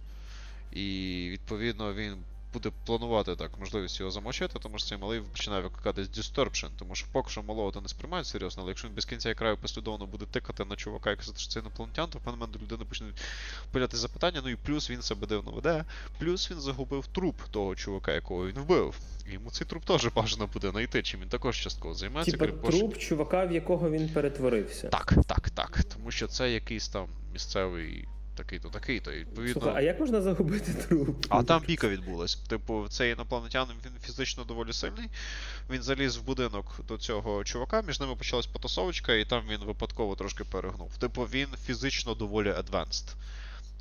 І 0.72 1.28
відповідно 1.32 1.94
він 1.94 2.16
буде 2.54 2.70
планувати 2.86 3.36
так 3.36 3.50
можливість 3.58 4.00
його 4.00 4.10
замочити, 4.10 4.58
тому 4.62 4.78
що 4.78 4.88
цей 4.88 4.98
малий 4.98 5.20
починає 5.20 5.62
викликати 5.62 6.02
Distortion, 6.02 6.68
тому 6.78 6.94
що 6.94 7.06
поки 7.12 7.30
що 7.30 7.42
малого 7.42 7.70
то 7.70 7.80
не 7.80 7.88
сприймають 7.88 8.26
серйозно, 8.26 8.62
але 8.62 8.70
якщо 8.70 8.88
він 8.88 8.94
без 8.94 9.04
кінця 9.04 9.30
і 9.30 9.34
краю 9.34 9.56
послідовно 9.56 10.06
буде 10.06 10.26
тикати 10.26 10.64
на 10.64 10.76
чувака 10.76 11.10
і 11.10 11.16
казати, 11.16 11.38
що 11.38 11.52
це 11.52 11.60
інопланетян, 11.60 12.10
то 12.10 12.18
в 12.18 12.22
певний 12.22 12.40
момент 12.40 12.58
до 12.58 12.64
людини 12.64 12.84
почнуть 12.88 13.20
пиляти 13.72 13.96
запитання, 13.96 14.40
ну 14.44 14.50
і 14.50 14.56
плюс 14.56 14.90
він 14.90 15.02
себе 15.02 15.26
дивно 15.26 15.50
веде, 15.52 15.84
плюс 16.18 16.50
він 16.50 16.60
загубив 16.60 17.06
труп 17.06 17.36
того 17.50 17.74
чувака, 17.74 18.12
якого 18.12 18.46
він 18.46 18.54
вбив. 18.54 18.94
І 19.28 19.32
йому 19.32 19.50
цей 19.50 19.66
труп 19.66 19.84
теж 19.84 20.06
бажано 20.06 20.48
буде 20.52 20.70
знайти, 20.70 21.02
чим 21.02 21.20
він 21.20 21.28
також 21.28 21.60
частково 21.60 21.94
займається. 21.94 22.36
Типа 22.36 22.70
труп 22.70 22.98
чувака, 22.98 23.44
в 23.44 23.52
якого 23.52 23.90
він 23.90 24.08
перетворився. 24.08 24.88
Так, 24.88 25.14
так, 25.26 25.50
так. 25.50 25.84
Тому 25.94 26.10
що 26.10 26.26
це 26.26 26.50
якийсь 26.50 26.88
там 26.88 27.06
місцевий 27.32 28.08
такий-то, 28.34 28.68
такий-то. 28.68 29.12
І, 29.12 29.18
відповідно... 29.18 29.62
Слухай, 29.62 29.72
а 29.76 29.80
як 29.80 30.00
можна 30.00 30.22
загубити 30.22 30.74
труп? 30.74 31.26
А 31.28 31.42
там 31.42 31.62
біка 31.66 31.88
відбулась. 31.88 32.34
Типу, 32.34 32.86
цей 32.88 33.12
інопланетянин 33.12 33.76
він 33.86 33.92
фізично 34.02 34.44
доволі 34.44 34.72
сильний. 34.72 35.08
Він 35.70 35.82
заліз 35.82 36.16
в 36.16 36.22
будинок 36.22 36.80
до 36.88 36.98
цього 36.98 37.44
чувака, 37.44 37.82
між 37.82 38.00
ними 38.00 38.16
почалась 38.16 38.46
потасовочка, 38.46 39.14
і 39.14 39.24
там 39.24 39.42
він 39.50 39.60
випадково 39.60 40.16
трошки 40.16 40.44
перегнув. 40.44 40.96
Типу, 40.98 41.22
він 41.22 41.48
фізично 41.66 42.14
доволі 42.14 42.50
advanced. 42.50 43.14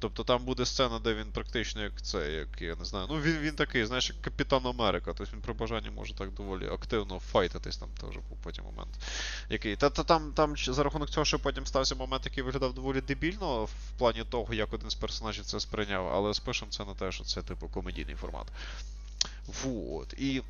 Тобто 0.04 0.24
там 0.24 0.46
буде 0.46 0.66
сцена, 0.66 1.00
де 1.00 1.14
він 1.14 1.32
практично 1.32 1.82
як 1.82 2.02
це, 2.02 2.32
як 2.32 2.62
я 2.62 2.76
не 2.76 2.86
знаю. 2.86 3.08
Ну 3.10 3.22
він 3.22 3.38
він 3.38 3.56
такий, 3.56 3.86
знаєш, 3.86 4.10
як 4.10 4.22
Капітан 4.22 4.68
Америка. 4.68 5.14
Тобто 5.18 5.34
він 5.34 5.42
при 5.42 5.54
бажанні 5.54 5.90
може 5.90 6.14
так 6.14 6.34
доволі 6.34 6.68
активно 6.68 7.20
файтитись 7.20 7.78
там 7.78 7.90
теж 8.02 8.18
був 8.30 8.38
потім 8.44 8.64
момент. 8.64 8.90
Який. 9.50 9.76
Та, 9.76 9.90
та 9.90 10.04
там 10.04 10.32
там 10.34 10.58
за 10.58 10.84
рахунок 10.84 11.10
цього, 11.10 11.26
що 11.26 11.40
потім 11.40 11.66
стався 11.66 11.96
момент, 11.96 12.26
який 12.26 12.44
виглядав 12.44 12.74
доволі 12.74 13.02
дебільно 13.02 13.66
в 13.66 13.72
плані 13.98 14.24
того, 14.30 14.54
як 14.54 14.74
один 14.74 14.90
з 14.90 14.96
персонажів 14.96 15.46
це 15.46 15.60
сприйняв, 15.60 16.08
але 16.08 16.34
спишемо 16.34 16.72
це 16.72 16.86
на 16.86 16.94
те, 16.94 17.12
що 17.12 17.24
це 17.24 17.42
типу 17.42 17.68
комедійний 17.68 18.16
формат. 18.16 18.48
Вот. 19.64 20.14
І. 20.14 20.42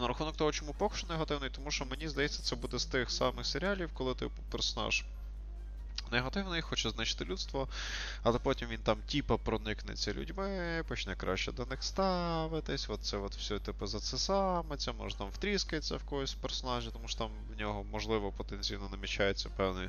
На 0.00 0.08
рахунок 0.08 0.36
того, 0.36 0.52
чому 0.52 0.74
поки 0.78 0.96
що 0.96 1.06
негативний, 1.06 1.50
тому 1.50 1.70
що 1.70 1.84
мені 1.84 2.08
здається, 2.08 2.42
це 2.42 2.56
буде 2.56 2.78
з 2.78 2.84
тих 2.84 3.10
самих 3.10 3.46
серіалів, 3.46 3.90
коли 3.94 4.14
типу 4.14 4.42
персонаж 4.50 5.04
негативний, 6.12 6.60
хоче 6.60 6.90
знищити 6.90 7.24
людство, 7.24 7.68
але 8.22 8.38
потім 8.38 8.68
він 8.68 8.78
там 8.78 8.98
типа 9.12 9.36
проникнеться 9.36 10.12
людьми, 10.12 10.82
почне 10.88 11.16
краще 11.16 11.52
до 11.52 11.66
них 11.66 11.82
ставитись. 11.84 12.90
От 12.90 13.00
це 13.02 13.16
от 13.16 13.34
все 13.34 13.58
типу 13.58 13.86
зацесамиться, 13.86 14.92
може 14.92 15.16
там 15.16 15.28
втріскається 15.30 15.96
в 15.96 16.04
когось 16.04 16.34
персонажі, 16.34 16.90
тому 16.92 17.08
що 17.08 17.18
там 17.18 17.30
в 17.56 17.60
нього 17.60 17.84
можливо 17.92 18.32
потенційно 18.32 18.88
намічається 18.90 19.48
певний 19.56 19.88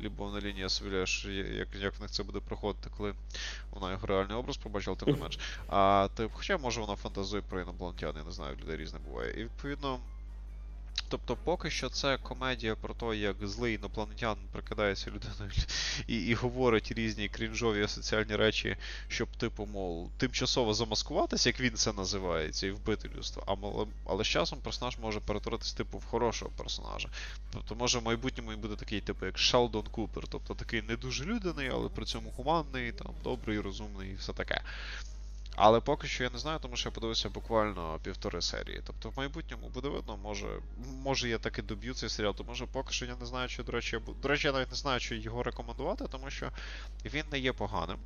любовна 0.00 0.40
лінія 0.40 0.68
Свіляш, 0.68 1.24
як 1.24 1.68
як 1.74 1.98
в 1.98 2.00
них 2.00 2.10
це 2.10 2.22
буде 2.22 2.40
проходити, 2.40 2.90
коли 2.96 3.14
вона 3.70 3.92
його 3.92 4.06
реальний 4.06 4.36
образ 4.36 4.56
побачила, 4.56 4.96
тим 4.96 5.14
не 5.14 5.20
менш. 5.20 5.38
А 5.68 6.08
тип, 6.14 6.30
хоча 6.34 6.58
може 6.58 6.80
вона 6.80 6.96
фантазує 6.96 7.42
про 7.42 7.60
інопланетян, 7.60 8.16
я 8.16 8.24
не 8.24 8.32
знаю, 8.32 8.56
людей 8.56 8.76
різне 8.76 8.98
буває. 8.98 9.40
І 9.40 9.44
відповідно. 9.44 10.00
Тобто, 11.08 11.36
поки 11.44 11.70
що 11.70 11.88
це 11.88 12.18
комедія 12.18 12.76
про 12.76 12.94
те, 12.94 13.16
як 13.16 13.36
злий 13.42 13.74
інопланетян 13.74 14.36
прикидається 14.52 15.10
людиною 15.10 15.50
і 16.06 16.16
і 16.26 16.34
говорить 16.34 16.92
різні 16.92 17.28
крінжові 17.28 17.88
соціальні 17.88 18.36
речі, 18.36 18.76
щоб, 19.08 19.28
типу, 19.36 19.66
мов, 19.66 20.10
тимчасово 20.16 20.74
замаскуватися, 20.74 21.48
як 21.48 21.60
він 21.60 21.74
це 21.74 21.92
називається, 21.92 22.66
і 22.66 22.70
вбити 22.70 23.10
людство. 23.16 23.42
А, 23.46 23.52
але, 23.62 23.86
але 24.06 24.24
з 24.24 24.26
часом 24.26 24.58
персонаж 24.60 24.98
може 24.98 25.20
перетворитися, 25.20 25.76
типу, 25.76 25.98
в 25.98 26.04
хорошого 26.04 26.50
персонажа. 26.56 27.08
Тобто, 27.52 27.74
може 27.74 27.98
в 27.98 28.02
майбутньому 28.02 28.52
він 28.52 28.60
буде 28.60 28.76
такий, 28.76 29.00
типу, 29.00 29.26
як 29.26 29.38
Шелдон 29.38 29.86
Купер, 29.90 30.24
тобто 30.28 30.54
такий 30.54 30.82
не 30.82 30.96
дуже 30.96 31.24
людяний, 31.24 31.68
але 31.68 31.88
при 31.88 32.04
цьому 32.04 32.32
гуманний, 32.36 32.92
там, 32.92 33.12
добрий, 33.24 33.60
розумний 33.60 34.10
і 34.10 34.14
все 34.14 34.32
таке. 34.32 34.62
Але 35.60 35.80
поки 35.80 36.06
що 36.06 36.24
я 36.24 36.30
не 36.30 36.38
знаю, 36.38 36.58
тому 36.62 36.76
що 36.76 36.88
я 36.88 36.92
подивився 36.92 37.28
буквально 37.28 37.98
півтори 38.02 38.42
серії. 38.42 38.80
Тобто 38.86 39.10
в 39.10 39.12
майбутньому 39.16 39.68
буде 39.68 39.88
видно, 39.88 40.16
може 40.16 40.48
може 41.02 41.28
я 41.28 41.38
таки 41.38 41.62
доб'ю 41.62 41.94
цей 41.94 42.08
серіал, 42.08 42.34
тому 42.34 42.54
що 42.54 42.66
поки 42.66 42.92
що 42.92 43.06
я 43.06 43.16
не 43.20 43.26
знаю, 43.26 43.48
чи, 43.48 43.62
до 43.62 43.72
речі, 43.72 43.96
я 43.96 44.14
До 44.22 44.28
речі, 44.28 44.46
я 44.46 44.52
навіть 44.52 44.70
не 44.70 44.76
знаю, 44.76 45.00
чи 45.00 45.16
його 45.16 45.42
рекомендувати, 45.42 46.04
тому 46.10 46.30
що 46.30 46.50
він 47.04 47.24
не 47.32 47.38
є 47.38 47.52
поганим. 47.52 47.98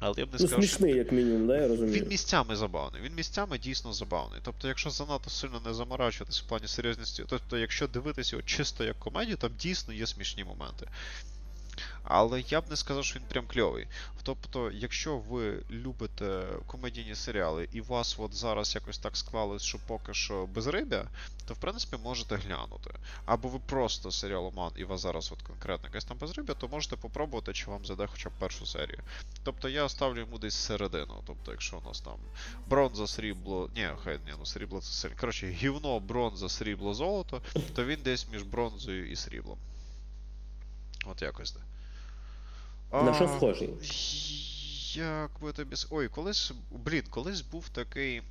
Але 0.00 0.14
я 0.16 0.26
б 0.26 0.28
не 0.28 0.32
ну, 0.32 0.38
сказав, 0.38 0.58
смішний, 0.58 0.90
що... 0.90 0.98
як 0.98 1.12
мінімум, 1.12 1.46
да, 1.46 1.56
я 1.56 1.68
розумію. 1.68 2.02
Він 2.02 2.08
місцями 2.08 2.56
забавний, 2.56 3.02
він 3.02 3.14
місцями 3.14 3.58
дійсно 3.58 3.92
забавний. 3.92 4.40
Тобто, 4.44 4.68
якщо 4.68 4.90
занадто 4.90 5.30
сильно 5.30 5.60
не 5.66 5.74
заморачуватися 5.74 6.42
в 6.46 6.48
плані 6.48 6.68
серйозності, 6.68 7.24
тобто, 7.28 7.58
якщо 7.58 7.86
дивитися 7.86 8.36
його 8.36 8.42
чисто 8.42 8.84
як 8.84 8.98
комедію, 8.98 9.36
там 9.36 9.50
дійсно 9.58 9.94
є 9.94 10.06
смішні 10.06 10.44
моменти. 10.44 10.86
Але 12.10 12.40
я 12.48 12.60
б 12.60 12.64
не 12.70 12.76
сказав, 12.76 13.04
що 13.04 13.18
він 13.18 13.26
прям 13.26 13.46
кльовий. 13.46 13.86
Тобто, 14.22 14.70
якщо 14.70 15.18
ви 15.18 15.62
любите 15.70 16.44
комедійні 16.66 17.14
серіали, 17.14 17.68
і 17.72 17.80
вас 17.80 18.16
от 18.18 18.34
зараз 18.34 18.74
якось 18.74 18.98
так 18.98 19.16
склалось, 19.16 19.62
що 19.62 19.78
поки 19.86 20.14
що 20.14 20.46
безрибя, 20.46 21.04
то 21.46 21.54
в 21.54 21.56
принципі 21.56 21.96
можете 22.04 22.36
глянути. 22.36 22.90
Або 23.26 23.48
ви 23.48 23.58
просто 23.58 24.10
серіаломан, 24.10 24.72
і 24.76 24.84
вас 24.84 25.00
зараз 25.00 25.32
от 25.32 25.42
конкретно 25.42 25.88
якась 25.88 26.04
там 26.04 26.18
безрибя, 26.18 26.54
то 26.54 26.68
можете 26.68 26.96
попробувати, 26.96 27.52
чи 27.52 27.70
вам 27.70 27.86
зайде 27.86 28.06
хоча 28.06 28.28
б 28.28 28.32
першу 28.38 28.66
серію. 28.66 28.98
Тобто 29.44 29.68
я 29.68 29.88
ставлю 29.88 30.20
йому 30.20 30.38
десь 30.38 30.54
середину. 30.54 31.22
Тобто, 31.26 31.50
якщо 31.50 31.78
у 31.78 31.88
нас 31.88 32.00
там 32.00 32.18
бронза, 32.66 33.06
срібло. 33.06 33.70
Ні, 33.76 33.88
хай 34.04 34.18
ні, 34.26 34.32
ну 34.38 34.46
срібло 34.46 34.80
це 34.80 34.92
сильно. 34.92 35.16
Коротше, 35.20 35.46
гівно, 35.46 36.00
бронза, 36.00 36.48
срібло, 36.48 36.94
золото, 36.94 37.42
то 37.74 37.84
він 37.84 38.00
десь 38.04 38.28
між 38.28 38.42
бронзою 38.42 39.10
і 39.10 39.16
сріблом. 39.16 39.58
От 41.06 41.22
якось 41.22 41.52
так. 41.52 41.67
На 42.92 43.14
що 43.14 43.28
схожий? 43.28 43.70
Як 44.94 45.30
би 45.40 45.52
тобі. 45.52 45.76
Ой, 45.90 46.08
колись. 46.08 46.52
Блін, 46.70 47.02
колись 47.10 47.40
був 47.40 47.68
такий 47.68 48.22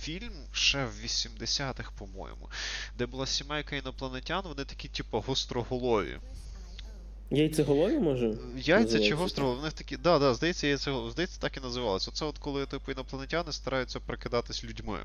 фільм 0.00 0.32
ще 0.52 0.84
в 0.84 1.04
80-х, 1.04 1.90
по-моєму, 1.98 2.50
де 2.98 3.06
була 3.06 3.26
сімейка 3.26 3.76
інопланетян, 3.76 4.42
вони 4.44 4.64
такі, 4.64 4.88
типу, 4.88 5.20
гостроголові. 5.20 6.20
Яйцеголові, 7.30 7.98
може? 7.98 8.34
Яйця 8.56 9.00
чи 9.00 9.14
гостроголові, 9.14 9.60
в 9.60 9.62
них 9.62 9.72
такі. 9.72 9.96
Да, 9.96 10.18
да, 10.18 10.34
здається, 10.34 10.66
яйцеголові. 10.66 11.12
Здається, 11.12 11.40
так 11.40 11.56
і 11.56 11.60
називалося. 11.60 12.10
Оце 12.10 12.24
от 12.24 12.38
коли, 12.38 12.66
типу, 12.66 12.92
інопланетяни 12.92 13.52
стараються 13.52 14.00
прикидатись 14.00 14.64
людьми. 14.64 14.98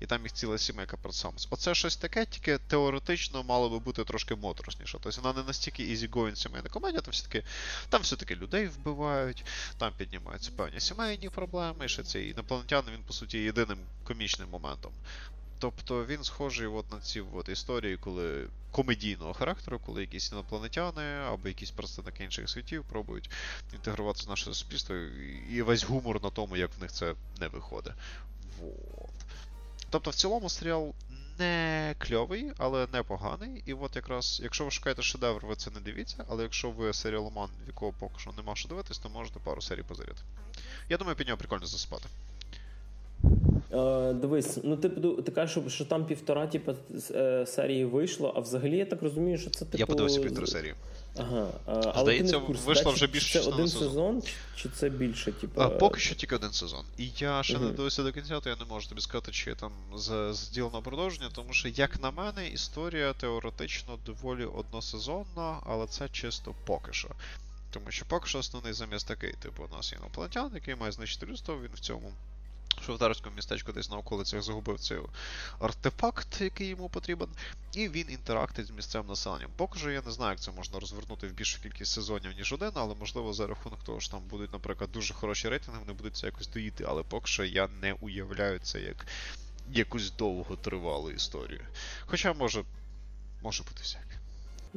І 0.00 0.06
там 0.06 0.22
їх 0.22 0.32
ціла 0.32 0.58
сімейка 0.58 0.96
персамус. 0.96 1.48
Оце 1.50 1.74
щось 1.74 1.96
таке, 1.96 2.26
тільки 2.26 2.58
теоретично 2.58 3.42
мало 3.42 3.70
би 3.70 3.78
бути 3.78 4.04
трошки 4.04 4.34
моторошніше. 4.34 4.98
Тобто 5.02 5.20
вона 5.22 5.40
не 5.40 5.46
настільки 5.46 5.82
easygoing 5.82 6.36
сімейна 6.36 6.68
комедія, 6.68 7.00
там 7.00 7.12
все-таки 7.12 7.42
там 7.88 8.02
все-таки 8.02 8.36
людей 8.36 8.66
вбивають, 8.66 9.44
там 9.78 9.92
піднімаються 9.96 10.50
певні 10.56 10.80
сімейні 10.80 11.28
проблеми, 11.28 11.84
і 11.86 11.88
ще 11.88 12.02
цей 12.02 12.30
інопланетяни, 12.30 12.90
він, 12.94 13.02
по 13.06 13.12
суті, 13.12 13.38
єдиним 13.38 13.78
комічним 14.04 14.48
моментом. 14.50 14.92
Тобто 15.58 16.04
він 16.04 16.24
схожий 16.24 16.66
от 16.66 16.92
на 16.92 17.00
ці 17.00 17.20
от 17.20 17.48
історії, 17.48 17.96
коли 17.96 18.46
комедійного 18.70 19.34
характеру, 19.34 19.80
коли 19.86 20.00
якісь 20.00 20.32
інопланетяни 20.32 21.02
або 21.02 21.48
якісь 21.48 21.70
представники 21.70 22.24
інших 22.24 22.50
світів 22.50 22.84
пробують 22.84 23.30
інтегруватися 23.74 24.26
в 24.26 24.30
наше 24.30 24.44
суспільство, 24.44 24.96
і 25.50 25.62
весь 25.62 25.84
гумор 25.84 26.22
на 26.22 26.30
тому, 26.30 26.56
як 26.56 26.70
в 26.78 26.82
них 26.82 26.92
це 26.92 27.14
не 27.40 27.48
виходить. 27.48 27.92
Вот. 28.60 29.10
Тобто, 29.90 30.10
в 30.10 30.14
цілому 30.14 30.48
серіал 30.48 30.94
не 31.38 31.94
кльовий, 31.98 32.52
але 32.58 32.86
непоганий. 32.92 33.62
І 33.66 33.74
от 33.74 33.96
якраз, 33.96 34.40
якщо 34.42 34.64
ви 34.64 34.70
шукаєте 34.70 35.02
шедевр, 35.02 35.46
ви 35.46 35.56
це 35.56 35.70
не 35.70 35.80
дивіться, 35.80 36.24
але 36.28 36.42
якщо 36.42 36.70
ви 36.70 36.92
серіаломан, 36.92 37.48
в 37.64 37.66
якого 37.66 37.92
поки 37.92 38.18
що 38.18 38.32
нема 38.36 38.56
що 38.56 38.68
дивитись, 38.68 38.98
то 38.98 39.08
можете 39.08 39.40
пару 39.40 39.62
серій 39.62 39.82
позиряти. 39.82 40.20
Я 40.88 40.96
думаю, 40.96 41.16
під 41.16 41.26
нього 41.26 41.38
прикольно 41.38 41.66
заспати. 41.66 42.08
Е, 43.72 44.12
Дивись, 44.12 44.58
ну 44.62 44.76
ти 44.76 44.88
ти 45.22 45.32
кажеш, 45.32 45.72
що 45.72 45.84
там 45.84 46.06
півтора 46.06 46.46
типу, 46.46 46.74
серії 47.46 47.84
вийшло, 47.84 48.32
а 48.36 48.40
взагалі 48.40 48.76
я 48.76 48.86
так 48.86 49.02
розумію, 49.02 49.38
що 49.38 49.50
це 49.50 49.64
типу... 49.64 49.78
Я 49.78 49.86
подивився 49.86 50.20
півтори 50.20 50.46
серії. 50.46 50.74
Ага, 51.18 51.48
але 51.66 52.02
Здається, 52.02 52.38
в 52.38 52.56
вийшло 52.66 52.92
вже 52.92 53.06
більше 53.06 53.40
Це 53.40 53.48
один 53.48 53.68
сезон, 53.68 53.88
сезон, 53.88 54.22
чи 54.56 54.68
це 54.68 54.88
більше, 54.88 55.32
типу. 55.32 55.60
А, 55.60 55.68
Поки 55.68 56.00
що 56.00 56.14
тільки 56.14 56.36
один 56.36 56.52
сезон. 56.52 56.84
І 56.98 57.10
я 57.18 57.42
ще 57.42 57.56
угу. 57.56 57.64
не 57.64 57.72
дивився 57.72 58.02
до 58.02 58.12
кінця, 58.12 58.40
то 58.40 58.48
я 58.48 58.56
не 58.56 58.64
можу 58.64 58.88
тобі 58.88 59.00
сказати, 59.00 59.32
чи 59.32 59.54
там 59.54 59.72
зділено 60.32 60.82
продовження, 60.82 61.30
тому 61.34 61.52
що, 61.52 61.68
як 61.68 62.02
на 62.02 62.10
мене, 62.10 62.48
історія 62.48 63.12
теоретично 63.12 63.98
доволі 64.06 64.44
односезонна, 64.44 65.60
але 65.66 65.86
це 65.86 66.08
чисто 66.08 66.54
поки 66.66 66.92
що. 66.92 67.08
Тому 67.70 67.90
що 67.90 68.04
поки 68.08 68.26
що 68.28 68.38
основний 68.38 68.72
заміс 68.72 69.04
такий, 69.04 69.32
типу, 69.42 69.62
у 69.72 69.76
нас 69.76 69.92
є 69.92 69.98
інопланетян, 69.98 70.50
який 70.54 70.74
має 70.74 70.92
знищити 70.92 71.26
людство, 71.26 71.58
він 71.62 71.70
в 71.74 71.80
цьому 71.80 72.12
швейцарському 72.84 73.36
містечку 73.36 73.72
десь 73.72 73.90
на 73.90 73.96
околицях 73.96 74.42
загубив 74.42 74.80
цей 74.80 74.98
артефакт, 75.60 76.40
який 76.40 76.68
йому 76.68 76.88
потрібен, 76.88 77.28
і 77.72 77.88
він 77.88 78.10
інтерактить 78.10 78.66
з 78.66 78.70
місцевим 78.70 79.08
населенням. 79.08 79.50
Поки 79.56 79.78
що 79.78 79.90
я 79.90 80.02
не 80.02 80.12
знаю, 80.12 80.30
як 80.30 80.40
це 80.40 80.50
можна 80.50 80.80
розвернути 80.80 81.28
в 81.28 81.32
більшу 81.32 81.62
кількість 81.62 81.92
сезонів, 81.92 82.32
ніж 82.36 82.52
один, 82.52 82.72
але 82.74 82.94
можливо 82.94 83.32
за 83.32 83.46
рахунок 83.46 83.84
того, 83.84 84.00
що 84.00 84.10
там 84.10 84.22
будуть, 84.30 84.52
наприклад, 84.52 84.92
дуже 84.92 85.14
хороші 85.14 85.48
рейтинги, 85.48 85.80
вони 85.80 85.92
будуть 85.92 86.16
це 86.16 86.26
якось 86.26 86.48
доїти, 86.48 86.84
але 86.88 87.02
поки 87.02 87.26
що 87.26 87.44
я 87.44 87.68
не 87.80 87.92
уявляю 87.92 88.58
це 88.58 88.80
як 88.80 89.06
якусь 89.72 90.10
довготривалу 90.10 91.10
історію. 91.10 91.60
Хоча 92.06 92.32
може, 92.32 92.64
може 93.42 93.62
бути 93.62 93.80
всяке. 93.82 94.05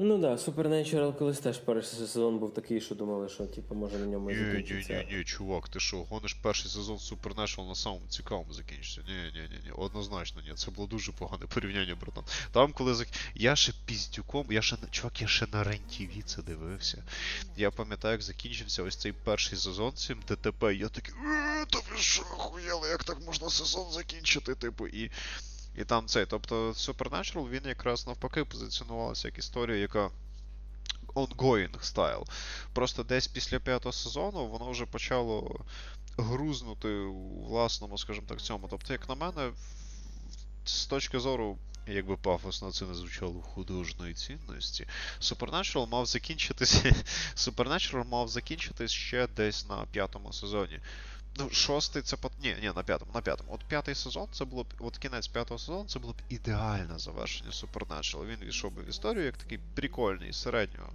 Ну 0.02 0.18
да, 0.18 0.38
Supernatural 0.38 1.18
колись 1.18 1.40
теж 1.40 1.58
перший 1.58 2.00
сезон 2.00 2.40
був 2.40 2.54
такий, 2.54 2.82
що 2.82 2.96
думали, 2.96 3.30
що 3.30 3.46
типу, 3.46 3.76
може 3.76 3.98
на 3.98 4.06
ньому 4.06 4.32
і 4.32 4.36
Ні, 4.36 4.46
закінчиться. 4.46 4.94
ні, 4.94 5.06
ні, 5.12 5.18
ні, 5.18 5.24
чувак, 5.24 5.70
ти 5.70 5.80
що, 5.80 6.04
гониш 6.04 6.34
перший 6.34 6.72
сезон 6.72 6.98
Supernatural 6.98 7.68
на 7.68 7.76
самому 7.76 8.08
цікавому 8.10 8.54
закінчиться. 8.54 9.02
Ні, 9.08 9.14
ні, 9.34 9.42
ні, 9.52 9.60
ні, 9.66 9.72
однозначно, 9.72 10.42
ні, 10.48 10.54
це 10.56 10.72
було 10.72 10.88
дуже 10.88 11.12
погане 11.12 11.46
порівняння, 11.46 11.96
братан. 12.02 12.24
Там, 12.52 12.74
коли 12.74 12.94
зак... 12.96 13.08
Я 13.36 13.56
ще 13.56 13.74
піздюком, 13.86 14.46
я 14.50 14.62
ще 14.62 14.78
чувак, 14.92 15.22
я 15.22 15.28
ще 15.28 15.48
на 15.54 15.64
рентіві 15.64 16.22
це 16.26 16.42
дивився. 16.42 17.04
Я 17.58 17.72
пам'ятаю, 17.72 18.12
як 18.12 18.22
закінчився 18.22 18.84
ось 18.84 18.96
цей 18.96 19.12
перший 19.12 19.58
сезон 19.58 19.94
цим 19.94 20.22
ДТП, 20.28 20.76
я 20.76 20.88
такий, 20.90 21.14
«Е, 21.14 21.66
та 21.66 21.80
ви 21.80 21.98
що, 21.98 22.22
охуєли, 22.22 22.90
як 22.90 23.04
так 23.04 23.18
можна 23.26 23.50
сезон 23.50 23.92
закінчити, 23.92 24.56
типу, 24.56 24.88
і. 24.88 25.12
І 25.80 25.84
там 25.84 26.08
цей, 26.08 26.26
тобто 26.26 26.72
Supernatural, 26.72 27.50
він 27.50 27.66
якраз 27.66 28.08
навпаки 28.08 28.46
позиціонувався 28.46 29.28
як 29.28 29.38
історія, 29.38 29.78
яка 29.78 30.10
ongoing 31.08 31.82
стайл. 31.82 32.26
Просто 32.74 33.04
десь 33.04 33.28
після 33.28 33.60
п'ятого 33.60 33.94
сезону 33.94 34.48
воно 34.48 34.72
вже 34.72 34.86
почало 34.86 35.66
грузнути 36.18 36.90
у 36.90 37.46
власному, 37.46 37.98
скажімо 37.98 38.26
так, 38.30 38.42
цьому. 38.42 38.68
Тобто, 38.70 38.94
як 38.94 39.10
на 39.10 39.16
мене, 39.16 39.52
з 40.66 40.86
точки 40.86 41.20
зору. 41.20 41.58
Якби 41.88 42.18
пафосно 42.18 42.72
це 42.72 42.86
не 42.86 42.94
звучало 42.94 43.42
художньої 43.42 44.14
цінності. 44.14 44.88
Supernatural 45.22 45.90
мав 45.90 46.06
закінчитися. 46.06 46.96
Supernatural 47.36 48.08
мав 48.08 48.28
закінчитись 48.28 48.92
ще 48.92 49.28
десь 49.28 49.70
на 49.70 49.86
п'ятому 49.86 50.34
сезоні. 50.34 50.80
Ну, 51.38 51.50
шостий 51.52 52.02
це 52.02 52.18
по. 52.18 52.32
Ні, 52.44 52.56
ні, 52.62 52.72
на 52.76 52.84
п'ятому, 52.84 53.12
на 53.14 53.22
п'ятому. 53.22 53.50
От 53.54 53.64
п'ятий 53.64 53.96
сезон 53.96 54.28
це 54.32 54.46
було 54.46 54.64
б. 54.64 54.68
От 54.80 54.98
кінець 54.98 55.28
п'ятого 55.28 55.58
сезону 55.58 55.86
це 55.88 56.00
було 56.00 56.14
б 56.14 56.16
ідеальне 56.30 57.00
завершення 57.00 57.52
Supernatural. 57.52 58.26
Він 58.26 58.48
війшов 58.48 58.72
би 58.72 58.82
в 58.82 58.90
історію 58.90 59.26
як 59.26 59.38
такий 59.38 59.60
прикольний 59.76 60.34
середнього 60.34 60.90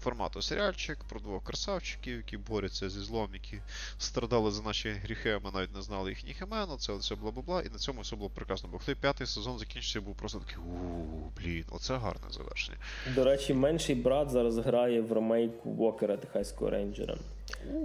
формату 0.00 0.42
серіальчик 0.42 0.98
про 1.08 1.20
двох 1.20 1.44
красавчиків, 1.44 2.16
які 2.16 2.36
борються 2.36 2.90
зі 2.90 3.00
злом, 3.00 3.28
які 3.32 3.60
страдали 3.98 4.50
за 4.50 4.62
наші 4.62 4.90
гріхи, 4.90 5.30
а 5.30 5.38
ми 5.38 5.50
навіть 5.50 5.74
не 5.74 5.82
знали 5.82 6.10
їхніх 6.10 6.40
імен, 6.42 6.68
це 6.78 6.92
все 6.92 7.14
бла-бла-бла, 7.14 7.66
і 7.66 7.68
на 7.70 7.78
цьому 7.78 8.00
все 8.00 8.16
було 8.16 8.30
прекрасно. 8.30 8.68
Бо 8.72 8.78
той 8.86 8.94
п'ятий 8.94 9.26
сезон 9.26 9.58
закінчився, 9.58 10.00
був 10.00 10.14
просто 10.14 10.38
такий 10.38 10.56
ууу, 10.56 11.32
блін, 11.38 11.64
оце 11.70 11.96
гарне 11.96 12.30
завершення. 12.30 12.78
До 13.14 13.24
речі, 13.24 13.54
менший 13.54 13.94
брат 13.94 14.30
зараз 14.30 14.58
грає 14.58 15.00
в 15.00 15.12
ремейку 15.12 15.70
Вокера 15.70 16.16
Техаського 16.16 16.70
рейнджера. 16.70 17.16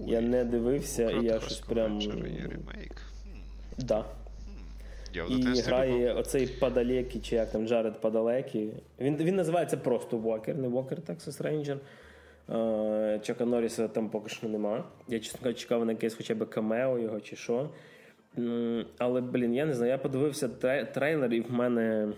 Я 0.07 0.22
не 0.22 0.45
дивився, 0.45 1.11
і 1.11 1.26
я 1.26 1.39
щось 1.39 1.59
прям. 1.59 2.01
Є 2.01 2.11
ремейк. 2.11 3.01
Да. 3.78 4.05
Я 5.13 5.26
І 5.30 5.41
грає 5.61 6.13
оцей 6.13 6.47
Падалекі, 6.47 7.20
чи 7.20 7.36
як 7.36 7.51
там 7.51 7.68
Джаред 7.68 8.01
Падалекі. 8.01 8.70
Він, 8.99 9.18
він 9.18 9.36
називається 9.36 9.78
просто 9.78 10.18
Вокер, 10.18 10.57
не 10.57 10.68
Вокер 10.68 10.99
Texas 10.99 11.41
Ranger. 11.41 11.78
Е, 12.49 13.20
Чака 13.20 13.45
Норріса 13.45 13.88
там 13.88 14.09
поки 14.09 14.30
що 14.30 14.47
нема. 14.47 14.84
Я, 15.07 15.20
чесно 15.20 15.39
кажучи, 15.43 15.61
чекав 15.61 15.86
на 15.86 15.91
якесь 15.91 16.13
хоча 16.16 16.36
б 16.36 16.49
камео 16.49 16.99
його 16.99 17.20
чи 17.22 17.36
що. 17.36 17.70
Але, 18.97 19.22
блін, 19.22 19.53
я 19.53 19.66
не 19.66 19.74
знаю, 19.74 19.91
я 19.91 19.97
подивився 19.97 20.47
тре- 20.47 20.86
трейлер, 20.86 21.34
і 21.34 21.41
в 21.41 21.51
мене 21.51 22.13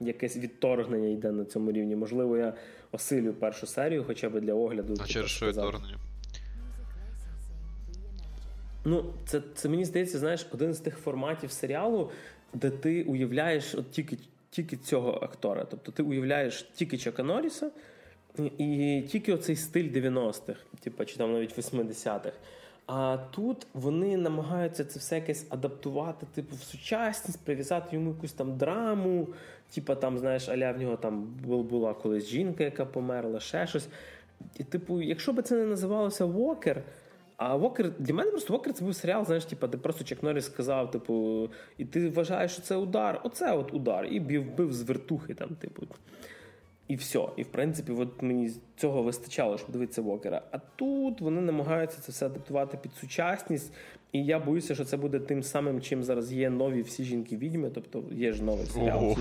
якесь 0.00 0.36
відторгнення 0.36 1.08
йде 1.08 1.32
на 1.32 1.44
цьому 1.44 1.72
рівні. 1.72 1.96
Можливо, 1.96 2.36
я 2.36 2.54
осилю 2.92 3.32
першу 3.32 3.66
серію, 3.66 4.04
хоча 4.06 4.30
б 4.30 4.40
для 4.40 4.54
огляду. 4.54 4.92
А 4.92 4.96
типу, 4.96 5.08
через 5.08 5.30
що 5.30 5.46
відторгнення? 5.46 5.96
Ну, 8.84 9.04
це, 9.26 9.42
це 9.54 9.68
мені 9.68 9.84
здається, 9.84 10.18
знаєш, 10.18 10.46
один 10.52 10.74
з 10.74 10.80
тих 10.80 10.98
форматів 10.98 11.50
серіалу, 11.50 12.10
де 12.54 12.70
ти 12.70 13.02
уявляєш 13.02 13.74
от 13.74 13.90
тільки, 13.90 14.18
тільки 14.50 14.76
цього 14.76 15.18
актора. 15.22 15.66
Тобто 15.70 15.92
ти 15.92 16.02
уявляєш 16.02 16.62
тільки 16.62 16.98
Чака 16.98 17.22
Норріса 17.22 17.70
і 18.58 19.02
тільки 19.08 19.32
оцей 19.32 19.56
стиль 19.56 19.90
90-х, 19.90 20.60
типу, 20.80 21.04
чи 21.04 21.16
там 21.16 21.32
навіть 21.32 21.58
80-х. 21.58 22.32
А 22.86 23.18
тут 23.30 23.66
вони 23.74 24.16
намагаються 24.16 24.84
це 24.84 24.98
все 24.98 25.14
якесь 25.14 25.46
адаптувати, 25.48 26.26
типу, 26.34 26.56
в 26.56 26.62
сучасність, 26.62 27.44
прив'язати 27.44 27.96
йому 27.96 28.10
якусь 28.10 28.32
там 28.32 28.56
драму. 28.56 29.28
Типа 29.74 29.94
там, 29.94 30.18
знаєш, 30.18 30.48
аля 30.48 30.72
в 30.72 30.78
нього 30.80 30.96
там 30.96 31.22
бу- 31.44 31.62
була 31.62 31.94
колись 31.94 32.26
жінка, 32.26 32.64
яка 32.64 32.84
померла, 32.84 33.40
ще 33.40 33.66
щось. 33.66 33.88
І, 34.58 34.64
типу, 34.64 35.02
якщо 35.02 35.32
б 35.32 35.42
це 35.42 35.54
не 35.54 35.64
називалося 35.64 36.24
Вокер, 36.24 36.82
а 37.44 37.56
Вокер, 37.56 37.90
для 37.98 38.14
мене 38.14 38.30
просто 38.30 38.52
Вокер 38.52 38.72
це 38.72 38.84
був 38.84 38.94
серіал, 38.94 39.24
знаєш, 39.24 39.44
типу, 39.44 39.66
де 39.66 39.78
просто 39.78 40.04
Чак 40.04 40.22
Норріс 40.22 40.46
сказав, 40.46 40.90
типу, 40.90 41.48
і 41.78 41.84
ти 41.84 42.08
вважаєш, 42.08 42.52
що 42.52 42.62
це 42.62 42.76
удар, 42.76 43.20
оце 43.24 43.52
от 43.52 43.74
удар, 43.74 44.06
і 44.10 44.20
бив, 44.20 44.56
бив 44.56 44.72
з 44.72 44.82
вертухи 44.82 45.34
там, 45.34 45.48
типу. 45.48 45.82
І 46.88 46.96
все. 46.96 47.28
І 47.36 47.42
в 47.42 47.46
принципі, 47.46 47.92
от 47.92 48.22
мені 48.22 48.50
цього 48.76 49.02
вистачало, 49.02 49.58
щоб 49.58 49.70
дивитися 49.70 50.02
Вокера. 50.02 50.42
А 50.50 50.58
тут 50.58 51.20
вони 51.20 51.40
намагаються 51.40 51.98
це 52.00 52.12
все 52.12 52.26
адаптувати 52.26 52.76
під 52.76 52.92
сучасність. 52.94 53.72
І 54.12 54.24
я 54.24 54.38
боюся, 54.38 54.74
що 54.74 54.84
це 54.84 54.96
буде 54.96 55.18
тим 55.18 55.42
самим, 55.42 55.80
чим 55.80 56.02
зараз 56.02 56.32
є 56.32 56.50
нові 56.50 56.82
всі 56.82 57.04
жінки 57.04 57.36
відьми. 57.36 57.70
Тобто 57.74 58.04
є 58.12 58.32
ж 58.32 58.42
новий 58.42 58.66
серіал. 58.66 59.16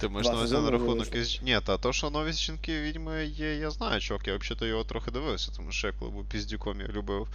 Ти 0.00 0.08
маєш 0.08 0.26
на 0.26 0.34
увазі 0.34 0.54
на 0.54 0.70
рахунок 0.70 1.14
із... 1.14 1.42
Ні, 1.42 1.58
та 1.66 1.78
то, 1.78 1.92
що 1.92 2.10
нові 2.10 2.32
жінки 2.32 2.80
відьми 2.80 3.24
є, 3.24 3.54
я 3.54 3.70
знаю, 3.70 4.00
чувак, 4.00 4.28
я 4.28 4.36
взагалі 4.36 4.68
його 4.68 4.84
трохи 4.84 5.10
дивився, 5.10 5.52
тому 5.56 5.72
що 5.72 5.86
я 5.86 5.92
коли 5.98 6.10
був 6.10 6.28
піздюком, 6.28 6.80
я 6.80 6.88
любив 6.88 7.28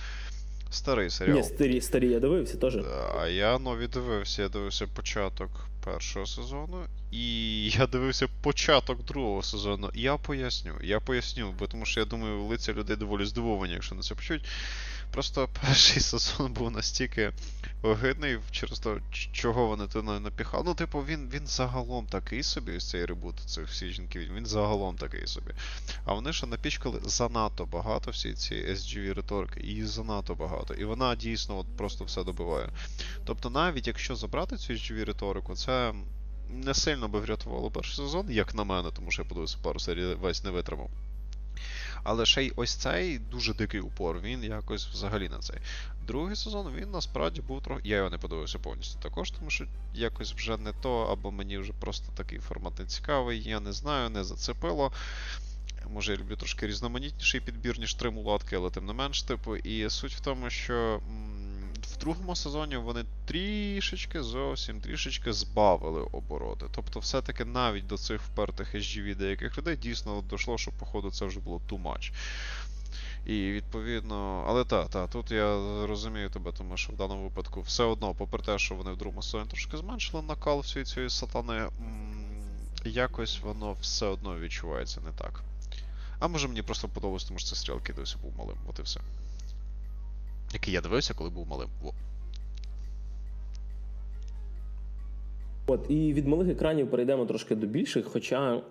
старий 0.70 1.10
серіал. 1.10 1.38
Ні, 1.38 1.44
старі, 1.44 1.82
старі 1.82 2.10
я 2.10 2.20
дивився 2.20 2.58
теж. 2.58 2.78
А 3.20 3.28
я 3.28 3.60
нові 3.60 3.88
дивився. 3.88 4.42
Я 4.42 4.50
дивився 4.50 4.88
початок 4.88 5.50
першого 5.84 6.26
сезону, 6.26 6.86
і 7.12 7.70
я 7.80 7.88
дивився 7.88 8.28
початок 8.42 9.04
другого 9.06 9.44
сезону. 9.44 9.90
Я 9.94 10.18
поясню, 10.18 10.74
я 10.84 11.00
поясню, 11.00 11.56
бо 11.60 11.68
тому 11.68 11.86
що 11.86 12.00
я 12.00 12.06
думаю, 12.06 12.44
лиця 12.44 12.74
людей 12.74 12.96
доволі 12.96 13.26
здивовані, 13.26 13.74
якщо 13.74 13.96
на 13.96 14.02
це 14.02 14.16
почують. 14.16 14.46
Просто 15.12 15.50
перший 15.62 16.02
сезон 16.02 16.54
був 16.54 16.72
настільки 16.72 17.34
огидний 17.82 18.40
через 18.52 18.80
те, 18.80 18.98
чого 19.32 19.68
вони 19.68 19.88
туди 19.88 20.20
напіхали. 20.20 20.64
Ну, 20.66 20.74
типу, 20.74 21.00
він, 21.00 21.30
він 21.34 21.48
загалом 21.48 22.06
такий 22.06 22.44
собі, 22.44 22.78
ось 22.78 22.90
цей 22.90 23.06
ребут, 23.06 23.36
це 23.46 23.62
всі 23.62 23.90
жінки, 23.90 24.20
він 24.20 24.46
загалом 24.46 24.96
такий 24.96 25.28
собі. 25.28 25.52
А 26.06 26.14
вони 26.14 26.34
ще 26.34 26.48
напічкали 26.48 27.00
занадто 27.06 27.66
багато 27.66 28.12
всі 28.12 28.34
ці 28.34 28.56
SGV 28.56 29.14
риторики, 29.14 29.60
і 29.60 29.86
занадто 29.86 30.36
багато. 30.36 30.74
І 30.74 30.86
вона 30.86 31.16
дійсно 31.16 31.58
от 31.58 31.68
просто 31.78 32.06
все 32.06 32.24
добиває. 32.24 32.70
Тобто, 33.26 33.50
навіть 33.50 33.88
якщо 33.88 34.16
забрати 34.16 34.58
цю 34.58 34.74
SGV 34.74 35.06
риторику, 35.06 35.56
це 35.56 35.94
не 36.50 36.74
сильно 36.74 37.08
би 37.08 37.20
врятувало 37.20 37.72
перший 37.72 37.96
сезон, 37.96 38.32
як 38.32 38.56
на 38.56 38.64
мене, 38.64 38.90
тому 38.92 39.12
що 39.12 39.22
я 39.22 39.28
подивився 39.28 39.58
пару 39.62 39.80
серій, 39.80 40.14
весь 40.14 40.44
не 40.44 40.52
витримав. 40.52 40.90
Але 42.04 42.26
ще 42.26 42.44
й 42.44 42.54
ось 42.56 42.76
цей 42.76 43.20
дуже 43.20 43.54
дикий 43.54 43.80
упор, 43.80 44.20
він 44.20 44.44
якось 44.44 44.88
взагалі 44.88 45.30
на 45.30 45.40
цей. 45.40 45.58
Другий 46.08 46.36
сезон 46.36 46.74
він 46.76 46.92
насправді 46.92 47.42
був 47.42 47.64
трохи. 47.64 47.82
Я 47.86 47.98
його 47.98 48.10
не 48.10 48.18
подивився 48.18 48.60
повністю 48.60 49.00
також, 49.00 49.32
тому 49.32 49.50
що 49.50 49.66
якось 49.94 50.34
вже 50.34 50.58
не 50.58 50.74
то, 50.74 51.02
або 51.02 51.32
мені 51.32 51.58
вже 51.58 51.74
просто 51.74 52.12
такий 52.16 52.40
формат 52.40 52.80
не 52.80 52.86
цікавий, 52.86 53.44
я 53.44 53.60
не 53.60 53.72
знаю, 53.74 54.10
не 54.10 54.24
зацепило. 54.24 54.92
Може, 55.90 56.12
я 56.12 56.18
люблю 56.18 56.36
трошки 56.36 56.68
різноманітніший 56.68 57.42
підбір, 57.42 57.80
ніж 57.80 57.94
три 57.94 58.10
мулатки, 58.10 58.56
але 58.56 58.70
тим 58.70 58.86
не 58.86 58.94
менш, 58.94 59.24
типу. 59.24 59.56
І 59.56 59.90
суть 59.90 60.14
в 60.14 60.20
тому, 60.20 60.50
що 60.50 61.02
в 61.98 62.00
другому 62.00 62.36
сезоні 62.36 62.78
вони 62.78 63.06
трішечки, 63.26 64.24
зовсім 64.24 64.82
трішечки 64.82 65.34
збавили 65.34 66.02
обороти. 66.02 66.66
Тобто, 66.76 67.00
все-таки 67.00 67.46
навіть 67.46 67.88
до 67.88 67.98
цих 67.98 68.22
впертих 68.22 68.76
SGV 68.76 69.16
деяких 69.16 69.58
людей 69.58 69.76
дійсно 69.76 70.24
дійшло, 70.30 70.58
що, 70.58 70.72
походу, 70.72 71.12
це 71.12 71.26
вже 71.26 71.40
було 71.40 71.62
too 71.70 71.84
much. 71.84 72.12
І 73.26 73.52
відповідно, 73.52 74.46
але 74.48 74.66
так, 74.66 74.90
та, 74.90 75.08
тут 75.08 75.32
я 75.32 75.46
розумію 75.88 76.30
тебе, 76.30 76.52
тому 76.52 76.78
що 76.78 76.94
в 76.94 76.96
даному 76.96 77.24
випадку 77.24 77.62
все 77.62 77.84
одно, 77.84 78.14
попри 78.14 78.42
те, 78.42 78.60
що 78.60 78.76
вони 78.76 78.92
в 78.92 78.98
другому 78.98 79.24
сезоні 79.24 79.50
трошки 79.50 79.78
зменшили 79.78 80.24
накал 80.24 80.60
всієї 80.60 80.86
цієї 80.86 81.10
сатани, 81.10 81.70
якось 82.86 83.40
воно 83.42 83.76
все 83.82 84.06
одно 84.06 84.40
відчувається 84.40 85.02
не 85.02 85.12
так. 85.12 85.44
А 86.20 86.28
може 86.28 86.48
мені 86.48 86.62
просто 86.62 86.88
подобалось, 86.88 87.24
тому 87.24 87.40
що 87.40 87.50
це 87.50 87.56
стріл, 87.56 87.76
який 87.76 87.96
дивився 87.96 88.18
був 88.22 88.34
малим, 88.38 88.58
от 88.68 88.80
і 88.80 88.82
все. 88.82 89.00
Який 90.54 90.74
я 90.74 90.82
дивився, 90.82 91.14
коли 91.14 91.30
був 91.30 91.48
малим. 91.48 91.70
Во. 91.82 91.94
От 95.70 95.86
і 95.90 96.14
від 96.14 96.28
малих 96.28 96.48
екранів 96.50 96.90
перейдемо 96.90 97.26
трошки 97.26 97.56
до 97.56 97.68
більших. 97.68 98.06
Хоча, 98.06 98.62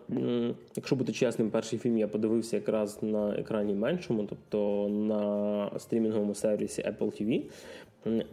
якщо 0.77 0.97
бути 0.97 1.13
чесним, 1.13 1.51
перший 1.51 1.79
фільм 1.79 1.99
я 1.99 2.09
подивився 2.09 2.57
якраз 2.57 3.03
на 3.03 3.35
екрані 3.35 3.75
меншому, 3.75 4.25
тобто 4.25 4.89
на 4.89 5.79
стрімінговому 5.79 6.35
сервісі 6.35 6.83
Apple 6.83 7.23
TV. 7.23 7.43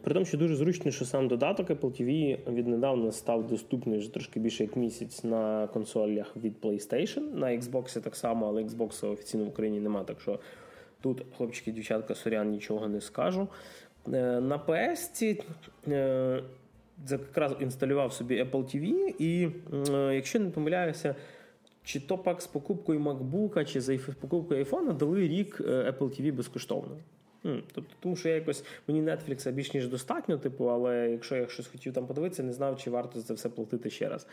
При 0.01 0.13
тому, 0.13 0.25
що 0.25 0.37
дуже 0.37 0.55
зручно, 0.55 0.91
що 0.91 1.05
сам 1.05 1.27
додаток 1.27 1.69
Apple 1.69 2.01
TV 2.01 2.37
віднедавна 2.53 3.11
став 3.11 3.47
доступний 3.47 3.99
вже 3.99 4.13
трошки 4.13 4.39
більше 4.39 4.63
як 4.63 4.75
місяць 4.75 5.23
на 5.23 5.67
консолях 5.67 6.37
від 6.37 6.53
PlayStation. 6.61 7.35
На 7.35 7.47
Xbox 7.47 8.01
так 8.01 8.15
само, 8.15 8.47
але 8.47 8.63
Xbox 8.63 9.11
офіційно 9.11 9.45
в 9.45 9.47
Україні 9.47 9.79
немає, 9.79 10.05
так 10.05 10.21
що 10.21 10.39
тут, 11.03 11.25
хлопчики, 11.37 11.71
дівчатка, 11.71 12.15
сорян, 12.15 12.49
нічого 12.49 12.87
не 12.87 13.01
скажу. 13.01 13.47
Е, 14.07 14.41
на 14.41 14.59
PS 14.59 15.43
е, 15.87 16.43
якраз 17.09 17.55
інсталював 17.59 18.13
собі 18.13 18.43
Apple 18.43 18.63
TV, 18.63 19.15
і 19.19 19.49
е, 19.93 20.15
якщо 20.15 20.39
не 20.39 20.49
помиляюся, 20.49 21.15
чи 21.83 21.99
то 21.99 22.17
пак 22.17 22.41
з 22.41 22.47
покупкою 22.47 22.99
MacBook, 22.99 23.65
чи 23.65 23.81
за 23.81 23.97
покупкою 24.21 24.63
iPhone 24.63 24.97
дали 24.97 25.27
рік 25.27 25.61
Apple 25.61 26.21
TV 26.21 26.33
безкоштовно. 26.33 26.97
Тобто, 27.43 27.95
Тому 27.99 28.15
що 28.15 28.29
я 28.29 28.35
якось 28.35 28.63
мені 28.87 29.01
Netflix 29.01 29.51
більш 29.51 29.73
ніж 29.73 29.87
достатньо, 29.87 30.37
типу, 30.37 30.65
але 30.65 31.09
якщо 31.09 31.35
я 31.35 31.47
щось 31.47 31.67
хотів 31.67 31.93
там 31.93 32.07
подивитися, 32.07 32.43
не 32.43 32.53
знав, 32.53 32.77
чи 32.77 32.89
варто 32.89 33.19
за 33.19 33.25
це 33.25 33.33
все 33.33 33.49
платити 33.49 33.89
ще 33.89 34.09
раз. 34.09 34.27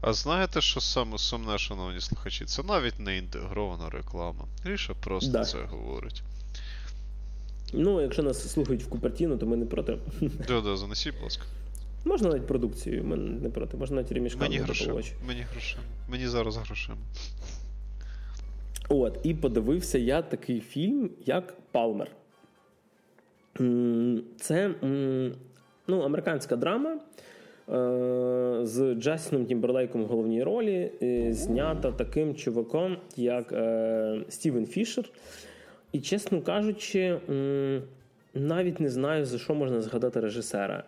А 0.00 0.12
знаєте, 0.12 0.60
що 0.60 0.80
саме 0.80 1.18
сумне, 1.18 1.58
шановні 1.58 2.00
слухачі? 2.00 2.44
Це 2.44 2.62
навіть 2.62 3.00
не 3.00 3.16
інтегрована 3.16 3.90
реклама. 3.90 4.44
Ріша 4.64 4.94
просто 4.94 5.30
да. 5.30 5.44
це 5.44 5.58
говорить. 5.58 6.22
Ну, 7.72 8.00
якщо 8.00 8.22
нас 8.22 8.52
слухають 8.52 8.82
в 8.82 8.88
Купертіно, 8.88 9.36
то 9.36 9.46
ми 9.46 9.56
не 9.56 9.66
проти. 9.66 9.98
Да, 10.48 10.60
да, 10.60 10.76
занесіть, 10.76 11.14
будь 11.14 11.22
ласка. 11.22 11.42
Можна 12.04 12.28
навіть 12.28 12.46
продукцію, 12.46 13.04
ми 13.04 13.16
не 13.16 13.50
проти, 13.50 13.76
можна 13.76 13.96
навіть 13.96 14.12
ремішками 14.12 14.48
Мені 14.48 14.58
грошима. 14.58 15.02
Мені 15.26 15.46
грошима. 15.52 15.82
Мені 16.08 16.26
зараз 16.26 16.56
грошима. 16.56 16.98
От, 18.88 19.18
і 19.22 19.34
подивився 19.34 19.98
я 19.98 20.22
такий 20.22 20.60
фільм, 20.60 21.10
як 21.26 21.54
Палмер. 21.72 22.10
Це 24.40 24.74
ну, 25.86 26.00
американська 26.00 26.56
драма 26.56 26.98
з 28.62 28.94
Джастіном 28.94 29.46
Тімберлейком 29.46 30.04
в 30.04 30.06
головній 30.06 30.42
ролі, 30.42 30.90
е, 31.02 31.32
знята 31.32 31.92
таким 31.92 32.34
чуваком, 32.34 32.96
як 33.16 33.52
е, 33.52 34.20
Стівен 34.28 34.66
Фішер. 34.66 35.04
І, 35.92 36.00
чесно 36.00 36.42
кажучи, 36.42 37.18
навіть 38.34 38.80
не 38.80 38.88
знаю, 38.88 39.24
за 39.24 39.38
що 39.38 39.54
можна 39.54 39.80
згадати 39.80 40.20
режисера. 40.20 40.84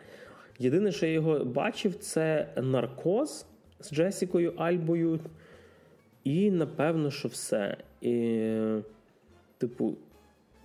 Єдине, 0.59 0.93
що 0.93 1.07
я 1.07 1.13
його 1.13 1.45
бачив, 1.45 1.95
це 1.95 2.47
наркоз 2.57 3.47
з 3.81 3.93
Джесікою 3.95 4.53
Альбою. 4.57 5.21
І 6.25 6.51
напевно, 6.51 7.11
що 7.11 7.29
все. 7.29 7.77
І, 8.01 8.47
Типу, 9.59 9.95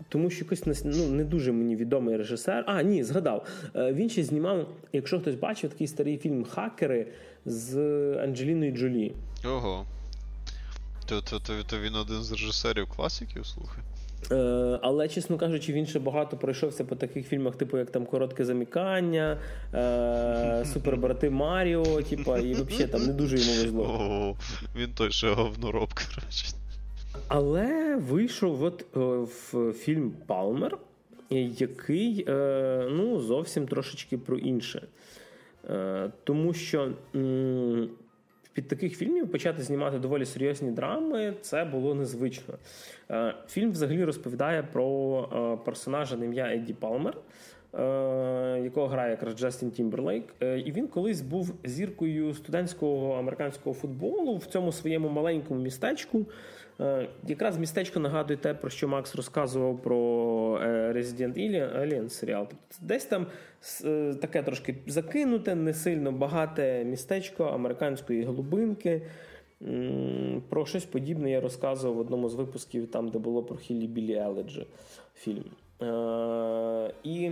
тому 0.10 0.30
що 0.30 0.46
якось 0.46 0.84
ну, 0.86 1.08
не 1.08 1.24
дуже 1.24 1.52
мені 1.52 1.76
відомий 1.76 2.18
режисер. 2.18 2.64
А, 2.68 2.82
ні, 2.82 3.04
згадав. 3.04 3.48
Е, 3.76 3.94
він 3.94 4.10
ще 4.10 4.24
знімав, 4.24 4.68
якщо 4.94 5.20
хтось 5.20 5.36
бачив, 5.36 5.70
такий 5.70 5.88
старий 5.88 6.18
фільм 6.18 6.44
Хакери 6.44 7.08
з 7.46 7.78
Анджеліною 8.24 8.72
Джолі. 8.72 9.14
Ого. 9.46 9.86
То, 11.06 11.22
то, 11.22 11.40
то, 11.40 11.54
то 11.64 11.80
він 11.80 11.96
один 11.96 12.24
з 12.24 12.32
режисерів 12.32 12.88
класиків, 12.88 13.46
слухай. 13.46 13.84
Е, 14.32 14.80
але, 14.82 15.08
чесно 15.08 15.38
кажучи, 15.38 15.74
він 15.74 15.86
ще 15.86 16.00
багато 16.00 16.38
пройшовся 16.38 16.84
по 16.84 16.96
таких 16.96 17.28
фільмах, 17.28 17.56
типу 17.56 17.78
як 17.78 17.92
там 17.92 18.06
Коротке 18.06 18.46
замікання, 18.46 19.38
е, 19.74 20.66
Супербрати 20.74 21.30
Маріо, 21.30 22.02
типу, 22.02 22.38
і 22.38 22.54
взагалі 22.54 22.88
там 22.88 23.06
не 23.06 23.14
дуже 23.14 23.38
йому 23.38 23.54
везло. 23.64 23.84
О, 23.84 24.36
Він 24.76 24.90
той 24.90 25.12
ще 25.12 25.32
говнороб, 25.32 25.90
коротше. 25.94 26.46
Але 27.28 27.96
вийшов 27.96 28.64
от 28.64 28.86
е, 28.98 29.00
в 29.00 29.74
фільм 29.74 30.14
Палмер, 30.26 30.78
який 31.30 32.26
е, 32.28 32.88
ну, 32.92 33.20
зовсім 33.20 33.68
трошечки 33.68 34.18
про 34.18 34.38
інше. 34.38 34.88
Е, 35.70 36.12
тому 36.24 36.54
що 36.54 36.92
під 38.54 38.68
таких 38.68 38.98
фільмів 38.98 39.32
почати 39.32 39.64
знімати 39.64 40.00
доволі 40.00 40.26
серйозні 40.26 40.72
драми 40.72 41.34
це 41.42 41.66
було 41.66 41.96
незвично. 41.96 42.54
Фільм 43.48 43.72
взагалі 43.72 44.04
розповідає 44.04 44.64
про 44.64 45.60
персонажа 45.66 46.16
на 46.18 46.26
ім'я 46.26 46.54
Едді 46.54 46.74
Палмер. 46.74 47.18
Якого 48.64 48.88
грає 48.88 49.12
якраз 49.12 49.36
Джастін 49.36 49.72
Тімберлейк, 49.72 50.36
і 50.66 50.72
він 50.72 50.88
колись 50.88 51.22
був 51.22 51.54
зіркою 51.64 52.34
студентського 52.34 53.14
американського 53.14 53.74
футболу 53.74 54.38
в 54.38 54.46
цьому 54.46 54.72
своєму 54.72 55.10
маленькому 55.10 55.62
містечку, 55.62 56.26
якраз 57.28 57.58
містечко 57.58 58.00
нагадує 58.00 58.38
те, 58.38 58.54
про 58.54 58.70
що 58.70 58.88
Макс 58.88 59.16
розказував 59.16 59.82
про 59.82 59.98
е, 60.64 60.94
Resident 60.96 61.38
Alien 61.78 62.10
серіал. 62.10 62.48
Тобто 62.50 62.76
десь 62.82 63.06
там 63.06 63.28
е, 63.86 64.14
таке 64.22 64.44
трошки 64.44 64.76
закинуте, 64.88 65.56
не 65.56 65.74
сильно 65.74 66.12
багате 66.12 66.84
містечко 66.84 67.44
американської 67.44 68.24
голубинки. 68.24 69.02
Про 70.50 70.66
щось 70.66 70.86
подібне 70.86 71.32
я 71.32 71.42
розказував 71.42 71.96
в 71.98 72.00
одному 72.00 72.30
з 72.30 72.36
випусків, 72.36 72.92
там, 72.92 73.10
де 73.10 73.20
було 73.20 73.44
про 73.44 73.58
Хілі 73.58 73.88
Білі 73.88 74.14
Еледжі 74.14 74.68
фільм. 75.16 75.46
І. 77.04 77.32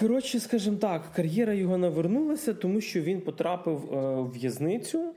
Коротше, 0.00 0.40
скажімо 0.40 0.76
так, 0.76 1.02
кар'єра 1.16 1.52
його 1.52 1.78
навернулася, 1.78 2.54
тому 2.54 2.80
що 2.80 3.00
він 3.00 3.20
потрапив 3.20 3.76
в 3.76 4.30
в'язницю 4.32 5.14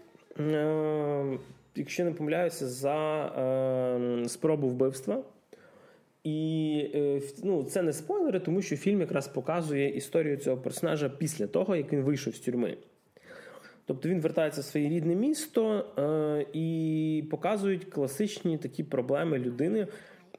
якщо 1.75 2.05
не 2.05 2.11
помиляюся, 2.11 2.67
за 2.67 3.25
е, 3.25 4.29
спробу 4.29 4.67
вбивства. 4.67 5.23
І 6.23 6.91
е, 6.95 7.21
ну, 7.43 7.63
це 7.63 7.81
не 7.81 7.93
спойлери, 7.93 8.39
тому 8.39 8.61
що 8.61 8.75
фільм 8.75 9.01
якраз 9.01 9.27
показує 9.27 9.89
історію 9.89 10.37
цього 10.37 10.57
персонажа 10.57 11.09
після 11.09 11.47
того, 11.47 11.75
як 11.75 11.93
він 11.93 12.01
вийшов 12.01 12.35
з 12.35 12.39
тюрми. 12.39 12.77
Тобто 13.85 14.09
він 14.09 14.21
вертається 14.21 14.61
в 14.61 14.63
своє 14.63 14.89
рідне 14.89 15.15
місто 15.15 15.85
е, 15.97 16.45
і 16.53 17.23
показують 17.31 17.85
класичні 17.85 18.57
такі 18.57 18.83
проблеми 18.83 19.39
людини, 19.39 19.87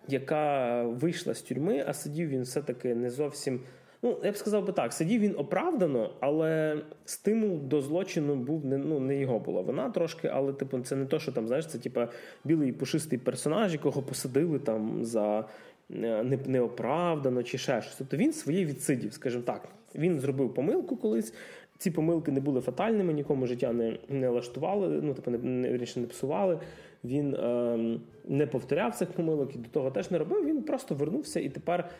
яка 0.09 0.83
вийшла 0.83 1.35
з 1.35 1.43
тюрми, 1.43 1.85
а 1.87 1.93
сидів 1.93 2.28
він 2.28 2.43
все-таки 2.43 2.95
не 2.95 3.11
зовсім 3.11 3.61
Ну, 4.05 4.18
я 4.24 4.32
б 4.32 4.36
сказав 4.36 4.66
би 4.66 4.72
так, 4.72 4.92
сидів 4.92 5.20
він 5.20 5.34
оправдано, 5.38 6.11
але 6.20 6.78
стимул 7.05 7.59
до 7.59 7.80
злочину 7.80 8.36
був 8.36 8.64
не 8.64 8.78
ну, 8.78 9.00
не 9.00 9.16
його 9.16 9.38
була 9.38 9.61
вона 9.61 9.90
трошки, 9.90 10.28
але 10.28 10.53
типу, 10.53 10.80
це 10.80 10.96
не 10.96 11.07
то, 11.07 11.18
що 11.18 11.32
там, 11.32 11.46
знаєш, 11.46 11.66
це 11.66 11.78
типу, 11.78 12.00
білий 12.44 12.72
пушистий 12.72 13.18
персонаж, 13.18 13.72
якого 13.72 14.03
посадили 14.03 14.59
там 14.59 15.05
за 15.05 15.44
е, 15.90 16.38
неоправдано 16.46 17.42
чи 17.42 17.59
ще 17.59 17.82
щось. 17.82 17.96
Тобто 17.96 18.16
він 18.16 18.32
своє 18.32 18.64
відсидів, 18.64 19.12
скажімо 19.12 19.42
так. 19.46 19.68
Він 19.94 20.20
зробив 20.20 20.55
помилку 20.55 20.96
колись. 20.96 21.34
Ці 21.78 21.90
помилки 21.90 22.32
не 22.32 22.40
були 22.40 22.61
фатальними, 22.61 23.12
нікому 23.12 23.46
життя 23.46 23.72
не 23.72 23.98
не 24.09 24.28
лаштували, 24.28 25.00
ну 25.03 25.14
типу 25.14 25.30
не 25.30 25.38
не, 25.38 25.86
не 25.96 26.07
псували. 26.07 26.59
Він 27.05 27.34
е, 27.34 27.98
не 28.24 28.46
повторяв 28.46 28.94
цих 28.94 29.09
помилок 29.09 29.55
і 29.55 29.59
до 29.59 29.68
того 29.68 29.90
теж 29.90 30.11
не 30.11 30.18
робив. 30.18 30.46
Він 30.46 30.62
просто 30.62 30.94
вернувся 30.94 31.40
і 31.40 31.48
тепер 31.48 31.90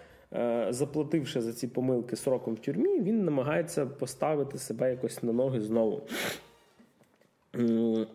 заплативши 0.71 1.41
за 1.41 1.53
ці 1.53 1.69
помилки 1.69 2.17
сроком 2.17 2.55
в 2.55 2.59
тюрмі, 2.59 3.01
він 3.01 3.25
намагається 3.25 3.87
поставити 3.87 4.59
себе 4.59 4.91
якось 4.91 5.23
на 5.23 5.33
ноги 5.33 5.61
знову. 5.61 6.03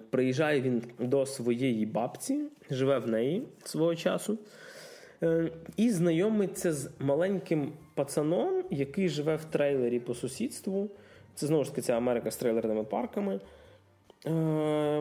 Приїжджає 0.09 0.61
він 0.61 0.83
до 0.99 1.25
своєї 1.25 1.85
бабці, 1.85 2.41
живе 2.71 2.99
в 2.99 3.07
неї 3.07 3.43
свого 3.63 3.95
часу, 3.95 4.37
е, 5.23 5.51
і 5.77 5.89
знайомиться 5.89 6.73
з 6.73 6.89
маленьким 6.99 7.73
пацаном, 7.95 8.63
який 8.69 9.09
живе 9.09 9.35
в 9.35 9.45
трейлері 9.45 9.99
по 9.99 10.13
сусідству. 10.13 10.89
Це 11.35 11.47
знову 11.47 11.63
ж 11.63 11.69
таки 11.69 11.81
ця 11.81 11.93
Америка 11.93 12.31
з 12.31 12.37
трейлерними 12.37 12.83
парками. 12.83 13.39
Е, 14.25 14.31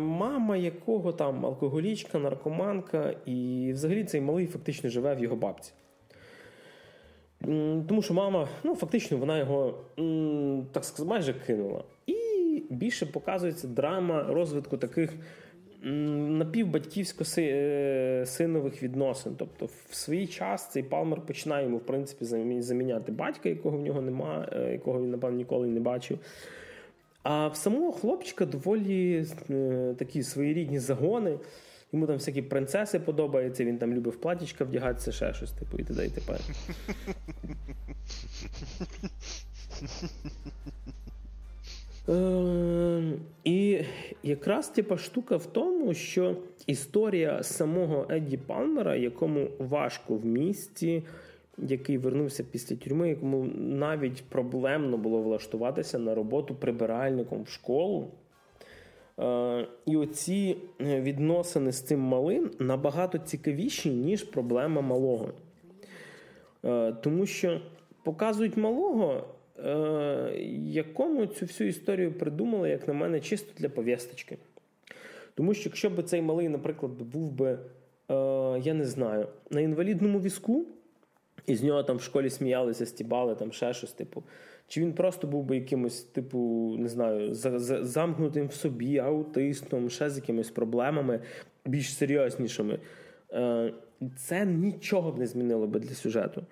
мама 0.01 0.57
якого 0.57 1.13
там 1.13 1.47
алкоголічка, 1.47 2.19
наркоманка, 2.19 3.15
і 3.27 3.71
взагалі 3.73 4.05
цей 4.05 4.21
малий 4.21 4.47
фактично 4.47 4.91
живе 4.91 5.15
в 5.15 5.21
його 5.21 5.37
бабці. 5.37 5.73
Тому 7.89 8.03
що 8.03 8.15
мама, 8.15 8.49
ну 8.65 8.75
фактично, 8.75 9.19
вона 9.19 9.39
його 9.39 9.75
так 10.73 10.85
сказати, 10.85 11.11
майже 11.11 11.35
кинула. 11.35 11.85
І 12.07 12.15
більше 12.71 13.07
показується 13.07 13.69
драма 13.69 14.23
розвитку 14.23 14.77
таких 14.77 15.15
напівбатьківсько-синових 15.83 18.83
відносин. 18.83 19.35
Тобто, 19.39 19.69
в 19.89 19.95
свій 19.95 20.27
час 20.27 20.71
цей 20.71 20.83
Палмер 20.83 21.21
починає 21.21 21.65
йому, 21.65 21.77
в 21.77 21.87
принципі, 21.87 22.25
заміняти 22.63 23.13
батька, 23.13 23.49
якого 23.49 23.79
в 23.79 23.81
нього 23.81 24.01
нема, 24.01 24.49
е, 24.53 24.73
якого 24.73 25.03
він, 25.03 25.11
напевно, 25.11 25.37
ніколи 25.37 25.67
не 25.67 25.81
бачив. 25.81 26.19
А 27.23 27.49
в 27.49 27.57
самого 27.57 27.93
хлопчика 27.93 28.47
доволі 28.47 29.27
е, 29.51 29.95
такі 29.99 30.23
своєрідні 30.23 30.79
загони. 30.79 31.39
Йому 31.97 32.07
там 32.07 32.17
всякі 32.17 32.43
принцеси 32.43 33.01
подобаються, 33.01 33.65
він 33.65 33.79
там 33.79 33.95
любив 33.95 34.17
платічка 34.17 34.65
вдягатися, 34.65 35.13
ще 35.13 35.35
щось, 35.35 35.53
типу, 35.53 35.79
і 35.79 35.85
т.д. 35.85 36.07
і 36.07 36.11
тепер. 36.11 36.41
Е, 42.09 43.13
І 43.45 43.81
якраз 44.23 44.69
типа 44.69 44.97
штука 44.99 45.37
в 45.37 45.47
тому, 45.47 45.95
що 45.95 46.37
історія 46.67 47.43
самого 47.43 48.07
Едді 48.11 48.37
Палмера, 48.37 48.97
якому 48.97 49.49
важко 49.59 50.15
в 50.15 50.27
місті, 50.27 51.03
який 51.59 51.99
вернувся 51.99 52.45
після 52.45 52.77
тюрми, 52.77 53.09
якому 53.09 53.45
навіть 53.57 54.25
проблемно 54.25 54.99
було 54.99 55.23
влаштуватися 55.23 55.99
на 55.99 56.15
роботу 56.15 56.55
прибиральником 56.55 57.43
в 57.43 57.49
школу. 57.49 58.11
Е, 59.21 59.67
І 59.87 59.97
оці 59.97 60.57
відносини 60.81 61.73
з 61.73 61.83
цим 61.83 62.01
малим 62.01 62.51
набагато 62.59 63.19
цікавіші, 63.19 63.91
ніж 63.91 64.23
проблема 64.23 64.81
малого. 64.81 65.33
Е, 66.65 66.93
Тому 66.93 67.27
що 67.27 67.61
показують 68.03 68.57
малого 68.57 69.25
е, 69.59 70.33
якому 70.65 71.27
цю 71.27 71.47
всю 71.47 71.69
історію 71.69 72.13
придумали, 72.13 72.71
як 72.71 72.89
на 72.89 72.95
мене, 72.95 73.21
чисто 73.21 73.53
для 73.57 73.69
пов'язочки. 73.69 74.39
Тому 75.35 75.55
що 75.55 75.69
якщо 75.69 75.91
б 75.91 76.03
цей 76.03 76.23
малий, 76.23 76.49
наприклад, 76.49 76.93
був 76.93 77.33
би, 77.33 77.49
е, 77.51 77.59
я 78.63 78.75
не 78.75 78.85
знаю, 78.85 79.27
на 79.51 79.61
інвалідному 79.61 80.21
візку, 80.21 80.67
і 81.47 81.57
з 81.57 81.63
нього 81.63 81.83
там 81.83 81.97
в 81.97 82.03
школі 82.03 82.31
сміялися, 82.31 82.87
стібали, 82.87 83.35
там 83.35 83.53
ще 83.53 83.75
щось, 83.75 83.93
типу. 83.93 84.23
Чи 84.69 84.81
він 84.81 84.93
просто 84.93 85.27
був 85.27 85.45
би 85.45 85.57
якимось, 85.57 86.03
типу, 86.03 86.39
не 86.79 86.89
знаю, 86.89 87.35
замкнутим 87.85 88.47
в 88.47 88.53
собі, 88.53 88.99
аутистом, 88.99 89.91
ще 89.91 90.11
з 90.11 90.17
якимись 90.17 90.51
проблемами 90.51 91.21
більш 91.65 91.95
серйознішими. 91.95 92.79
Е, 93.33 93.73
це 94.17 94.47
нічого 94.47 95.13
б 95.13 95.19
не 95.19 95.27
змінило 95.27 95.67
би 95.67 95.81
для 95.81 95.95
сюжету. 95.95 96.43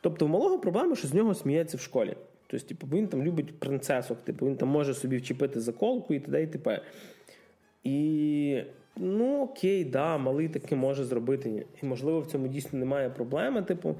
Тобто, 0.00 0.26
в 0.26 0.28
малого 0.28 0.58
проблема, 0.58 0.96
що 0.96 1.08
з 1.08 1.14
нього 1.14 1.34
сміється 1.34 1.76
в 1.76 1.80
школі. 1.80 2.16
Тобто, 2.46 2.66
типу, 2.66 2.86
він 2.92 3.08
там 3.08 3.22
любить 3.22 3.58
принцесок, 3.58 4.18
типу, 4.24 4.46
він 4.46 4.56
там 4.56 4.68
може 4.68 4.94
собі 4.94 5.16
вчепити 5.16 5.60
заколку 5.60 6.14
і 6.14 6.20
т.д. 6.20 6.42
і 6.42 6.46
т.п. 6.46 6.82
І 7.84 8.62
ну 8.96 9.42
окей, 9.42 9.84
да, 9.84 10.18
малий 10.18 10.48
таки 10.48 10.76
може 10.76 11.04
зробити. 11.04 11.66
І 11.82 11.86
можливо 11.86 12.20
в 12.20 12.26
цьому 12.26 12.48
дійсно 12.48 12.78
немає 12.78 13.10
проблеми. 13.10 13.62
Типу, 13.62 13.94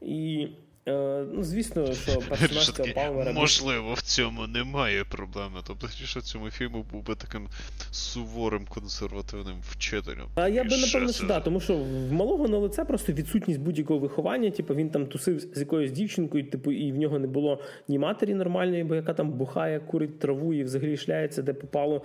і 0.00 0.48
Е, 0.88 1.24
ну, 1.32 1.42
звісно, 1.42 1.92
що 1.92 2.18
персонаж 2.28 2.70
цього 2.70 2.88
Палмера... 2.94 3.32
Можливо, 3.32 3.94
в 3.94 4.02
цьому 4.02 4.46
немає 4.46 5.04
проблеми. 5.04 5.60
Тобто, 5.66 5.88
що 5.88 6.20
в 6.20 6.22
цьому 6.22 6.50
фільму 6.50 6.86
був 6.92 7.06
би 7.06 7.14
таким 7.14 7.48
суворим 7.90 8.66
консервативним 8.68 9.56
вчителем. 9.70 10.26
А 10.34 10.48
я 10.48 10.64
би 10.64 10.76
напевно 10.76 11.12
що 11.12 11.26
да, 11.26 11.40
тому 11.40 11.60
що 11.60 11.76
в 11.76 12.12
малого 12.12 12.48
на 12.48 12.58
лице 12.58 12.84
просто 12.84 13.12
відсутність 13.12 13.60
будь-якого 13.60 14.00
виховання. 14.00 14.50
Типу 14.50 14.74
він 14.74 14.90
там 14.90 15.06
тусив 15.06 15.40
з 15.40 15.60
якоюсь 15.60 15.90
дівчинкою, 15.90 16.50
типу, 16.50 16.72
і 16.72 16.92
в 16.92 16.96
нього 16.96 17.18
не 17.18 17.26
було 17.26 17.62
ні 17.88 17.98
матері 17.98 18.34
нормальної, 18.34 18.84
бо 18.84 18.94
яка 18.94 19.14
там 19.14 19.32
бухає, 19.32 19.80
курить 19.80 20.18
траву 20.18 20.54
і 20.54 20.64
взагалі 20.64 20.96
шляється, 20.96 21.42
де 21.42 21.52
попало 21.52 22.02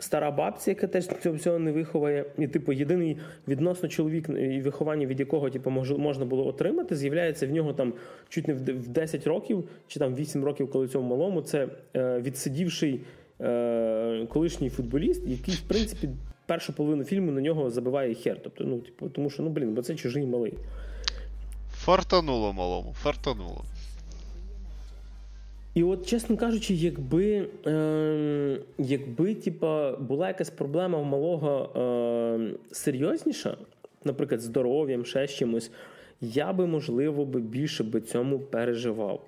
стара 0.00 0.30
бабця, 0.30 0.70
яка 0.70 0.86
теж 0.86 1.08
цього 1.22 1.36
всього 1.36 1.58
не 1.58 1.72
виховає. 1.72 2.24
І, 2.38 2.46
типу, 2.46 2.72
єдиний 2.72 3.16
відносно 3.48 3.88
чоловік 3.88 4.28
і 4.28 4.60
виховання, 4.60 5.06
від 5.06 5.20
якого 5.20 5.50
типу, 5.50 5.70
можна 5.98 6.24
було 6.24 6.46
отримати, 6.46 6.96
з'являється 6.96 7.46
в 7.46 7.50
нього 7.50 7.72
там 7.72 7.92
чуть 8.28 8.48
не 8.48 8.54
в 8.54 8.88
10 8.88 9.26
років 9.26 9.68
чи 9.86 9.98
там 9.98 10.14
8 10.14 10.44
років, 10.44 10.70
коли 10.70 10.88
цьому 10.88 11.08
малому, 11.08 11.42
це 11.42 11.68
е, 11.96 12.20
відсидівший 12.20 13.00
е, 13.40 14.26
колишній 14.28 14.70
футболіст, 14.70 15.22
який, 15.26 15.54
в 15.54 15.60
принципі, 15.60 16.08
першу 16.46 16.72
половину 16.72 17.04
фільму 17.04 17.32
на 17.32 17.40
нього 17.40 17.70
забиває 17.70 18.14
хер. 18.14 18.40
Тобто, 18.42 18.64
ну, 18.64 18.78
типу, 18.78 19.08
тому 19.08 19.30
що 19.30 19.42
ну 19.42 19.50
блін, 19.50 19.74
бо 19.74 19.82
це 19.82 19.94
чужий 19.94 20.26
малий. 20.26 20.54
Фартануло 21.74 22.52
малому, 22.52 22.92
фартануло. 22.92 23.64
І 25.80 25.84
от, 25.84 26.06
чесно 26.06 26.36
кажучи, 26.36 26.74
якби 26.74 27.48
е, 27.66 28.60
якби 28.78 29.34
типа, 29.34 29.92
була 29.92 30.28
якась 30.28 30.50
проблема 30.50 30.98
в 30.98 31.04
малого 31.04 31.80
е, 31.80 32.54
серйозніша, 32.72 33.56
наприклад, 34.04 34.40
здоров'ям, 34.40 35.04
ще 35.04 35.26
з 35.26 35.30
чимось, 35.30 35.70
я 36.20 36.52
би, 36.52 36.66
можливо, 36.66 37.24
би 37.24 37.40
більше 37.40 37.84
би 37.84 38.00
цьому 38.00 38.38
переживав. 38.38 39.26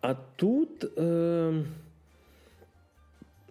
А 0.00 0.14
тут, 0.36 0.98
е, 0.98 1.64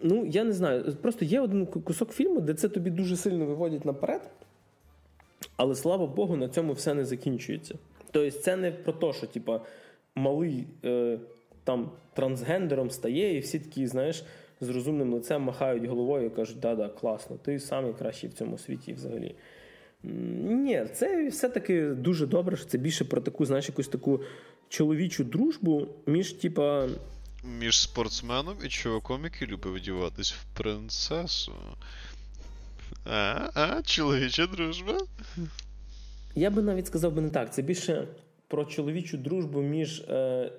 ну, 0.03 0.25
я 0.25 0.43
не 0.43 0.51
знаю, 0.51 0.95
просто 1.01 1.25
є 1.25 1.41
один 1.41 1.65
кусок 1.65 2.11
фільму, 2.11 2.41
де 2.41 2.53
це 2.53 2.69
тобі 2.69 2.89
дуже 2.89 3.15
сильно 3.15 3.45
виводять 3.45 3.85
наперед, 3.85 4.21
але 5.57 5.75
слава 5.75 6.07
Богу, 6.07 6.35
на 6.35 6.49
цьому 6.49 6.73
все 6.73 6.93
не 6.93 7.05
закінчується. 7.05 7.75
Тобто, 8.11 8.31
це 8.31 8.55
не 8.55 8.71
про 8.71 8.93
те, 8.93 9.13
що, 9.13 9.27
типа 9.27 9.61
малий 10.19 10.67
е, 10.85 11.19
там 11.63 11.91
трансгендером 12.13 12.91
стає, 12.91 13.37
і 13.37 13.39
всі 13.39 13.59
такі, 13.59 13.87
знаєш, 13.87 14.23
з 14.61 14.69
розумним 14.69 15.13
лицем 15.13 15.41
махають 15.41 15.85
головою 15.85 16.25
і 16.25 16.29
кажуть, 16.29 16.59
да-да, 16.59 16.89
класно, 16.89 17.37
ти 17.37 17.59
найкращий 17.71 18.29
в 18.29 18.33
цьому 18.33 18.57
світі 18.57 18.93
взагалі. 18.93 19.35
Ні, 20.03 20.85
це 20.93 21.29
все-таки 21.29 21.85
дуже 21.85 22.27
добре, 22.27 22.57
що 22.57 22.65
це 22.65 22.77
більше 22.77 23.05
про 23.05 23.21
таку, 23.21 23.45
знаєш, 23.45 23.67
якусь 23.67 23.87
таку 23.87 24.21
чоловічу 24.69 25.23
дружбу 25.23 25.87
між, 26.05 26.33
типа. 26.33 26.87
Між 27.59 27.81
спортсменом 27.81 28.57
і 28.65 28.67
чуваком, 28.67 29.23
який 29.23 29.47
любить 29.47 29.75
одіватись 29.75 30.33
в 30.33 30.57
принцесу. 30.57 31.53
А, 33.05 33.49
а, 33.53 33.81
чоловіча 33.81 34.47
дружба? 34.47 34.97
Я 36.35 36.49
би 36.49 36.61
навіть 36.61 36.87
сказав 36.87 37.13
би 37.13 37.21
не 37.21 37.29
так. 37.29 37.53
Це 37.53 37.61
більше 37.61 38.07
про 38.49 38.65
чоловічу 38.65 39.17
дружбу 39.17 39.61
між 39.61 39.99
е, 39.99 40.51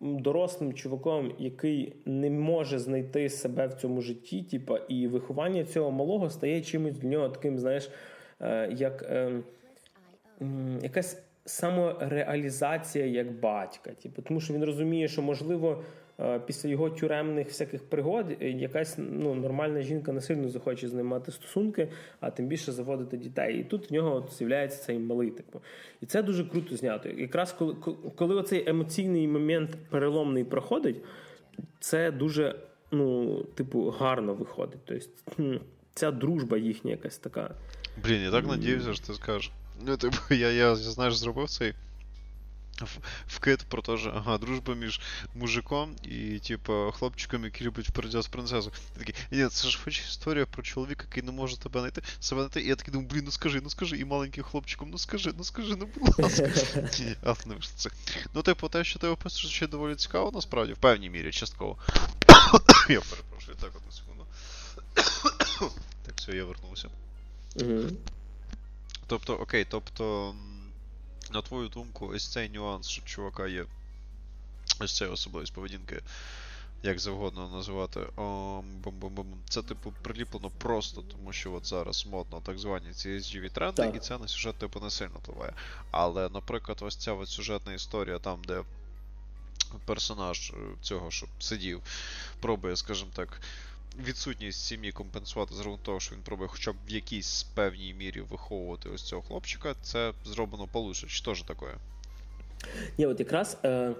дорослим 0.00 0.72
чуваком, 0.72 1.34
який 1.38 1.96
не 2.06 2.30
може 2.30 2.78
знайти 2.78 3.28
себе 3.28 3.66
в 3.66 3.74
цьому 3.74 4.00
житті, 4.00 4.42
типа, 4.42 4.78
і 4.88 5.08
виховання 5.08 5.64
цього 5.64 5.90
малого 5.90 6.30
стає 6.30 6.60
чимось 6.60 6.98
для 6.98 7.08
нього 7.08 7.28
таким, 7.28 7.58
знаєш, 7.58 7.90
е, 8.40 8.72
як 8.72 9.02
е, 9.02 9.42
якась 10.82 11.22
самореалізація 11.44 13.06
як 13.06 13.40
батька. 13.40 13.90
Типу, 14.02 14.22
тому 14.22 14.40
що 14.40 14.54
він 14.54 14.64
розуміє, 14.64 15.08
що 15.08 15.22
можливо. 15.22 15.82
Е, 16.22 16.40
після 16.46 16.68
його 16.68 16.90
тюремних 16.90 17.48
всяких 17.48 17.82
пригод 17.82 18.26
е, 18.40 18.50
якась 18.50 18.94
ну, 18.98 19.34
нормальна 19.34 19.82
жінка 19.82 20.12
не 20.12 20.20
сильно 20.20 20.48
захоче 20.48 20.88
з 20.88 20.92
ним 20.92 21.06
мати 21.06 21.32
стосунки, 21.32 21.88
а 22.20 22.30
тим 22.30 22.46
більше 22.46 22.72
заводити 22.72 23.16
дітей. 23.16 23.60
І 23.60 23.64
тут 23.64 23.90
в 23.90 23.92
нього 23.92 24.14
от 24.14 24.32
з'являється 24.32 24.84
цей 24.84 24.98
малий. 24.98 25.30
Типу. 25.30 25.60
І 26.00 26.06
це 26.06 26.22
дуже 26.22 26.44
круто 26.44 26.76
знято. 26.76 27.08
Якраз 27.08 27.52
коли 27.52 27.74
коли 28.16 28.34
оцей 28.34 28.70
емоційний 28.70 29.28
момент 29.28 29.70
переломний 29.90 30.44
проходить, 30.44 30.96
це 31.80 32.10
дуже 32.10 32.56
ну, 32.90 33.36
типу, 33.44 33.90
гарно 33.90 34.34
виходить. 34.34 34.80
Тобто, 34.84 35.60
ця 35.94 36.10
дружба 36.10 36.58
їхня 36.58 36.90
якась 36.90 37.18
така. 37.18 37.54
Блін, 38.04 38.22
я 38.22 38.30
так 38.30 38.46
надіюся, 38.46 38.94
що 38.94 39.06
ти 39.06 39.14
скажеш. 39.14 39.52
Ну, 39.86 39.96
типу, 39.96 40.16
я, 40.30 40.50
я 40.50 40.74
знаєш, 40.76 41.16
зробив 41.16 41.50
цей 41.50 41.74
вкид 43.26 43.62
про 43.62 43.82
те, 43.82 43.98
що 43.98 44.10
ага, 44.10 44.38
дружба 44.38 44.74
між 44.74 45.00
мужиком 45.34 45.96
і, 46.02 46.38
типу, 46.38 46.92
хлопчиком, 46.98 47.44
який 47.44 47.66
любить 47.66 47.88
вперед 47.88 48.22
з 48.22 48.26
принцесу. 48.26 48.72
такий, 48.98 49.14
ні, 49.30 49.46
це 49.46 49.68
ж 49.68 49.80
хоч 49.84 50.00
історія 50.00 50.46
про 50.46 50.62
чоловіка, 50.62 51.04
який 51.10 51.22
не 51.22 51.32
може 51.32 51.56
тебе 51.56 51.80
знайти, 51.80 52.02
себе 52.20 52.40
знайти. 52.40 52.60
І 52.60 52.68
я 52.68 52.76
такий 52.76 52.92
думаю, 52.92 53.10
блін, 53.10 53.22
ну 53.24 53.30
скажи, 53.30 53.60
ну 53.62 53.70
скажи, 53.70 53.98
і 53.98 54.04
маленьким 54.04 54.44
хлопчиком, 54.44 54.90
ну 54.90 54.98
скажи, 54.98 55.32
ну 55.38 55.44
скажи, 55.44 55.76
ну 55.76 55.88
будь 55.96 56.18
ласка. 56.18 56.50
Ні, 57.00 57.16
а 57.22 57.34
не 57.46 57.54
це. 57.76 57.90
Ну, 58.34 58.42
типу, 58.42 58.68
те, 58.68 58.84
що 58.84 58.98
ти 58.98 59.06
описуєш, 59.06 59.56
ще 59.56 59.66
доволі 59.66 59.94
цікаво, 59.94 60.30
насправді, 60.34 60.72
в 60.72 60.78
певній 60.78 61.10
мірі, 61.10 61.32
частково. 61.32 61.78
Я 62.88 63.00
перепрошую, 63.00 63.56
так, 63.60 63.72
одну 63.76 63.92
секунду. 63.92 64.26
Так, 66.06 66.14
все, 66.16 66.36
я 66.36 66.44
вернувся. 66.44 66.88
Тобто, 69.06 69.34
окей, 69.34 69.66
тобто 69.70 70.34
на 71.32 71.42
твою 71.42 71.68
думку, 71.68 72.10
ось 72.14 72.28
цей 72.28 72.48
нюанс, 72.48 72.88
що 72.88 73.02
чувака 73.02 73.46
є. 73.46 73.64
Ось 74.80 74.96
ця 74.96 75.08
особливість 75.08 75.52
поведінки, 75.52 76.00
як 76.82 76.98
завгодно 76.98 77.48
називати. 77.48 78.00
Бум-бум-бум. 78.84 79.26
Це, 79.48 79.62
типу, 79.62 79.92
приліплено 80.02 80.50
просто, 80.58 81.02
тому 81.02 81.32
що 81.32 81.52
от 81.52 81.66
зараз 81.66 82.06
модно 82.06 82.40
так 82.40 82.58
звані 82.58 82.88
CSGV 82.88 83.50
тренди, 83.50 83.76
так. 83.82 83.96
і 83.96 83.98
це 83.98 84.18
на 84.18 84.28
сюжет, 84.28 84.56
типу, 84.56 84.80
не 84.80 84.90
сильно 84.90 85.14
впливає. 85.22 85.52
Але, 85.90 86.28
наприклад, 86.28 86.78
ось 86.80 86.96
ця 86.96 87.12
от 87.12 87.28
сюжетна 87.28 87.72
історія, 87.72 88.18
там, 88.18 88.44
де 88.44 88.62
персонаж 89.84 90.50
е, 90.50 90.54
цього, 90.80 91.10
що 91.10 91.26
сидів, 91.38 91.82
пробує, 92.40 92.76
скажімо 92.76 93.10
так 93.14 93.40
відсутність 93.98 94.64
сім'ї 94.64 94.92
компенсувати 94.92 95.54
за 95.54 95.64
того, 95.82 96.00
що 96.00 96.14
він 96.14 96.22
пробує 96.22 96.48
хоча 96.48 96.72
б 96.72 96.76
в 96.88 96.90
якійсь 96.90 97.42
певній 97.42 97.94
мірі 97.94 98.20
виховувати 98.20 98.88
ось 98.88 99.02
цього 99.02 99.22
хлопчика, 99.22 99.74
це 99.82 100.12
зроблено 100.24 100.68
получше. 100.72 101.06
Чи 101.06 101.24
теж 101.24 101.42
таке? 101.42 101.66
Ні, 102.98 103.06
от 103.06 103.20
якраз 103.20 103.58
е, 103.64 103.94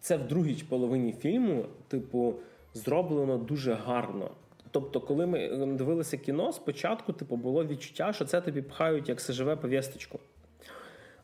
це 0.00 0.16
в 0.16 0.28
другій 0.28 0.64
половині 0.68 1.12
фільму, 1.12 1.64
типу, 1.88 2.34
зроблено 2.74 3.38
дуже 3.38 3.74
гарно. 3.74 4.30
Тобто, 4.70 5.00
коли 5.00 5.26
ми 5.26 5.38
е, 5.38 5.66
дивилися 5.66 6.16
кіно, 6.16 6.52
спочатку 6.52 7.12
типу, 7.12 7.36
було 7.36 7.66
відчуття, 7.66 8.12
що 8.12 8.24
це 8.24 8.40
тобі 8.40 8.62
пхають 8.62 9.08
як 9.08 9.20
сажеве 9.20 9.56
повісточку. 9.56 10.18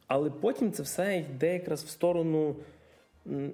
Але 0.06 0.30
потім 0.30 0.72
це 0.72 0.82
все 0.82 1.18
йде 1.18 1.52
якраз 1.52 1.84
в 1.84 1.88
сторону 1.88 2.56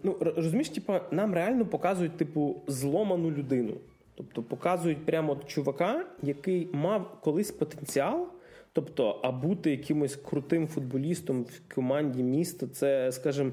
ну, 0.02 0.16
розумієш, 0.20 0.68
типа, 0.68 1.00
нам 1.10 1.34
реально 1.34 1.66
показують, 1.66 2.16
типу, 2.16 2.62
зломану 2.66 3.30
людину. 3.30 3.74
Тобто 4.18 4.42
показують 4.42 5.06
прямо 5.06 5.36
чувака, 5.46 6.06
який 6.22 6.68
мав 6.72 7.20
колись 7.20 7.50
потенціал. 7.50 8.28
Тобто, 8.72 9.20
а 9.22 9.32
бути 9.32 9.70
якимось 9.70 10.16
крутим 10.16 10.68
футболістом 10.68 11.42
в 11.42 11.74
команді 11.74 12.22
міста, 12.22 12.66
це, 12.66 13.12
скажімо, 13.12 13.52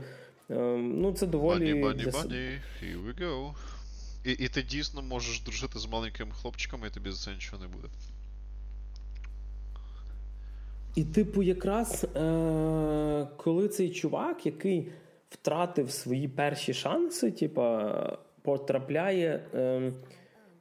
ем, 0.49 1.01
ну 1.01 1.13
це 1.13 1.27
доволі. 1.27 1.73
Бані, 1.73 1.83
бані, 1.83 2.11
бані, 2.13 2.59
here 2.83 3.07
we 3.07 3.21
go. 3.21 3.53
І 4.25 4.31
і 4.31 4.47
ти 4.47 4.61
дійсно 4.61 5.01
можеш 5.01 5.41
дружити 5.41 5.79
з 5.79 5.85
маленькими 5.85 6.31
хлопчиками, 6.31 6.87
і 6.87 6.89
тобі 6.89 7.11
за 7.11 7.17
це 7.17 7.31
нічого 7.31 7.61
не 7.61 7.67
буде. 7.67 7.87
І, 10.95 11.03
типу, 11.03 11.43
якраз 11.43 12.03
е- 12.15 13.27
коли 13.37 13.67
цей 13.67 13.89
чувак, 13.89 14.45
який 14.45 14.91
втратив 15.29 15.91
свої 15.91 16.27
перші 16.27 16.73
шанси, 16.73 17.31
типа, 17.31 18.17
потрапляє, 18.41 19.43
е- 19.53 19.91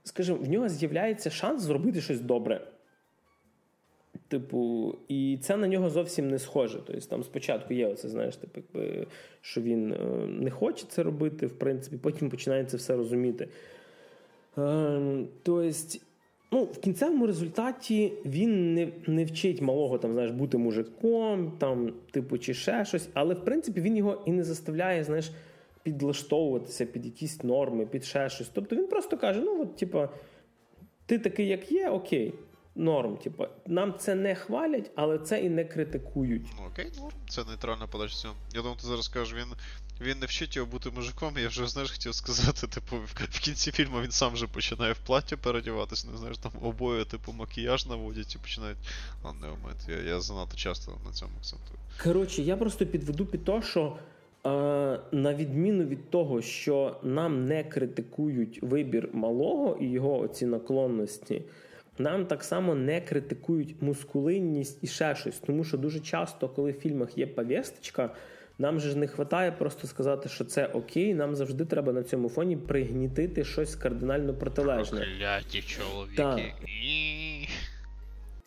скажімо, 0.05 0.39
в 0.41 0.49
нього 0.49 0.69
з'являється 0.69 1.31
шанс 1.31 1.63
зробити 1.63 2.01
щось 2.01 2.21
добре. 2.21 2.67
Типу, 4.29 4.95
і 5.09 5.39
це 5.43 5.57
на 5.57 5.69
нього 5.69 5.91
зовсім 5.91 6.31
не 6.31 6.39
схоже. 6.39 6.79
Тобто 6.87 7.07
там 7.07 7.25
спочатку 7.25 7.75
є 7.75 7.87
оце, 7.87 8.09
знаєш, 8.09 8.37
типу, 8.37 8.61
якби, 8.61 9.07
що 9.41 9.61
він 9.61 9.93
е, 9.93 9.97
не 10.27 10.51
хоче 10.51 10.87
це 10.89 11.03
робити, 11.03 11.47
в 11.47 11.59
принципі, 11.59 11.97
потім 12.03 12.31
починає 12.31 12.65
це 12.65 12.77
все 12.77 12.97
розуміти. 12.97 13.49
Ем, 14.57 15.29
тобто, 15.43 15.73
ну, 16.53 16.65
в 16.65 16.79
кінцевому 16.79 17.27
результаті 17.27 18.13
він 18.27 18.75
не 18.75 18.89
не 19.07 19.25
вчить 19.25 19.61
малого 19.61 19.99
там, 19.99 20.13
знаєш, 20.13 20.31
бути 20.31 20.59
мужиком, 20.59 21.53
там, 21.59 21.93
типу, 22.11 22.39
чи 22.39 22.55
ще 22.55 22.85
щось, 22.85 23.09
але 23.15 23.35
в 23.35 23.45
принципі 23.45 23.81
він 23.81 23.97
його 23.97 24.23
і 24.27 24.33
не 24.33 24.45
заставляє, 24.45 25.05
знаєш, 25.05 25.31
підлаштовуватися 25.85 26.87
під 26.87 27.07
якісь 27.07 27.43
норми, 27.43 27.87
під 27.87 28.05
ще 28.05 28.29
щось. 28.29 28.49
Тобто 28.49 28.77
він 28.77 28.89
просто 28.89 29.19
каже: 29.19 29.41
ну, 29.41 29.63
от, 29.63 29.77
типу, 29.77 30.09
ти 31.07 31.19
такий, 31.19 31.49
як 31.49 31.73
є, 31.73 31.89
окей 31.89 32.35
норм. 32.75 33.17
Типу, 33.17 33.47
нам 33.67 33.95
це 33.99 34.15
не 34.15 34.35
хвалять, 34.35 34.91
але 34.95 35.19
це 35.19 35.41
і 35.41 35.51
не 35.51 35.65
критикують. 35.65 36.47
Ну 36.59 36.67
окей, 36.67 36.93
норм. 36.97 37.17
Це 37.29 37.45
нейтральна 37.45 37.87
подача. 37.87 38.29
Я 38.55 38.61
думаю, 38.61 38.77
ти 38.77 38.87
зараз 38.87 39.09
кажеш, 39.09 39.35
він 39.35 39.55
він 40.01 40.19
не 40.19 40.27
вчить 40.27 40.57
його 40.57 40.71
бути 40.71 40.91
мужиком. 40.91 41.35
Я 41.39 41.49
вже 41.49 41.67
знаєш, 41.67 41.91
хотів 41.91 42.15
сказати, 42.15 42.67
типу, 42.67 42.97
в 42.97 43.41
кінці 43.41 43.73
фільму 43.73 44.01
він 44.01 44.11
сам 44.11 44.33
вже 44.33 44.47
починає 44.47 44.93
в 44.93 44.99
плаття 44.99 45.37
переодіватися, 45.37 46.09
не 46.09 46.17
знаєш, 46.17 46.39
там 46.39 46.53
обоє, 46.63 47.05
типу, 47.05 47.33
макіяж 47.33 47.87
наводять 47.87 48.35
і 48.35 48.39
починають. 48.39 48.79
Ладно, 49.25 49.47
момент, 49.47 49.81
я 49.89 50.01
я 50.01 50.21
занадто 50.21 50.57
часто 50.57 50.99
на 51.07 51.13
цьому 51.13 51.33
акцентую. 51.39 51.79
Коротше, 52.03 52.43
я 52.43 52.57
просто 52.57 52.87
підведу 52.87 53.27
під 53.27 53.45
те, 53.45 53.63
що. 53.63 53.99
На 55.13 55.35
відміну 55.35 55.85
від 55.85 56.11
того, 56.11 56.43
що 56.43 56.97
нам 57.03 57.47
не 57.47 57.65
критикують 57.65 58.63
вибір 58.63 59.09
малого 59.13 59.79
і 59.81 59.87
його 59.91 60.19
оці 60.19 60.47
наклонності, 60.47 61.43
нам 61.99 62.27
так 62.27 62.45
само 62.45 62.75
не 62.75 63.01
критикують 63.01 63.75
мускулинність 63.81 64.79
і 64.83 64.87
ще 64.87 65.15
щось, 65.15 65.39
тому 65.39 65.65
що 65.65 65.79
дуже 65.79 66.01
часто, 66.01 66.49
коли 66.49 66.71
в 66.71 66.75
фільмах 66.75 67.19
є 67.19 67.27
повісточка, 67.27 68.11
нам 68.59 68.81
же 68.81 68.91
ж 68.91 68.99
не 68.99 69.07
вистачає 69.07 69.53
просто 69.53 69.87
сказати, 69.87 70.29
що 70.29 70.45
це 70.45 70.67
окей. 70.67 71.15
Нам 71.15 71.35
завжди 71.35 71.65
треба 71.65 71.93
на 71.93 72.03
цьому 72.03 72.29
фоні 72.29 72.57
пригнітити 72.57 73.45
щось 73.45 73.75
кардинально 73.75 74.35
протилежне. 74.35 75.01
Прокляті 75.01 75.63
чоловіки. 75.63 76.17
Так. 76.17 76.41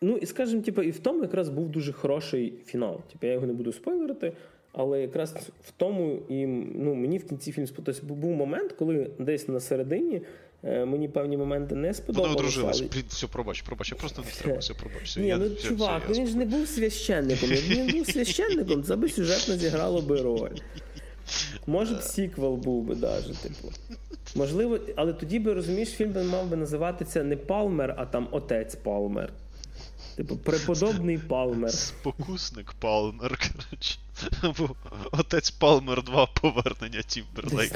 Ну 0.01 0.17
і 0.17 0.25
скажімо, 0.25 0.61
типу, 0.61 0.81
і 0.81 0.91
в 0.91 0.99
тому 0.99 1.21
якраз 1.21 1.49
був 1.49 1.69
дуже 1.69 1.93
хороший 1.93 2.53
фінал. 2.65 3.01
Типу, 3.11 3.27
я 3.27 3.33
його 3.33 3.47
не 3.47 3.53
буду 3.53 3.73
спойлерити, 3.73 4.33
але 4.77 5.01
якраз 5.01 5.35
в 5.63 5.71
тому 5.77 6.19
і 6.29 6.45
ну, 6.75 6.95
мені 6.95 7.17
в 7.17 7.27
кінці 7.27 7.51
фільм 7.51 7.67
сподобався. 7.67 8.01
Був 8.05 8.31
момент, 8.31 8.71
коли 8.71 9.09
десь 9.19 9.47
на 9.47 9.59
середині 9.59 10.21
Е, 10.63 10.85
мені 10.85 11.07
певні 11.07 11.37
моменти 11.37 11.75
не 11.75 11.93
сподобалися. 11.93 12.35
Вони 12.35 12.39
одружились. 12.39 12.79
Але... 12.79 12.89
Блін, 12.89 13.03
все, 13.07 13.27
пробач, 13.27 13.61
пробач, 13.61 13.91
я 13.91 13.97
просто 13.97 14.21
не 14.21 14.31
стримався, 14.31 14.73
все, 14.73 14.83
пробач. 14.83 15.03
Все, 15.03 15.19
Ні, 15.19 15.27
я, 15.27 15.37
ну 15.37 15.53
все, 15.55 15.67
чувак, 15.67 16.03
все, 16.09 16.21
він 16.21 16.27
ж 16.27 16.37
не 16.37 16.45
був 16.45 16.67
священником. 16.67 17.49
Якби 17.51 17.75
він 17.75 17.97
був 17.97 18.07
священником, 18.07 18.83
це 18.83 18.95
би 18.95 19.09
сюжетно 19.09 19.55
зіграло 19.55 20.01
би 20.01 20.21
роль. 20.21 20.55
Може 21.67 21.95
б 21.95 22.01
сіквел 22.01 22.55
був 22.55 22.83
би 22.83 22.95
навіть, 22.95 23.37
типу. 23.37 23.73
Можливо, 24.35 24.79
але 24.95 25.13
тоді 25.13 25.39
би 25.39 25.53
розумієш, 25.53 25.89
фільм 25.89 26.29
мав 26.29 26.49
би 26.49 26.57
називатися 26.57 27.23
не 27.23 27.37
Палмер, 27.37 27.95
а 27.97 28.05
там 28.05 28.27
Отець 28.31 28.75
Палмер. 28.75 29.33
Типу, 30.17 30.37
преподобний 30.37 31.17
Палмер. 31.17 31.71
Спокусник 31.71 32.73
Палмер, 32.79 33.37
коротше. 33.37 33.99
Або 34.41 34.75
Отець 35.11 35.51
Палмер 35.51 36.03
2 36.03 36.25
повернення 36.41 37.01
Тімберлейк. 37.07 37.71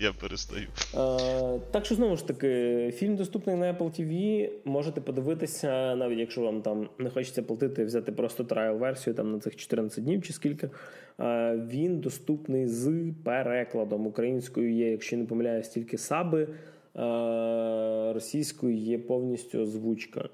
Я 0.00 0.12
перестаю. 0.12 0.66
А, 0.94 1.58
Так 1.70 1.84
що 1.86 1.94
знову 1.94 2.16
ж 2.16 2.26
таки, 2.26 2.48
фільм 2.96 3.16
доступний 3.16 3.56
на 3.56 3.72
Apple 3.72 4.00
TV. 4.00 4.48
Можете 4.64 5.00
подивитися, 5.00 5.94
навіть 5.96 6.18
якщо 6.18 6.40
вам 6.40 6.62
там 6.62 6.88
не 6.98 7.10
хочеться 7.10 7.42
платити, 7.42 7.84
взяти 7.84 8.12
просто 8.12 8.42
trial-версію 8.44 9.14
там 9.14 9.32
на 9.32 9.38
цих 9.40 9.56
14 9.56 10.04
днів 10.04 10.22
чи 10.22 10.32
скільки. 10.32 10.70
А, 11.18 11.56
Він 11.56 12.00
доступний 12.00 12.68
з 12.68 13.12
перекладом. 13.24 14.06
Українською 14.06 14.74
є, 14.74 14.90
якщо 14.90 15.16
не 15.16 15.24
помиляюсь, 15.24 15.68
тільки 15.68 15.98
саби, 15.98 16.48
а, 16.94 18.10
російською 18.14 18.76
є 18.76 18.98
повністю 18.98 19.58
озвучка. 19.58 20.28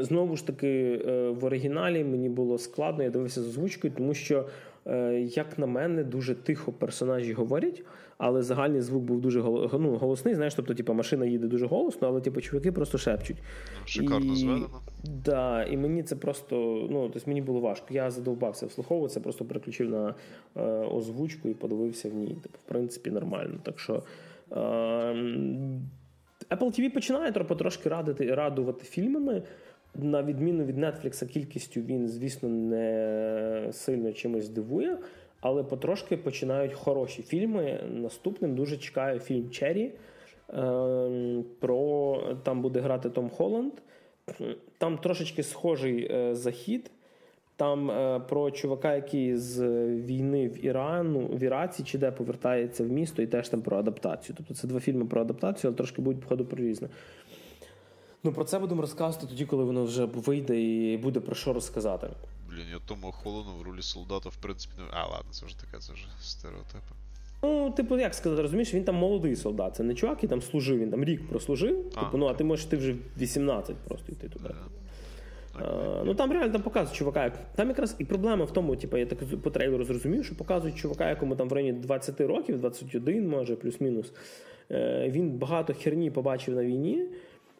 Знову 0.00 0.36
ж 0.36 0.46
таки, 0.46 1.02
е, 1.06 1.28
в 1.28 1.44
оригіналі 1.44 2.04
мені 2.04 2.28
було 2.28 2.58
складно, 2.58 3.02
я 3.02 3.10
дивився 3.10 3.42
з 3.42 3.46
озвучкою, 3.46 3.92
тому 3.96 4.14
що, 4.14 4.48
е, 4.86 5.20
як 5.20 5.58
на 5.58 5.66
мене, 5.66 6.04
дуже 6.04 6.34
тихо 6.34 6.72
персонажі 6.72 7.32
говорять, 7.32 7.82
але 8.18 8.42
загальний 8.42 8.80
звук 8.80 9.02
був 9.02 9.20
дуже 9.20 9.42
ну, 9.72 9.96
голосний. 9.96 10.34
Знаєш, 10.34 10.54
тобто, 10.54 10.74
типу, 10.74 10.94
машина 10.94 11.26
їде 11.26 11.46
дуже 11.46 11.66
голосно, 11.66 12.08
але 12.08 12.20
типу, 12.20 12.40
чуваки 12.40 12.72
просто 12.72 12.98
шепчуть. 12.98 13.36
Шикарно 13.84 14.32
і, 14.32 14.36
зведено. 14.36 14.80
Да, 15.24 15.64
І 15.64 15.76
мені 15.76 16.02
це 16.02 16.16
просто 16.16 16.56
ну, 16.90 17.08
тобто 17.12 17.30
мені 17.30 17.42
було 17.42 17.60
важко. 17.60 17.86
Я 17.90 18.10
задовбався 18.10 18.66
вслуховуватися, 18.66 19.20
просто 19.20 19.44
переключив 19.44 19.90
на 19.90 20.14
е, 20.56 20.62
озвучку 20.70 21.48
і 21.48 21.54
подивився 21.54 22.08
в 22.08 22.14
ній. 22.14 22.36
Типу, 22.42 22.58
в 22.66 22.68
принципі, 22.68 23.10
нормально. 23.10 23.54
Так 23.62 23.78
що. 23.78 24.02
Е, 24.52 25.42
Apple 26.52 26.80
TV 26.80 26.94
починає 26.94 27.32
потрошки 27.32 27.88
радити, 27.88 28.34
радувати 28.34 28.84
фільмами. 28.84 29.42
На 29.94 30.22
відміну 30.22 30.64
від 30.64 30.78
Netflix, 30.78 31.26
кількістю 31.26 31.80
він, 31.80 32.08
звісно, 32.08 32.48
не 32.48 33.68
сильно 33.72 34.12
чимось 34.12 34.48
дивує, 34.48 34.98
але 35.40 35.62
потрошки 35.62 36.16
починають 36.16 36.74
хороші 36.74 37.22
фільми. 37.22 37.80
Наступним 37.92 38.54
дуже 38.54 38.76
чекаю 38.76 39.18
фільм 39.18 39.50
Черрі. 39.50 39.92
Ем, 40.48 41.44
про 41.60 42.36
там 42.42 42.62
буде 42.62 42.80
грати 42.80 43.10
Том 43.10 43.30
Холланд. 43.30 43.72
Там 44.78 44.98
трошечки 44.98 45.42
схожий 45.42 46.12
е, 46.12 46.34
захід. 46.34 46.90
Там 47.56 47.90
е, 47.90 48.20
про 48.28 48.50
чувака, 48.50 48.94
який 48.94 49.36
з 49.36 49.60
війни 49.88 50.48
в 50.48 50.64
Ірану, 50.64 51.26
в 51.26 51.42
Іраці 51.42 51.82
чи 51.82 51.98
де 51.98 52.10
повертається 52.10 52.84
в 52.84 52.88
місто, 52.88 53.22
і 53.22 53.26
теж 53.26 53.48
там 53.48 53.62
про 53.62 53.76
адаптацію. 53.76 54.36
Тобто 54.38 54.54
це 54.54 54.68
два 54.68 54.80
фільми 54.80 55.04
про 55.04 55.20
адаптацію, 55.20 55.68
але 55.70 55.76
трошки 55.76 56.02
будуть 56.02 56.22
походу 56.22 56.44
про 56.44 56.64
різне. 56.64 56.88
Ну 58.24 58.32
про 58.32 58.44
це 58.44 58.58
будемо 58.58 58.80
розказувати 58.80 59.26
тоді, 59.26 59.46
коли 59.46 59.64
воно 59.64 59.84
вже 59.84 60.04
вийде 60.04 60.60
і 60.60 60.96
буде 60.96 61.20
про 61.20 61.34
що 61.34 61.52
розказати. 61.52 62.08
Блін, 62.50 62.66
я 62.72 62.78
тому 62.86 63.12
холону 63.12 63.50
в 63.60 63.62
ролі 63.62 63.82
солдата, 63.82 64.28
в 64.28 64.36
принципі, 64.36 64.74
не. 64.78 64.84
А, 64.90 65.06
ладно, 65.06 65.30
це 65.30 65.46
вже 65.46 65.60
таке, 65.60 65.78
це 65.78 65.92
вже 65.92 66.06
стереотипи. 66.20 66.94
Ну, 67.42 67.70
типу, 67.70 67.98
як 67.98 68.14
сказати, 68.14 68.42
розумієш, 68.42 68.74
він 68.74 68.84
там 68.84 68.94
молодий 68.94 69.36
солдат. 69.36 69.76
Це 69.76 69.82
не 69.82 69.94
чувак, 69.94 70.16
який 70.16 70.28
там 70.28 70.42
служив, 70.42 70.78
він 70.78 70.90
там 70.90 71.04
рік 71.04 71.28
прослужив. 71.28 71.92
А, 71.94 72.04
типу, 72.04 72.18
ну, 72.18 72.26
а 72.26 72.34
ти 72.34 72.44
можеш 72.44 72.64
ти 72.66 72.76
вже 72.76 72.94
18 73.18 73.76
просто 73.76 74.12
йти 74.12 74.28
туди. 74.28 74.48
Yeah. 74.48 74.54
А, 75.54 76.02
ну 76.04 76.14
там 76.14 76.32
реально 76.32 76.52
там 76.52 76.62
показують 76.62 76.96
чувака. 76.96 77.32
Там 77.54 77.68
якраз 77.68 77.96
і 77.98 78.04
проблема 78.04 78.44
в 78.44 78.52
тому, 78.52 78.76
типу, 78.76 78.96
я 78.96 79.06
так 79.06 79.18
по 79.42 79.50
трейлеру 79.50 79.84
зрозумів, 79.84 80.24
що 80.24 80.36
показують 80.36 80.76
чувака, 80.76 81.08
якому 81.08 81.36
там 81.36 81.48
в 81.48 81.52
районі 81.52 81.72
20 81.72 82.20
років, 82.20 82.58
21, 82.60 83.28
може, 83.28 83.56
плюс-мінус. 83.56 84.12
Е, 84.70 85.08
він 85.10 85.30
багато 85.30 85.74
херні 85.74 86.10
побачив 86.10 86.54
на 86.54 86.64
війні. 86.64 87.08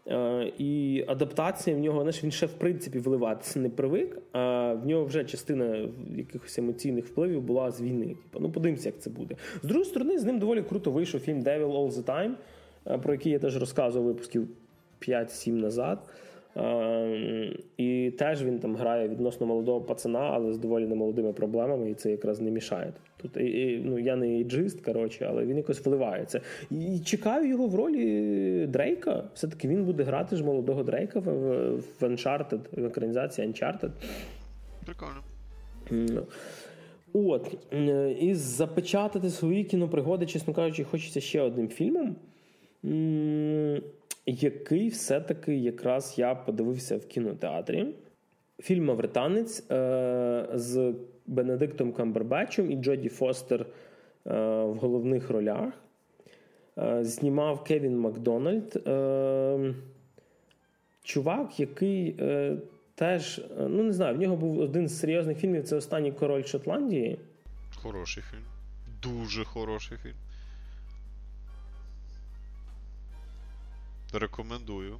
Е, 0.06 0.52
і 0.58 1.04
адаптація 1.08 1.76
в 1.76 1.78
нього, 1.78 2.00
знаєш, 2.00 2.24
він 2.24 2.30
ще 2.30 2.46
в 2.46 2.52
принципі 2.52 2.98
вливатися 2.98 3.60
не 3.60 3.70
привик, 3.70 4.18
а 4.32 4.72
в 4.72 4.86
нього 4.86 5.04
вже 5.04 5.24
частина 5.24 5.88
якихось 6.16 6.58
емоційних 6.58 7.06
впливів 7.06 7.42
була 7.42 7.70
з 7.70 7.82
війни. 7.82 8.06
Типу, 8.06 8.40
ну 8.40 8.52
подивимося, 8.52 8.88
як 8.88 8.98
це 8.98 9.10
буде. 9.10 9.36
З 9.62 9.66
другої 9.66 9.84
сторони, 9.84 10.18
з 10.18 10.24
ним 10.24 10.38
доволі 10.38 10.62
круто 10.62 10.90
вийшов 10.90 11.20
фільм 11.20 11.42
Devil 11.42 11.72
All 11.72 11.90
the 11.92 12.04
Time, 12.04 12.32
е, 12.86 12.98
про 12.98 13.12
який 13.12 13.32
я 13.32 13.38
теж 13.38 13.56
розказував 13.56 14.08
випусків 14.08 14.48
5-7 15.00 15.50
назад. 15.50 15.98
Ем, 16.56 17.54
і 17.76 18.10
теж 18.18 18.44
він 18.44 18.58
там 18.58 18.76
грає 18.76 19.08
відносно 19.08 19.46
молодого 19.46 19.80
пацана, 19.80 20.30
але 20.32 20.52
з 20.52 20.58
доволі 20.58 20.86
немолодими 20.86 21.32
проблемами, 21.32 21.90
і 21.90 21.94
це 21.94 22.10
якраз 22.10 22.40
не 22.40 22.50
мішає. 22.50 22.92
Тут 23.16 23.36
і, 23.36 23.44
і, 23.44 23.82
ну 23.84 23.98
я 23.98 24.16
не 24.16 24.26
ейджист, 24.26 24.84
коротше, 24.84 25.26
але 25.30 25.44
він 25.44 25.56
якось 25.56 25.86
вливається. 25.86 26.40
І 26.70 26.98
чекаю 27.04 27.48
його 27.48 27.66
в 27.66 27.74
ролі 27.74 28.66
Дрейка. 28.66 29.24
Все-таки 29.34 29.68
він 29.68 29.84
буде 29.84 30.02
грати 30.02 30.36
ж 30.36 30.44
молодого 30.44 30.82
Дрейка 30.82 31.20
в, 31.20 31.30
в 31.76 32.02
Uncharted, 32.02 32.60
в 32.80 32.84
екранізації 32.84 33.48
Uncharted. 33.48 33.90
Прикольно. 34.86 35.22
Ну. 35.90 36.22
От, 37.14 37.56
і 38.20 38.34
запечатати 38.34 39.30
свої 39.30 39.64
кінопригоди, 39.64 40.26
чесно 40.26 40.54
кажучи, 40.54 40.84
хочеться 40.84 41.20
ще 41.20 41.40
одним 41.40 41.68
фільмом, 41.68 42.16
який 44.26 44.88
все-таки 44.88 45.56
якраз 45.56 46.14
я 46.18 46.34
подивився 46.34 46.96
в 46.96 47.06
кінотеатрі. 47.06 47.86
Фільм 48.58 48.84
Мавританець 48.84 49.70
е, 49.70 50.48
з 50.54 50.94
Бенедиктом 51.26 51.92
Камбербечем 51.92 52.70
і 52.70 52.76
Джоді 52.76 53.08
Фостер 53.08 53.60
е, 53.60 53.66
в 54.62 54.74
головних 54.74 55.30
ролях. 55.30 55.72
Е, 56.78 57.04
знімав 57.04 57.64
Кевін 57.64 57.98
Макдональд. 57.98 58.88
Чувак, 61.04 61.60
який 61.60 62.16
теж, 62.94 63.44
ну 63.58 63.82
не 63.82 63.92
знаю, 63.92 64.16
в 64.16 64.18
нього 64.18 64.36
був 64.36 64.58
один 64.60 64.88
з 64.88 64.98
серйозних 64.98 65.38
фільмів 65.38 65.64
це 65.64 65.76
останній 65.76 66.12
король 66.12 66.42
Шотландії. 66.42 67.18
Хороший 67.76 68.22
фільм. 68.30 68.42
Дуже 69.02 69.44
хороший 69.44 69.98
фільм. 69.98 70.14
Рекомендую. 74.12 74.96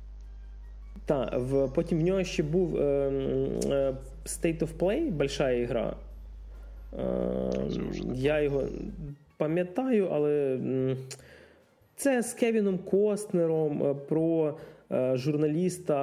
Так, 1.07 1.35
в, 1.37 1.69
потім 1.69 1.99
в 1.99 2.03
нього 2.03 2.25
ще 2.25 2.43
був 2.43 2.77
е, 2.77 2.81
е, 2.81 3.97
State 4.25 4.59
of 4.59 4.69
Play, 4.79 5.11
большая 5.11 5.59
ігра. 5.59 5.97
Е, 6.99 7.69
я 8.15 8.41
його 8.41 8.65
пам'ятаю, 9.37 10.09
але 10.13 10.59
це 11.97 12.23
з 12.23 12.35
Кевіном 12.35 12.79
Костнером 12.79 13.83
е, 13.83 13.95
про 13.95 14.59
е, 14.93 15.17
журналіста 15.17 15.97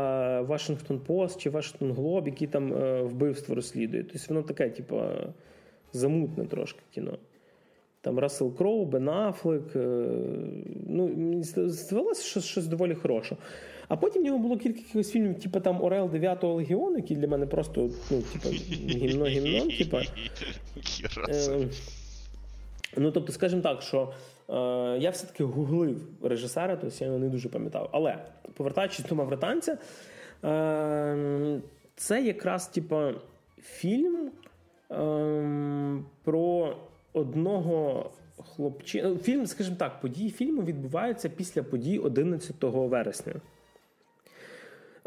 Washington 0.44 1.00
Post 1.08 1.38
чи 1.38 1.50
Washington 1.50 1.96
Globe, 1.96 2.26
який 2.26 2.48
там 2.48 2.74
е, 2.74 3.02
вбивство 3.02 3.56
розслідує. 3.56 4.04
Тобто 4.04 4.26
воно 4.30 4.42
таке, 4.42 4.70
типу, 4.70 5.02
замутне 5.94 6.46
трошки 6.46 6.80
кіно. 6.92 7.18
Там 8.02 8.20
Рассел 8.20 8.56
Кроу, 8.56 8.86
Бен 8.86 9.10
Аффлек. 9.10 9.76
Ну, 9.76 11.08
Мені 11.08 11.44
здавалося, 11.44 12.24
що 12.24 12.42
щось 12.42 12.68
доволі 12.68 12.96
хороше. 12.96 13.38
А 13.90 13.96
потім 13.96 14.22
в 14.22 14.26
нього 14.26 14.38
було 14.38 14.58
кілька 14.58 14.80
якихось 14.80 15.12
фільмів, 15.12 15.40
типу 15.40 15.60
там 15.60 15.84
Орел 15.84 16.06
9-го 16.06 16.54
легіону, 16.54 16.98
які 16.98 17.16
для 17.16 17.28
мене 17.28 17.46
просто 17.46 17.90
ну, 18.12 18.22
типу, 18.22 18.50
гімно 18.50 19.26
гімно 19.26 19.72
типу. 19.78 19.98
Е, 21.30 21.68
ну, 22.98 23.12
тобто, 23.12 23.32
скажімо 23.32 23.62
так, 23.62 23.82
що 23.82 24.14
е, 24.50 24.54
я 25.00 25.10
все-таки 25.10 25.44
гуглив 25.44 25.98
режисера, 26.24 26.76
тобто 26.76 26.96
я 27.00 27.08
його 27.08 27.20
не 27.20 27.30
дуже 27.30 27.50
пам'ятав. 27.50 27.90
Але 27.92 28.18
повертаючись 28.54 29.06
до 29.06 29.16
мавританця, 29.16 29.78
е, 30.44 31.62
це 31.96 32.22
якраз 32.22 32.68
типу, 32.68 33.02
фільм 33.62 34.32
е, 34.92 36.04
про 36.24 36.76
одного 37.14 38.12
хлопчина. 38.38 39.18
Фільм, 39.18 39.46
скажімо 39.46 39.76
так, 39.80 40.02
події 40.02 40.32
фільму 40.32 40.64
відбуваються 40.64 41.30
після 41.30 41.64
подій 41.64 42.00
11 42.00 42.56
вересня. 42.62 43.34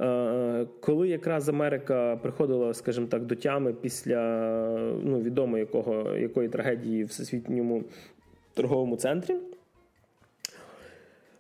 Е, 0.00 0.66
коли 0.80 1.08
якраз 1.08 1.48
Америка 1.48 2.18
приходила, 2.22 2.74
скажімо 2.74 3.06
так, 3.06 3.26
до 3.26 3.34
тями 3.34 3.72
після 3.72 4.20
ну, 5.04 5.20
відомо 5.20 5.58
якого, 5.58 6.16
якої 6.16 6.48
трагедії 6.48 7.04
в 7.04 7.06
всесвітньому 7.06 7.84
торговому 8.54 8.96
центрі. 8.96 9.36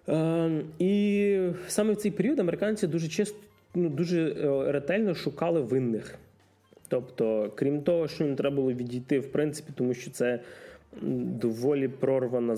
Е, 0.08 0.62
і 0.78 1.48
саме 1.68 1.92
в 1.92 1.96
цей 1.96 2.10
період 2.10 2.40
американці 2.40 2.86
дуже 2.86 3.08
чисто, 3.08 3.38
ну, 3.74 3.88
дуже 3.88 4.30
е, 4.30 4.72
ретельно 4.72 5.14
шукали 5.14 5.60
винних. 5.60 6.18
Тобто, 6.92 7.52
крім 7.54 7.82
того, 7.82 8.08
що 8.08 8.24
їм 8.24 8.36
треба 8.36 8.56
було 8.56 8.72
відійти, 8.72 9.18
в 9.18 9.32
принципі, 9.32 9.72
тому 9.76 9.94
що 9.94 10.10
це 10.10 10.40
доволі 11.40 11.88
прорвана 11.88 12.56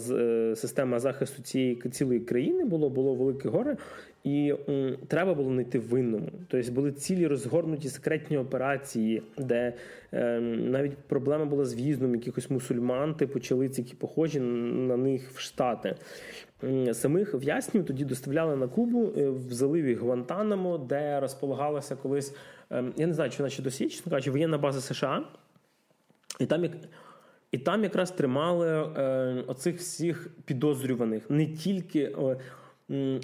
система 0.57 0.99
захисту 1.01 1.43
цієї 1.43 1.77
цілої 1.77 2.21
країни 2.21 2.65
було, 2.65 2.91
було 2.91 3.15
велике 3.15 3.49
горе, 3.49 3.77
і 4.25 4.55
м, 4.69 4.97
треба 5.09 5.35
було 5.35 5.51
знайти 5.51 5.79
винному. 5.79 6.29
Тобто 6.49 6.73
були 6.73 6.93
цілі 6.93 7.27
розгорнуті 7.27 7.89
секретні 7.89 8.39
операції, 8.39 9.23
де 9.39 9.73
е, 10.13 10.41
навіть 10.41 10.97
проблема 10.97 11.45
була 11.45 11.65
з 11.65 11.75
в'їздом 11.75 12.15
якихось 12.15 12.51
мусульман, 12.51 13.15
типу 13.15 13.41
чолиць, 13.41 13.79
які 13.79 13.95
похожі 13.95 14.41
на 14.41 14.97
них 14.97 15.31
в 15.31 15.39
Штати. 15.39 15.95
Самих 16.93 17.35
в'язнів 17.35 17.87
тоді 17.87 18.05
доставляли 18.05 18.57
на 18.57 18.69
Кубу 18.69 19.13
е, 19.17 19.31
в 19.31 19.53
заливі 19.53 19.95
Гвантанамо, 19.95 20.79
де 20.79 21.21
розполагалася 21.21 21.97
колись, 21.97 22.31
е, 22.31 22.35
я 22.97 23.07
не 23.07 23.15
знаю, 23.15 23.31
чи 23.31 23.39
вона 23.39 23.51
ще 23.51 23.63
досі, 23.63 23.89
чесно 23.89 24.11
кажучи, 24.11 24.31
воєнна 24.31 24.59
база 24.59 24.81
США. 24.81 25.25
І 26.41 26.47
там 26.47 26.63
як. 26.63 26.73
І 27.51 27.59
там 27.59 27.83
якраз 27.83 28.11
тримали 28.11 28.69
е, 28.69 29.45
оцих 29.47 29.79
всіх 29.79 30.31
підозрюваних 30.45 31.31
не 31.31 31.47
тільки 31.47 32.01
е, 32.01 32.37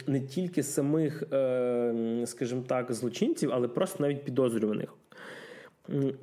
не 0.06 0.20
тільки 0.20 0.62
самих, 0.62 1.22
е, 1.32 2.22
скажімо 2.26 2.62
так, 2.66 2.92
злочинців, 2.92 3.50
але 3.52 3.68
просто 3.68 4.02
навіть 4.02 4.24
підозрюваних. 4.24 4.94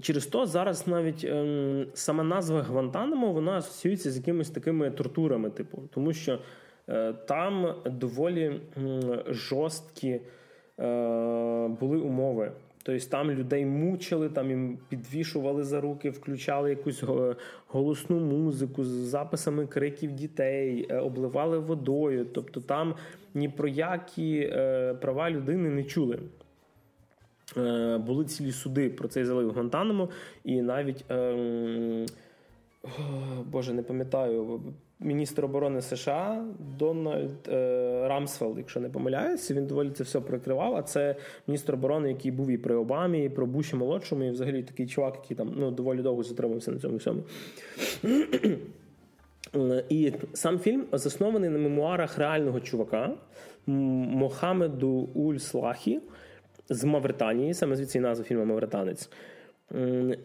Через 0.02 0.26
то 0.26 0.46
зараз 0.46 0.88
навіть 0.88 1.24
е, 1.24 1.86
сама 1.94 2.24
назва 2.24 2.62
Гвантанамо 2.62 3.32
вона 3.34 3.52
асоціюється 3.52 4.12
з 4.12 4.18
якимись 4.18 4.50
такими 4.50 4.92
тортурами, 4.92 5.50
типу, 5.50 5.84
тому 5.94 6.14
що 6.14 6.40
е, 6.90 7.14
там 7.14 7.76
доволі 7.86 8.62
жорсткі 9.30 10.22
були 11.80 11.98
умови. 11.98 12.52
Тобто 12.88 13.06
там 13.10 13.32
людей 13.32 13.66
мучили, 13.66 14.30
там 14.30 14.50
їм 14.50 14.78
підвішували 14.90 15.64
за 15.64 15.82
руки, 15.82 16.10
включали 16.10 16.70
якусь 16.70 17.04
голосну 17.68 18.20
музику 18.20 18.84
з 18.84 18.88
записами 18.88 19.68
криків 19.68 20.12
дітей, 20.12 20.86
обливали 20.86 21.60
водою. 21.60 22.26
Тобто 22.34 22.62
там 22.62 22.96
ні 23.34 23.50
про 23.50 23.68
які 23.68 24.50
е, 24.52 24.94
права 24.94 25.30
людини 25.30 25.70
не 25.70 25.84
чули. 25.84 26.20
Е, 27.58 27.98
були 27.98 28.26
цілі 28.26 28.52
суди 28.52 28.90
про 28.90 29.08
цей 29.08 29.26
залив 29.26 29.52
Гонтанамо 29.52 30.10
і 30.44 30.62
навіть 30.62 31.12
е, 31.12 32.06
Боже, 33.52 33.74
не 33.74 33.84
пам'ятаю. 33.84 34.62
Міністр 35.00 35.46
оборони 35.46 35.82
США 35.82 36.46
Дональд 36.80 37.48
е, 37.48 38.08
Рамсфелд, 38.08 38.58
якщо 38.58 38.80
не 38.80 38.90
помиляюся, 38.90 39.54
він 39.54 39.68
доволі 39.68 39.90
це 39.90 40.04
все 40.04 40.20
прикривав. 40.20 40.76
А 40.76 40.82
це 40.82 41.16
міністр 41.48 41.74
оборони, 41.74 42.10
який 42.10 42.32
був 42.32 42.50
і 42.50 42.58
при 42.58 42.76
Обамі, 42.76 43.26
і 43.26 43.30
при 43.30 43.46
Буші 43.46 43.76
молодшому, 43.76 44.24
і 44.24 44.30
взагалі 44.30 44.64
такий 44.64 44.88
чувак, 44.88 45.20
який 45.22 45.38
там 45.38 45.54
ну, 45.56 45.72
доволі 45.72 46.02
довго 46.02 46.24
затримався 46.24 46.72
на 46.72 46.80
цьому 46.80 46.98
всьому. 46.98 47.24
І 49.90 50.14
сам 50.34 50.60
фільм 50.60 50.86
заснований 50.92 51.50
на 51.50 51.60
мемуарах 51.60 52.18
реального 52.18 52.60
чувака 52.60 53.12
Мохамеду 53.68 55.10
Уль-Слахі 55.16 56.00
з 56.70 56.84
Мавританії, 56.84 57.54
саме 57.54 57.76
звідси 57.76 58.00
назва 58.00 58.26
фільму 58.26 58.46
Мавританець, 58.46 59.10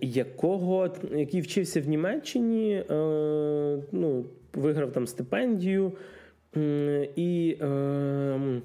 якого, 0.01 0.91
який 1.17 1.41
вчився 1.41 1.81
в 1.81 1.89
Німеччині, 1.89 2.73
е, 2.75 2.95
ну, 3.93 4.25
виграв 4.55 4.93
там 4.93 5.07
стипендію. 5.07 5.93
І 7.17 7.57
е, 7.63 8.61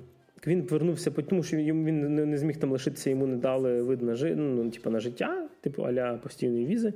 він 0.48 0.66
повернувся, 0.66 1.12
тому 1.12 1.44
що 1.44 1.58
він 1.58 2.16
не 2.30 2.38
зміг 2.38 2.58
там 2.58 2.72
лишитися, 2.72 3.10
йому 3.10 3.28
не 3.28 3.36
дали 3.36 3.82
вид 3.82 4.02
на 4.02 4.16
жи, 4.16 4.36
ну, 4.36 4.70
типу, 4.70 4.90
на 4.90 5.00
життя, 5.00 5.48
типу 5.62 5.84
аля 5.84 6.20
постійної 6.24 6.66
візи. 6.66 6.94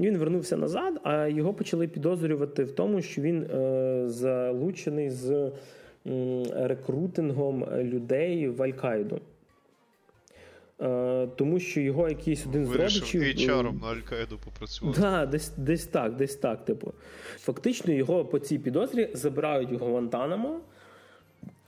Він 0.00 0.18
вернувся 0.18 0.56
назад, 0.56 1.00
а 1.02 1.26
його 1.26 1.54
почали 1.54 1.88
підозрювати 1.88 2.64
в 2.64 2.72
тому, 2.72 3.02
що 3.02 3.22
він 3.22 3.42
е, 3.42 4.02
залучений 4.06 5.10
з 5.10 5.52
рекрутингом 6.54 7.66
людей 7.82 8.48
в 8.48 8.62
Аль-Каїду. 8.62 9.18
Е, 10.82 11.28
тому 11.36 11.60
що 11.60 11.80
його 11.80 12.08
якийсь 12.08 12.46
один 12.46 12.64
Вирішив 12.64 13.06
з 13.06 13.14
родичів... 13.14 13.50
HR 13.50 13.62
на 13.62 13.86
Аль-Каїду 13.86 14.38
попрацювати. 14.44 15.00
Да, 15.00 15.26
десь 15.26 15.52
десь 15.56 15.86
так, 15.86 16.16
десь 16.16 16.36
так. 16.36 16.64
Типу. 16.64 16.92
Фактично, 17.38 17.92
його 17.92 18.24
по 18.24 18.38
цій 18.38 18.58
підозрі 18.58 19.10
забирають 19.12 19.72
його 19.72 19.86
Гуантанамо, 19.86 20.60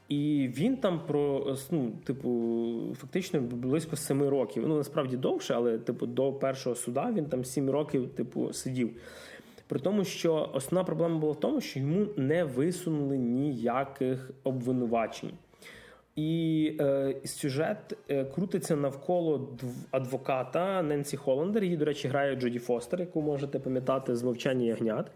і 0.08 0.50
він 0.56 0.76
там 0.76 1.00
про 1.06 1.56
ну, 1.70 1.92
типу, 2.04 2.96
фактично 3.00 3.40
близько 3.40 3.96
семи 3.96 4.28
років. 4.28 4.68
Ну, 4.68 4.76
насправді 4.76 5.16
довше, 5.16 5.54
але 5.54 5.78
типу, 5.78 6.06
до 6.06 6.32
першого 6.32 6.76
суда 6.76 7.12
він 7.16 7.24
там 7.26 7.44
сім 7.44 7.70
років 7.70 8.08
типу, 8.08 8.52
сидів. 8.52 8.90
При 9.66 9.80
тому, 9.80 10.04
що 10.04 10.50
основна 10.54 10.84
проблема 10.84 11.18
була 11.18 11.32
в 11.32 11.40
тому, 11.40 11.60
що 11.60 11.80
йому 11.80 12.06
не 12.16 12.44
висунули 12.44 13.18
ніяких 13.18 14.30
обвинувачень. 14.44 15.30
І 16.18 16.72
е, 16.80 17.14
сюжет 17.24 17.96
е, 18.08 18.24
крутиться 18.24 18.76
навколо 18.76 19.56
адвоката 19.90 20.82
Ненсі 20.82 21.16
Холландер. 21.16 21.64
Її, 21.64 21.76
до 21.76 21.84
речі, 21.84 22.08
грає 22.08 22.36
Джоді 22.36 22.58
Фостер, 22.58 23.00
яку 23.00 23.22
можете 23.22 23.58
пам'ятати 23.58 24.16
з 24.16 24.22
мовчання 24.22 24.66
ягнят. 24.66 25.10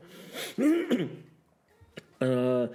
е, 2.23 2.69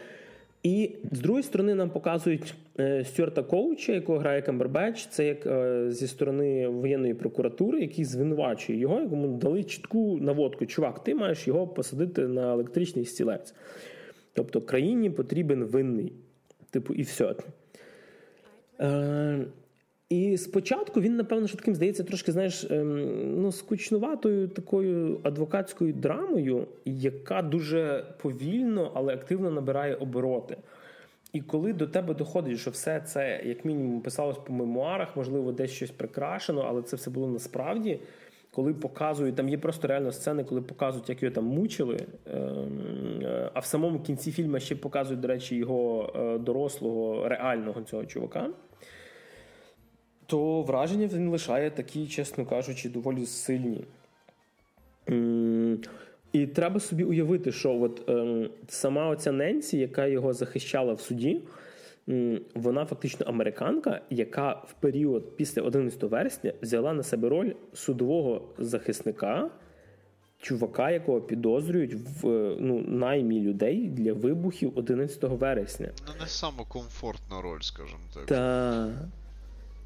І 0.63 0.95
з 1.11 1.19
другої 1.19 1.43
сторони 1.43 1.75
нам 1.75 1.89
показують 1.89 2.55
е, 2.79 3.05
Стюарта 3.05 3.43
Коуча, 3.43 3.93
якого 3.93 4.19
грає 4.19 4.41
Камбербеч. 4.41 5.07
Це 5.07 5.25
як 5.27 5.45
е, 5.45 5.85
зі 5.91 6.07
сторони 6.07 6.67
воєнної 6.67 7.13
прокуратури, 7.13 7.81
який 7.81 8.05
звинувачує 8.05 8.79
його, 8.79 9.01
якому 9.01 9.27
дали 9.27 9.63
чітку 9.63 10.17
наводку. 10.21 10.65
Чувак, 10.65 11.03
ти 11.03 11.15
маєш 11.15 11.47
його 11.47 11.67
посадити 11.67 12.27
на 12.27 12.53
електричний 12.53 13.05
стілець. 13.05 13.53
Тобто 14.33 14.61
країні 14.61 15.09
потрібен 15.09 15.63
винний. 15.63 16.13
Типу, 16.69 16.93
і 16.93 17.01
все. 17.01 17.35
Е, 18.81 19.45
і 20.09 20.37
спочатку 20.37 21.01
він, 21.01 21.15
напевно, 21.15 21.47
що 21.47 21.57
таким 21.57 21.75
здається, 21.75 22.03
трошки, 22.03 22.31
знаєш, 22.31 22.63
ем, 22.71 23.41
ну, 23.41 23.51
скучнуватою 23.51 24.47
такою 24.47 25.19
адвокатською 25.23 25.93
драмою, 25.93 26.67
яка 26.85 27.41
дуже 27.41 28.05
повільно, 28.21 28.91
але 28.95 29.13
активно 29.13 29.51
набирає 29.51 29.95
обороти. 29.95 30.57
І 31.33 31.41
коли 31.41 31.73
до 31.73 31.87
тебе 31.87 32.13
доходить, 32.13 32.59
що 32.59 32.71
все 32.71 32.99
це, 32.99 33.41
як 33.45 33.65
мінімум, 33.65 34.01
писалось 34.01 34.37
по 34.37 34.53
мемуарах, 34.53 35.15
можливо, 35.15 35.51
десь 35.51 35.71
щось 35.71 35.91
прикрашено, 35.91 36.65
але 36.67 36.81
це 36.81 36.95
все 36.95 37.09
було 37.09 37.27
насправді. 37.27 37.99
Коли 38.57 38.73
показують, 38.73 39.35
там 39.35 39.49
є 39.49 39.57
просто 39.57 39.87
реально 39.87 40.11
сцени, 40.11 40.43
коли 40.43 40.61
показують, 40.61 41.09
як 41.09 41.23
його 41.23 41.35
там 41.35 41.45
мучили. 41.45 41.99
Ем, 42.33 43.21
е, 43.21 43.51
а 43.53 43.59
в 43.59 43.65
самому 43.65 43.99
кінці 43.99 44.31
фільму 44.31 44.59
ще 44.59 44.75
показують, 44.75 45.19
до 45.19 45.27
речі, 45.27 45.55
його 45.55 46.13
е, 46.15 46.37
дорослого, 46.37 47.27
реального 47.27 47.81
цього 47.81 48.05
чувака 48.05 48.49
то 50.25 50.61
враження 50.61 51.07
він 51.07 51.29
лишає 51.29 51.71
такі, 51.71 52.07
чесно 52.07 52.45
кажучи, 52.45 52.89
доволі 52.89 53.25
сильні. 53.25 53.85
І 56.33 56.47
треба 56.47 56.79
собі 56.79 57.03
уявити, 57.03 57.51
що 57.51 57.81
от 57.81 58.09
ем, 58.09 58.49
сама 58.67 59.07
оця 59.09 59.31
Ненсі, 59.31 59.77
яка 59.77 60.05
його 60.05 60.33
захищала 60.33 60.93
в 60.93 61.01
суді, 61.01 61.41
вона 62.55 62.85
фактично 62.85 63.25
американка, 63.25 64.01
яка 64.09 64.51
в 64.51 64.73
період 64.73 65.35
після 65.35 65.61
11 65.61 66.03
вересня 66.03 66.53
взяла 66.61 66.93
на 66.93 67.03
себе 67.03 67.29
роль 67.29 67.53
судового 67.73 68.41
захисника, 68.57 69.49
чувака, 70.39 70.91
якого 70.91 71.21
підозрюють 71.21 71.93
в 71.93 72.27
ну, 72.59 72.81
наймі 72.87 73.41
людей 73.41 73.89
для 73.89 74.13
вибухів 74.13 74.71
11 74.75 75.23
вересня. 75.23 75.89
Ну, 76.07 76.13
не 76.21 76.27
саме 76.27 76.63
комфортна 76.67 77.41
роль, 77.41 77.61
скажімо 77.61 78.01
так. 78.13 78.25
Так. 78.25 78.89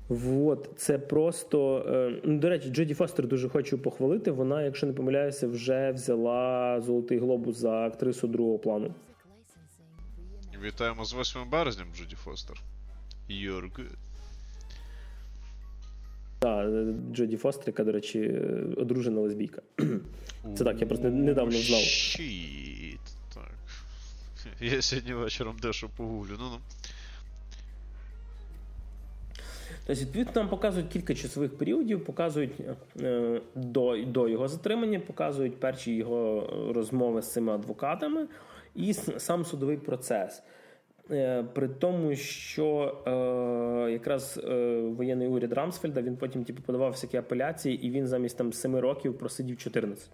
Вот, 0.10 0.70
це 0.78 1.00
просто 1.00 1.86
е, 1.88 2.22
ну, 2.24 2.40
до 2.40 2.50
речі, 2.50 2.70
Джоді 2.70 2.94
Фостер 2.94 3.28
дуже 3.28 3.50
хочу 3.50 3.78
похвалити. 3.78 4.32
Вона, 4.32 4.64
якщо 4.64 4.88
не 4.88 4.94
помиляюся, 4.94 5.48
вже 5.48 5.92
взяла 5.92 6.82
золотий 6.82 7.20
глобус 7.20 7.58
за 7.58 7.72
актрису 7.72 8.28
другого 8.28 8.60
плану. 8.60 8.94
Вітаємо 10.64 11.06
з 11.06 11.14
8 11.14 11.50
березням, 11.50 11.88
Джоді 11.96 12.16
Фостер. 12.16 12.62
You're 13.30 13.72
good. 13.72 13.96
Так, 16.40 16.70
Джоді 17.16 17.38
Фостер, 17.38 17.68
яка, 17.68 17.84
до 17.84 17.92
речі, 17.92 18.42
одружена 18.78 19.22
лесбійка. 19.22 19.62
Це 20.58 20.64
так, 20.64 20.82
я 20.82 20.88
просто 20.88 21.10
недавно 21.10 21.52
знав. 21.52 21.80
Щіт. 21.80 23.00
Так. 23.34 23.52
Я 24.62 24.82
сьогодні 24.82 25.14
вечором 25.14 25.56
дещо 25.62 25.90
погулю. 25.98 26.38
Ну 26.40 26.50
ну. 26.52 26.58
Тобто, 29.88 30.02
відповідно, 30.02 30.32
нам 30.36 30.50
показують 30.50 30.90
кілька 30.90 31.16
часових 31.16 31.58
періодів, 31.58 32.06
показують 32.06 32.52
е, 33.02 33.42
до 33.56 34.06
до 34.06 34.28
його 34.28 34.48
затримання, 34.48 35.00
показують 35.00 35.60
перші 35.60 35.96
його 35.96 36.50
розмови 36.76 37.22
з 37.22 37.32
цими 37.32 37.54
адвокатами 37.54 38.28
і 38.76 38.94
сам 38.94 39.46
судовий 39.46 39.78
процес. 39.78 40.44
Е, 41.12 41.44
при 41.44 41.68
тому, 41.68 42.16
що 42.16 42.98
е, 43.08 43.92
якраз 43.92 44.42
е, 44.44 44.82
воєнний 44.82 45.28
уряд 45.28 45.54
Рамсфельда 45.54 46.02
він 46.02 46.18
потім 46.18 46.44
типу, 46.44 46.62
подавав 46.62 46.92
всякі 46.92 47.18
апеляції, 47.18 47.88
і 47.88 47.92
він 47.92 48.08
замість 48.08 48.38
там 48.38 48.54
7 48.54 48.76
років 48.76 49.18
просидів 49.18 49.58
14. 49.58 50.10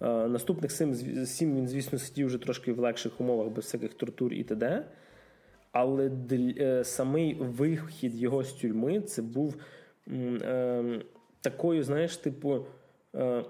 Е, 0.00 0.06
наступних 0.28 0.72
7, 0.72 0.94
7 1.26 1.56
він, 1.56 1.68
звісно, 1.68 1.98
сидів 1.98 2.26
вже 2.26 2.38
трошки 2.38 2.72
в 2.72 2.78
легших 2.78 3.20
умовах 3.20 3.48
без 3.48 3.64
всяких 3.64 3.94
тортур 3.94 4.32
і 4.32 4.44
т.д 4.44 4.84
але 5.72 6.10
е, 6.32 6.84
самий 6.84 7.34
вихід 7.34 8.14
його 8.14 8.44
з 8.44 8.52
тюрми 8.52 9.00
це 9.00 9.22
був 9.22 9.56
е, 10.08 11.00
такою, 11.40 11.82
знаєш, 11.82 12.16
типу, 12.16 12.66
е, 13.14 13.44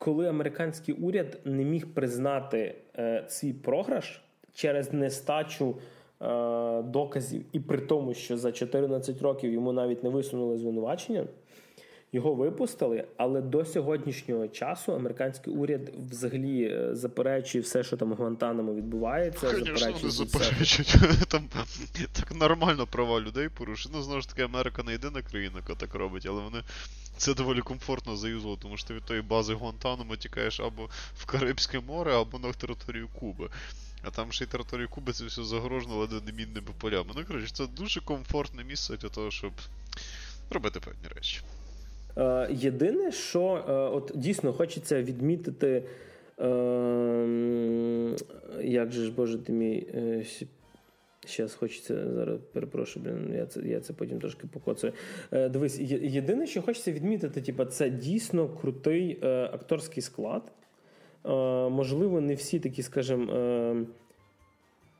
коли 0.00 0.28
американський 0.28 0.94
уряд 0.94 1.38
не 1.44 1.64
міг 1.64 1.94
признати 1.94 2.74
е, 2.98 3.24
свій 3.28 3.52
програш 3.52 4.22
через 4.54 4.92
нестачу 4.92 5.76
е, 6.22 6.82
доказів, 6.82 7.44
і 7.52 7.60
при 7.60 7.78
тому, 7.78 8.14
що 8.14 8.36
за 8.36 8.52
14 8.52 9.22
років 9.22 9.52
йому 9.52 9.72
навіть 9.72 10.04
не 10.04 10.10
висунули 10.10 10.58
звинувачення. 10.58 11.26
Його 12.12 12.34
випустили, 12.34 13.04
але 13.16 13.40
до 13.40 13.64
сьогоднішнього 13.64 14.48
часу 14.48 14.94
американський 14.94 15.54
уряд 15.54 15.80
взагалі 16.10 16.64
е, 16.64 16.94
заперечує 16.94 17.62
все, 17.62 17.82
що 17.82 17.96
там 17.96 18.12
в 18.12 18.16
Гуантанамо 18.16 18.74
відбувається. 18.74 19.48
Звісно, 19.48 19.94
не 20.02 20.10
заперечують. 20.10 20.94
Там 21.28 21.48
так 22.12 22.34
нормально 22.34 22.86
права 22.86 23.20
людей 23.20 23.48
порушують. 23.48 23.96
Ну, 23.96 24.02
знову 24.02 24.20
ж 24.20 24.28
таки, 24.28 24.42
Америка 24.42 24.82
не 24.82 24.92
єдина 24.92 25.22
країна, 25.22 25.52
яка 25.56 25.74
так 25.74 25.94
робить, 25.94 26.26
але 26.28 26.42
вони 26.42 26.62
це 27.16 27.34
доволі 27.34 27.60
комфортно 27.60 28.16
заюзали, 28.16 28.56
тому 28.62 28.76
що 28.76 28.88
ти 28.88 28.94
від 28.94 29.04
тої 29.04 29.22
бази 29.22 29.54
Гуантанамо 29.54 30.16
тікаєш 30.16 30.60
або 30.60 30.88
в 31.16 31.26
Карибське 31.26 31.80
море, 31.80 32.14
або 32.14 32.38
на 32.38 32.52
територію 32.52 33.08
Куби. 33.20 33.48
А 34.02 34.10
там 34.10 34.32
ще 34.32 34.44
й 34.44 34.46
територію 34.46 34.88
Куби 34.88 35.12
це 35.12 35.24
все 35.24 35.44
загорожено 35.44 35.96
ледве 35.96 36.20
не 36.26 36.32
мінними 36.32 36.68
полями. 36.78 37.10
Ну, 37.16 37.24
коротше, 37.24 37.54
це 37.54 37.66
дуже 37.66 38.00
комфортне 38.00 38.64
місце 38.64 38.96
для 38.96 39.08
того, 39.08 39.30
щоб 39.30 39.52
робити 40.50 40.80
певні 40.80 41.08
речі. 41.14 41.40
Е, 42.20 42.48
єдине, 42.50 43.12
що 43.12 43.64
е, 43.68 43.72
от 43.72 44.12
дійсно 44.14 44.52
хочеться 44.52 45.02
відмітити, 45.02 45.82
е, 46.40 46.44
як 48.62 48.92
же 48.92 49.04
ж 49.04 49.12
боже 49.12 49.38
ти 49.38 49.52
мій. 49.52 49.86
Зараз 51.28 51.54
хочеться 51.54 52.12
зараз 52.14 52.38
перепрошую, 52.52 53.04
блін, 53.04 53.34
я 53.36 53.46
це 53.46 53.60
я 53.60 53.80
це 53.80 53.92
потім 53.92 54.20
трошки 54.20 54.46
покоцаю. 54.46 54.92
Е, 55.32 55.48
Дивись, 55.48 55.78
єдине, 55.80 56.46
що 56.46 56.62
хочеться 56.62 56.92
відмітити, 56.92 57.40
типу, 57.40 57.64
це 57.64 57.90
дійсно 57.90 58.48
крутий 58.48 59.18
е, 59.22 59.44
акторський 59.44 60.02
склад. 60.02 60.42
Е, 61.24 61.28
Можливо, 61.68 62.20
не 62.20 62.34
всі 62.34 62.60
такі, 62.60 62.82
скажімо, 62.82 63.32
е, 63.32 63.76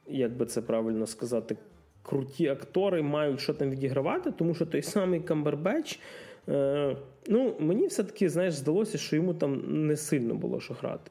як 0.09 0.37
би 0.37 0.47
це 0.47 0.63
правильно 0.63 1.07
сказати, 1.07 1.57
круті 2.03 2.49
актори 2.49 3.03
мають 3.03 3.41
що 3.41 3.55
там 3.55 3.71
відігравати, 3.71 4.31
тому 4.31 4.55
що 4.55 4.67
той 4.67 4.83
самий 4.83 5.21
Камбербеч. 5.21 6.01
Е, 6.49 6.97
ну, 7.29 7.55
Мені 7.59 7.87
все-таки 7.87 8.29
знаєш, 8.29 8.55
здалося, 8.55 8.99
що 8.99 9.17
йому 9.17 9.35
там 9.35 9.87
не 9.87 9.97
сильно 9.97 10.35
було 10.35 10.61
що 10.61 10.75
грати. 10.75 11.11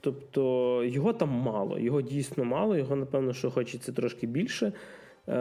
Тобто 0.00 0.84
його 0.84 1.12
там 1.12 1.28
мало, 1.28 1.78
його 1.78 2.02
дійсно 2.02 2.44
мало, 2.44 2.76
його, 2.76 2.96
напевно, 2.96 3.32
що 3.32 3.50
хочеться 3.50 3.92
трошки 3.92 4.26
більше. 4.26 4.72
Е, 5.28 5.32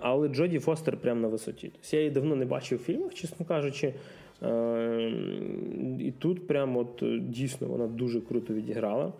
але 0.00 0.28
Джоді 0.28 0.58
Фостер 0.58 0.96
прямо 0.96 1.20
на 1.20 1.28
висоті. 1.28 1.68
Тобто 1.68 1.96
Я 1.96 1.98
її 1.98 2.10
давно 2.10 2.36
не 2.36 2.44
бачив 2.44 2.78
в 2.78 2.82
фільмах, 2.82 3.14
чесно 3.14 3.46
кажучи. 3.46 3.94
Е, 4.42 5.12
і 5.98 6.12
тут 6.18 6.46
прямо 6.46 6.80
от 6.80 7.02
дійсно 7.30 7.68
вона 7.68 7.86
дуже 7.86 8.20
круто 8.20 8.54
відіграла. 8.54 9.12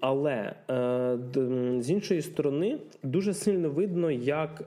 Але 0.00 0.54
з 1.80 1.90
іншої 1.90 2.22
сторони, 2.22 2.78
дуже 3.02 3.34
сильно 3.34 3.70
видно, 3.70 4.10
як 4.10 4.64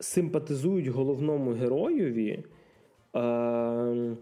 симпатизують 0.00 0.86
головному 0.86 1.52
героєві. 1.52 2.44
Е, 3.16 4.16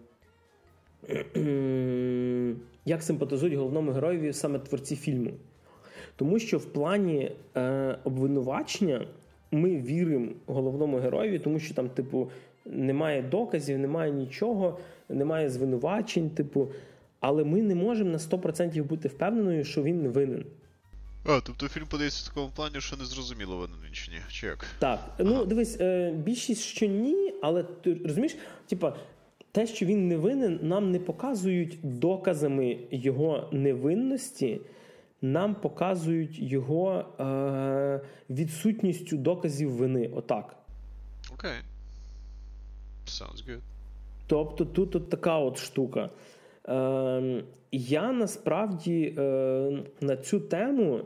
як 2.85 3.03
симпатизують 3.03 3.55
головному 3.55 3.91
героєві 3.91 4.33
саме 4.33 4.59
творці 4.59 4.95
фільму. 4.95 5.31
Тому 6.15 6.39
що 6.39 6.57
в 6.57 6.65
плані 6.65 7.31
е, 7.55 7.97
обвинувачення 8.03 9.07
ми 9.51 9.77
віримо 9.77 10.31
головному 10.45 10.97
героєві, 10.97 11.39
тому 11.39 11.59
що 11.59 11.73
там, 11.73 11.89
типу, 11.89 12.29
немає 12.65 13.21
доказів, 13.21 13.79
немає 13.79 14.11
нічого, 14.11 14.77
немає 15.09 15.49
звинувачень, 15.49 16.29
типу, 16.29 16.67
але 17.19 17.43
ми 17.43 17.61
не 17.61 17.75
можемо 17.75 18.09
на 18.09 18.17
100% 18.17 18.83
бути 18.83 19.07
впевненою, 19.07 19.63
що 19.63 19.83
він 19.83 20.01
не 20.01 20.09
винен. 20.09 20.45
А, 21.27 21.39
тобто 21.43 21.67
фільм 21.67 21.85
подається 21.85 22.23
в 22.25 22.27
такому 22.27 22.51
плані, 22.55 22.81
що 22.81 22.97
не 22.97 23.05
зрозуміло 23.05 23.69
він 23.85 23.93
чи 23.93 24.11
ні. 24.11 24.17
Чи 24.29 24.47
як? 24.47 24.65
Так. 24.79 24.99
Ну, 25.19 25.25
ага. 25.25 25.39
Ну, 25.39 25.45
дивись, 25.45 25.77
е, 25.79 26.11
більшість 26.11 26.61
що 26.61 26.85
ні, 26.85 27.33
але 27.41 27.63
ти 27.63 27.97
розумієш, 28.05 28.37
типа. 28.67 28.95
Те, 29.51 29.67
що 29.67 29.85
він 29.85 30.07
не 30.07 30.17
винен, 30.17 30.59
нам 30.61 30.91
не 30.91 30.99
показують 30.99 31.79
доказами 31.83 32.77
його 32.91 33.49
невинності, 33.51 34.61
нам 35.21 35.55
показують 35.55 36.39
його 36.39 37.05
е, 37.19 38.01
відсутністю 38.29 39.17
доказів 39.17 39.71
вини. 39.71 40.09
Отак. 40.15 40.55
Окей. 41.33 41.51
Okay. 41.51 41.63
Sounds 43.07 43.49
good. 43.49 43.59
Тобто 44.27 44.65
тут 44.65 44.95
от 44.95 45.09
така 45.09 45.37
от 45.37 45.57
штука. 45.57 46.09
Е, 46.69 47.43
Я 47.71 48.11
насправді 48.11 49.15
е, 49.17 49.23
на 50.01 50.17
цю 50.17 50.39
тему 50.39 51.01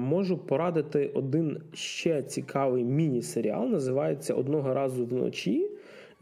можу 0.00 0.38
порадити 0.38 1.10
один 1.14 1.60
ще 1.72 2.22
цікавий 2.22 2.84
міні-серіал. 2.84 3.68
Називається 3.68 4.34
Одного 4.34 4.74
разу 4.74 5.06
вночі 5.06 5.70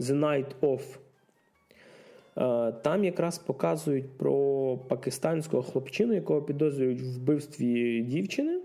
The 0.01 0.15
Night 0.21 0.47
Of. 0.61 0.81
Е, 2.39 2.73
там 2.83 3.05
якраз 3.05 3.39
показують 3.39 4.11
про 4.11 4.77
пакистанського 4.89 5.63
хлопчину, 5.63 6.15
якого 6.15 6.43
підозрюють 6.43 7.01
в 7.01 7.17
вбивстві 7.17 8.03
дівчини. 8.03 8.61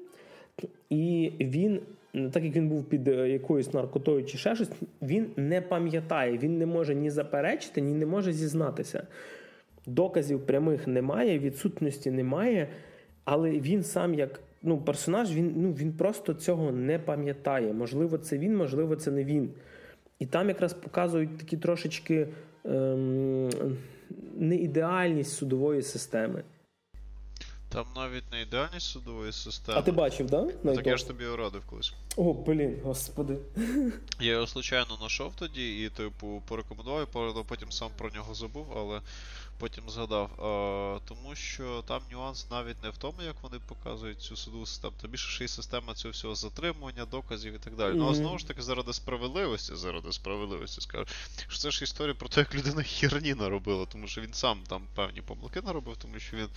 І 0.89 1.31
він, 1.39 1.79
так 2.31 2.43
як 2.43 2.55
він 2.55 2.69
був 2.69 2.83
під 2.83 3.07
е, 3.07 3.29
якоюсь 3.29 3.73
наркотою 3.73 4.25
чи 4.25 4.37
ще 4.37 4.55
щось, 4.55 4.69
він 5.01 5.27
не 5.37 5.61
пам'ятає, 5.61 6.37
він 6.37 6.57
не 6.57 6.65
може 6.65 6.95
ні 6.95 7.09
заперечити, 7.09 7.81
ні 7.81 7.93
не 7.93 8.05
може 8.05 8.33
зізнатися. 8.33 9.07
Доказів 9.85 10.45
прямих 10.45 10.87
немає, 10.87 11.39
відсутності 11.39 12.11
немає, 12.11 12.67
але 13.25 13.49
він 13.49 13.83
сам 13.83 14.13
як 14.13 14.39
ну, 14.63 14.77
персонаж, 14.77 15.31
він 15.31 15.53
ну, 15.57 15.73
він 15.73 15.93
просто 15.93 16.33
цього 16.33 16.71
не 16.71 16.99
пам'ятає. 16.99 17.73
Можливо, 17.73 18.17
це 18.17 18.37
він, 18.37 18.57
можливо, 18.57 18.95
це 18.95 19.11
не 19.11 19.23
він. 19.23 19.49
І 20.19 20.25
там 20.25 20.47
якраз 20.47 20.73
показують 20.73 21.37
такі 21.37 21.57
трошечки 21.57 22.27
ем, 22.65 23.49
неідеальність 24.35 25.33
судової 25.33 25.81
системи. 25.81 26.43
Там 27.69 27.85
навіть 27.95 28.23
не 28.31 28.41
ідеальність 28.41 28.87
судової 28.87 29.31
системи. 29.31 29.79
А 29.79 29.81
ти 29.81 29.91
бачив, 29.91 30.29
да? 30.29 30.47
Ну, 30.63 30.75
так 30.75 30.87
я 30.87 30.97
ж 30.97 31.07
тобі 31.07 31.23
радив 31.37 31.61
колись. 31.69 31.93
О, 32.15 32.33
блін, 32.33 32.79
господи. 32.83 33.37
Я 34.21 34.31
його 34.31 34.47
случайно 34.47 34.95
знайшов 34.97 35.33
тоді 35.35 35.83
і, 35.83 35.89
типу, 35.89 36.41
порекомендував, 36.47 37.03
і 37.03 37.43
потім 37.47 37.71
сам 37.71 37.89
про 37.97 38.09
нього 38.09 38.33
забув, 38.33 38.65
але 38.77 39.01
потім 39.57 39.89
згадав. 39.89 40.43
А, 40.43 40.99
Тому 41.05 41.35
що 41.35 41.83
там 41.87 42.01
нюанс 42.11 42.47
навіть 42.51 42.83
не 42.83 42.89
в 42.89 42.97
тому, 42.97 43.21
як 43.21 43.35
вони 43.41 43.59
показують 43.59 44.21
цю 44.21 44.35
судову 44.35 44.65
систему. 44.65 44.93
Та 45.01 45.07
більше 45.07 45.31
ще 45.31 45.45
й 45.45 45.47
система 45.47 45.93
цього 45.93 46.11
всього 46.11 46.35
затримування, 46.35 47.05
доказів 47.05 47.53
і 47.53 47.57
так 47.57 47.75
далі. 47.75 47.93
Mm-hmm. 47.93 47.97
Ну 47.97 48.09
а 48.09 48.15
знову 48.15 48.37
ж 48.39 48.47
таки, 48.47 48.61
заради 48.61 48.93
справедливості, 48.93 49.75
заради 49.75 50.11
справедливості 50.11 50.81
скажу, 50.81 51.05
що 51.47 51.59
це 51.59 51.71
ж 51.71 51.83
історія 51.83 52.13
про 52.13 52.29
те, 52.29 52.39
як 52.39 52.55
людина 52.55 52.83
херні 52.83 53.33
наробила, 53.33 53.85
тому 53.85 54.07
що 54.07 54.21
він 54.21 54.33
сам 54.33 54.59
там 54.67 54.87
певні 54.95 55.21
помилки 55.21 55.61
наробив, 55.61 55.97
тому 55.97 56.19
що 56.19 56.37
він 56.37 56.49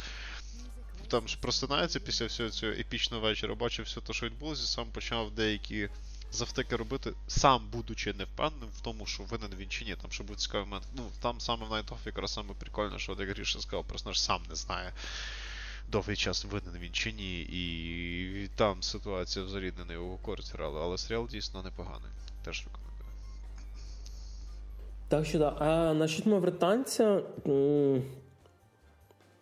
там 1.09 1.29
ж 1.29 1.39
просинається 1.41 2.01
після 2.01 2.27
всього 2.27 2.51
цього 2.51 2.73
епічного 2.73 3.23
вечора, 3.23 3.55
бачив 3.55 3.85
все 3.85 4.01
те, 4.01 4.13
що 4.13 4.27
відбулося, 4.27 4.67
сам 4.67 4.87
почав 4.87 5.31
деякі 5.31 5.89
завтики 6.33 6.77
робити, 6.77 7.13
сам 7.27 7.69
будучи 7.73 8.13
не 8.13 8.25
впевненим 8.25 8.69
в 8.77 8.81
тому, 8.81 9.07
що 9.07 9.23
винен 9.23 9.51
він 9.59 9.69
чи 9.69 9.85
ні. 9.85 9.97
Там 10.03 10.11
ще 10.11 10.25
був 10.25 10.37
цікавий 10.37 10.67
момент. 10.67 10.85
Ну, 10.97 11.03
там 11.23 11.41
саме 11.41 11.67
в 11.67 11.71
Найтоф 11.71 12.07
якраз 12.07 12.33
саме 12.33 12.55
прикольно, 12.59 12.99
що 12.99 13.17
як 13.19 13.29
Гріша 13.29 13.61
сказав, 13.61 13.85
просто 13.85 14.13
ж 14.13 14.23
сам 14.23 14.41
не 14.49 14.55
знає. 14.55 14.93
Довгий 15.93 16.17
час 16.17 16.45
винен 16.45 16.81
він 16.81 16.93
чи 16.93 17.13
ні, 17.13 17.41
і 17.41 18.49
там 18.57 18.83
ситуація 18.83 19.45
взагалі 19.45 19.73
не 19.79 19.85
на 19.85 19.93
його 19.93 20.17
користь 20.17 20.53
грала, 20.55 20.81
але 20.83 20.99
серіал 20.99 21.29
дійсно 21.29 21.63
непоганий. 21.63 22.11
Теж 22.45 22.65
рекомендую. 22.65 23.11
Так 25.09 25.27
що 25.27 25.39
так. 25.39 25.57
А 25.59 25.95
насчет 25.95 26.27
мавританця. 26.27 27.23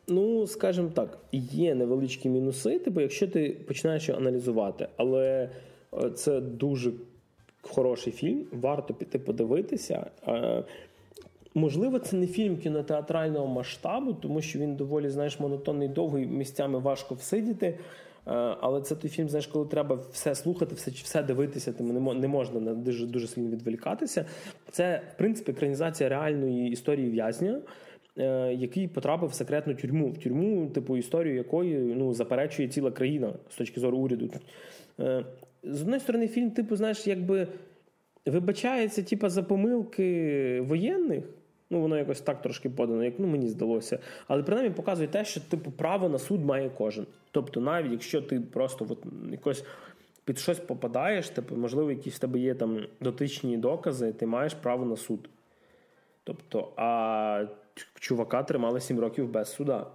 Ну, 0.08 0.46
скажімо 0.46 0.90
так, 0.94 1.18
є 1.32 1.74
невеличкі 1.74 2.28
мінуси, 2.28 2.78
типу, 2.78 3.00
якщо 3.00 3.28
ти 3.28 3.50
починаєш 3.50 4.08
його 4.08 4.20
аналізувати, 4.20 4.88
але 4.96 5.50
це 6.14 6.40
дуже 6.40 6.92
хороший 7.62 8.12
фільм, 8.12 8.46
варто 8.52 8.94
піти 8.94 9.18
подивитися. 9.18 10.06
Е, 10.28 10.64
можливо, 11.54 11.98
це 11.98 12.16
не 12.16 12.26
фільм 12.26 12.56
кінотеатрального 12.56 13.46
масштабу, 13.46 14.14
тому 14.14 14.42
що 14.42 14.58
він 14.58 14.76
доволі 14.76 15.10
знаєш, 15.10 15.40
монотонний, 15.40 15.88
довгий, 15.88 16.26
місцями 16.26 16.78
важко 16.78 17.14
всидіти. 17.14 17.66
Е, 17.66 17.76
але 18.60 18.80
це 18.80 18.96
той 18.96 19.10
фільм, 19.10 19.28
знаєш, 19.28 19.46
коли 19.46 19.66
треба 19.66 19.98
все 20.12 20.34
слухати, 20.34 20.74
все 20.74 20.90
все 20.90 21.22
дивитися, 21.22 21.72
тому 21.72 22.14
не 22.14 22.28
можна 22.28 22.74
дуже 22.74 23.06
дуже 23.06 23.26
сильно 23.26 23.50
відволікатися. 23.50 24.24
Це, 24.70 25.02
в 25.14 25.18
принципі, 25.18 25.52
екранізація 25.52 26.08
реальної 26.08 26.70
історії 26.70 27.10
в'язня. 27.10 27.60
Е, 28.18 28.54
який 28.54 28.88
потрапив 28.88 29.28
в 29.28 29.34
секретну 29.34 29.74
тюрму, 29.74 30.10
в 30.10 30.18
тюрму, 30.18 30.66
типу 30.66 30.96
історію 30.96 31.34
якої 31.34 31.78
ну, 31.78 32.14
заперечує 32.14 32.68
ціла 32.68 32.90
країна 32.90 33.32
з 33.50 33.56
точки 33.56 33.80
зору 33.80 33.98
уряду. 33.98 34.30
З 35.64 35.80
однієї 35.80 36.00
сторони, 36.00 36.28
фільм, 36.28 36.50
типу, 36.50 36.76
знаєш, 36.76 37.06
якби 37.06 37.48
вибачається, 38.26 39.02
типу, 39.02 39.28
за 39.28 39.42
помилки 39.42 40.60
воєнних. 40.60 41.24
Ну, 41.70 41.80
воно 41.80 41.98
якось 41.98 42.20
так 42.20 42.42
трошки 42.42 42.70
подано, 42.70 43.04
як 43.04 43.14
ну, 43.18 43.26
мені 43.26 43.48
здалося. 43.48 43.98
Але 44.28 44.42
принаймні 44.42 44.74
показує 44.74 45.08
те, 45.08 45.24
що 45.24 45.40
типу 45.40 45.70
право 45.70 46.08
на 46.08 46.18
суд 46.18 46.44
має 46.44 46.70
кожен. 46.70 47.06
Тобто, 47.30 47.60
навіть 47.60 47.92
якщо 47.92 48.22
ти 48.22 48.40
просто 48.40 48.86
от, 48.90 48.98
якось 49.30 49.64
під 50.24 50.38
щось 50.38 50.58
попадаєш, 50.58 51.28
типу, 51.28 51.56
можливо, 51.56 51.90
якісь 51.90 52.14
в 52.14 52.18
тебе 52.18 52.38
є 52.38 52.54
там 52.54 52.86
дотичні 53.00 53.56
докази, 53.56 54.12
ти 54.12 54.26
маєш 54.26 54.54
право 54.54 54.84
на 54.84 54.96
суд. 54.96 55.28
Тобто, 56.24 56.72
а 56.76 57.46
чувака 58.00 58.42
тримали 58.42 58.80
7 58.80 59.00
років 59.00 59.28
без 59.28 59.52
суда, 59.52 59.86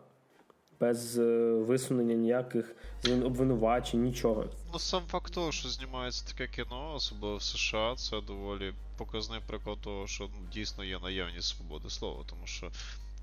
без 0.80 1.18
е, 1.18 1.54
висунення 1.54 2.16
ніяких 2.16 2.76
обвинувачень, 3.24 4.04
нічого. 4.04 4.46
Ну, 4.74 4.80
сам 4.80 5.02
факт 5.08 5.34
того, 5.34 5.52
що 5.52 5.70
знімається 5.70 6.26
таке 6.28 6.48
кіно, 6.48 6.94
особливо 6.96 7.38
в 7.38 7.44
США, 7.44 7.96
це 7.98 8.22
доволі 8.22 8.74
показний 8.98 9.40
приклад 9.48 9.78
того, 9.82 10.08
що 10.08 10.24
ну, 10.24 10.48
дійсно 10.54 10.84
є 10.84 11.00
наявність 11.00 11.48
свободи 11.48 11.90
слова, 11.90 12.24
тому 12.30 12.42
що. 12.46 12.72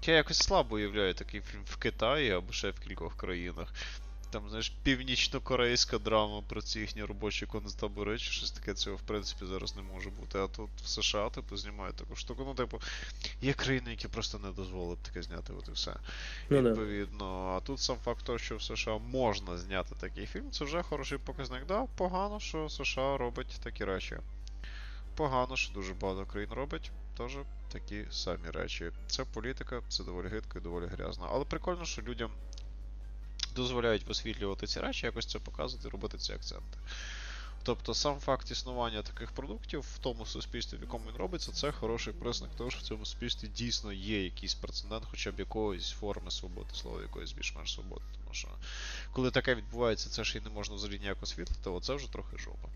Я 0.07 0.15
якось 0.15 0.39
слабо 0.39 0.75
уявляю 0.77 1.15
такий 1.15 1.41
фільм 1.41 1.63
в 1.65 1.77
Китаї 1.77 2.31
або 2.31 2.53
ще 2.53 2.71
в 2.71 2.81
кількох 2.81 3.17
країнах 3.17 3.73
там, 4.31 4.49
знаєш, 4.49 4.73
північно-корейська 4.83 5.99
драма 5.99 6.43
про 6.49 6.63
ці 6.63 6.81
їхні 6.81 7.05
робочі 7.05 7.47
концтабори, 7.47 8.19
чи 8.19 8.31
щось 8.31 8.51
таке 8.51 8.75
цього, 8.75 8.97
в 8.97 9.01
принципі, 9.01 9.45
зараз 9.47 9.77
не 9.77 9.83
може 9.83 10.11
бути. 10.11 10.39
А 10.39 10.47
тут 10.49 10.71
в 10.85 10.89
США, 10.89 11.31
типу, 11.31 11.57
знімають 11.57 11.97
таку 11.97 12.17
штуку. 12.17 12.43
Ну, 12.47 12.55
типу, 12.55 12.81
є 13.43 13.53
країни, 13.53 13.91
які 13.91 14.09
просто 14.09 14.39
не 14.39 14.51
дозволили 14.51 14.97
таке 15.03 15.23
зняти, 15.23 15.53
от 15.53 15.69
і 15.69 15.71
все. 15.71 15.97
Ну, 16.51 16.63
Відповідно, 16.63 17.55
а 17.57 17.67
тут 17.67 17.81
сам 17.81 17.97
факт 18.05 18.25
того, 18.25 18.39
що 18.39 18.57
в 18.57 18.63
США 18.63 18.99
можна 18.99 19.59
зняти 19.59 19.95
такий 20.01 20.27
фільм, 20.27 20.51
це 20.51 20.65
вже 20.65 20.83
хороший 20.83 21.19
показник. 21.19 21.67
Да, 21.67 21.87
погано, 21.97 22.41
що 22.41 22.69
США 22.69 23.17
робить 23.17 23.61
такі 23.63 23.85
речі. 23.85 24.17
Погано, 25.15 25.57
що 25.57 25.75
дуже 25.75 25.95
багато 25.95 26.27
країн 26.27 26.51
робить. 26.51 26.91
Теж 27.17 27.33
такі 27.73 28.05
самі 28.11 28.51
речі. 28.51 28.91
Це 29.07 29.25
політика, 29.25 29.83
це 29.89 30.05
доволі 30.05 30.29
гидко 30.29 30.59
і 30.59 30.61
доволі 30.61 30.87
грязно. 30.87 31.29
Але 31.33 31.45
прикольно, 31.45 31.85
що 31.85 32.03
людям 32.03 32.31
дозволяють 33.57 34.07
висвітлювати 34.07 34.67
ці 34.67 34.81
речі, 34.81 35.07
якось 35.07 35.27
це 35.27 35.39
показувати, 35.39 35.89
робити 35.89 36.19
ці 36.19 36.33
акценти. 36.33 36.79
Тобто 37.67 37.95
сам 37.95 38.19
факт 38.19 38.51
існування 38.51 39.03
таких 39.03 39.33
продуктів 39.33 39.81
в 39.81 39.99
тому 39.99 40.27
суспільстві, 40.27 40.79
в 40.79 40.81
якому 40.81 41.05
він 41.09 41.17
робиться, 41.17 41.53
це 41.53 41.73
хороший 41.73 42.13
признак 42.13 42.51
того, 42.57 42.71
що 42.71 42.81
в 42.81 42.83
цьому 42.83 43.05
суспільстві 43.05 43.49
дійсно 43.49 43.93
є 43.93 44.25
якийсь 44.25 44.55
прецедент, 44.55 45.05
хоча 45.11 45.31
б 45.31 45.39
якоїсь 45.39 45.91
форми 45.91 46.31
свободи 46.31 46.69
слова, 46.73 47.03
якоїсь 47.03 47.33
більш-менш 47.33 47.75
свободи. 47.75 48.05
Тому 48.21 48.35
що 48.35 48.49
коли 49.13 49.31
таке 49.31 49.55
відбувається, 49.55 50.11
це 50.11 50.25
ж 50.25 50.39
і 50.39 50.41
не 50.41 50.51
можна 50.51 50.75
взагалі 50.75 50.99
ніяк 50.99 51.23
освітлити, 51.23 51.71
оце 51.71 51.95
вже 51.95 52.13
трохи 52.13 52.39
жопа. 52.39 52.69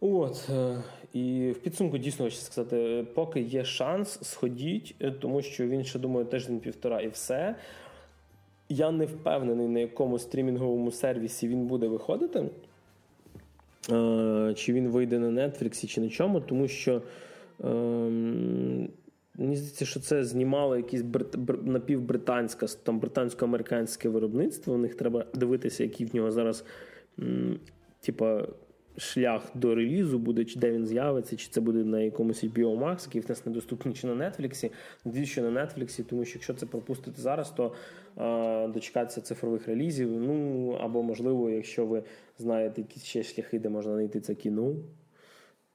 От, 0.00 0.48
е, 0.50 0.82
і 1.12 1.50
в 1.50 1.62
підсумку 1.62 1.98
дійсно 1.98 2.24
хочу 2.24 2.36
сказати, 2.36 3.06
поки 3.14 3.40
є 3.40 3.64
шанс, 3.64 4.18
сходіть, 4.22 4.94
е, 5.00 5.10
тому 5.10 5.42
що 5.42 5.66
він 5.66 5.84
ще 5.84 5.98
думаю 5.98 6.26
тиждень-півтора 6.26 7.00
і 7.00 7.08
все. 7.08 7.56
Я 8.72 8.90
не 8.90 9.06
впевнений, 9.06 9.68
на 9.68 9.80
якому 9.80 10.18
стрімінговому 10.18 10.90
сервісі 10.90 11.48
він 11.48 11.66
буде 11.66 11.88
виходити. 11.88 12.50
Е, 13.90 14.54
чи 14.56 14.72
він 14.72 14.88
вийде 14.88 15.18
на 15.18 15.46
Netflix, 15.46 15.86
чи 15.86 16.00
на 16.00 16.08
чому, 16.08 16.40
тому 16.40 16.68
що 16.68 17.02
ем, 17.64 18.88
мені 19.34 19.56
здається, 19.56 19.84
що 19.84 20.00
це 20.00 20.24
знімало 20.24 20.76
якесь 20.76 21.04
напівбританське, 21.62 22.66
там 22.82 23.00
британсько-американське 23.00 24.08
виробництво. 24.08 24.74
У 24.74 24.78
них 24.78 24.94
треба 24.94 25.24
дивитися, 25.34 25.82
які 25.82 26.04
в 26.04 26.14
нього 26.14 26.30
зараз 26.30 26.64
типа, 28.00 28.48
шлях 28.96 29.50
до 29.54 29.74
релізу 29.74 30.18
буде, 30.18 30.44
чи 30.44 30.58
де 30.58 30.72
він 30.72 30.86
з'явиться, 30.86 31.36
чи 31.36 31.48
це 31.48 31.60
буде 31.60 31.84
на 31.84 32.00
якомусь 32.00 32.44
HBO 32.44 32.78
Max, 32.78 33.06
який 33.06 33.20
в 33.20 33.28
нас 33.28 33.46
недоступний 33.46 33.94
чи 33.94 34.06
на 34.06 34.12
Netflix. 34.14 34.70
Надіюсь, 35.04 35.28
що 35.28 35.42
на 35.42 35.64
Netflix, 35.64 36.04
тому 36.04 36.24
що 36.24 36.38
якщо 36.38 36.54
це 36.54 36.66
пропустити 36.66 37.20
зараз, 37.20 37.50
то 37.50 37.72
а, 38.16 38.68
дочекатися 38.74 39.20
цифрових 39.20 39.68
релізів. 39.68 40.12
Ну 40.12 40.70
або, 40.80 41.02
можливо, 41.02 41.50
якщо 41.50 41.86
ви 41.86 42.02
знаєте 42.38 42.80
якісь 42.80 43.04
ще 43.04 43.22
шляхи, 43.22 43.58
де 43.58 43.68
можна 43.68 43.92
знайти 43.92 44.20
це 44.20 44.34
кіно, 44.34 44.74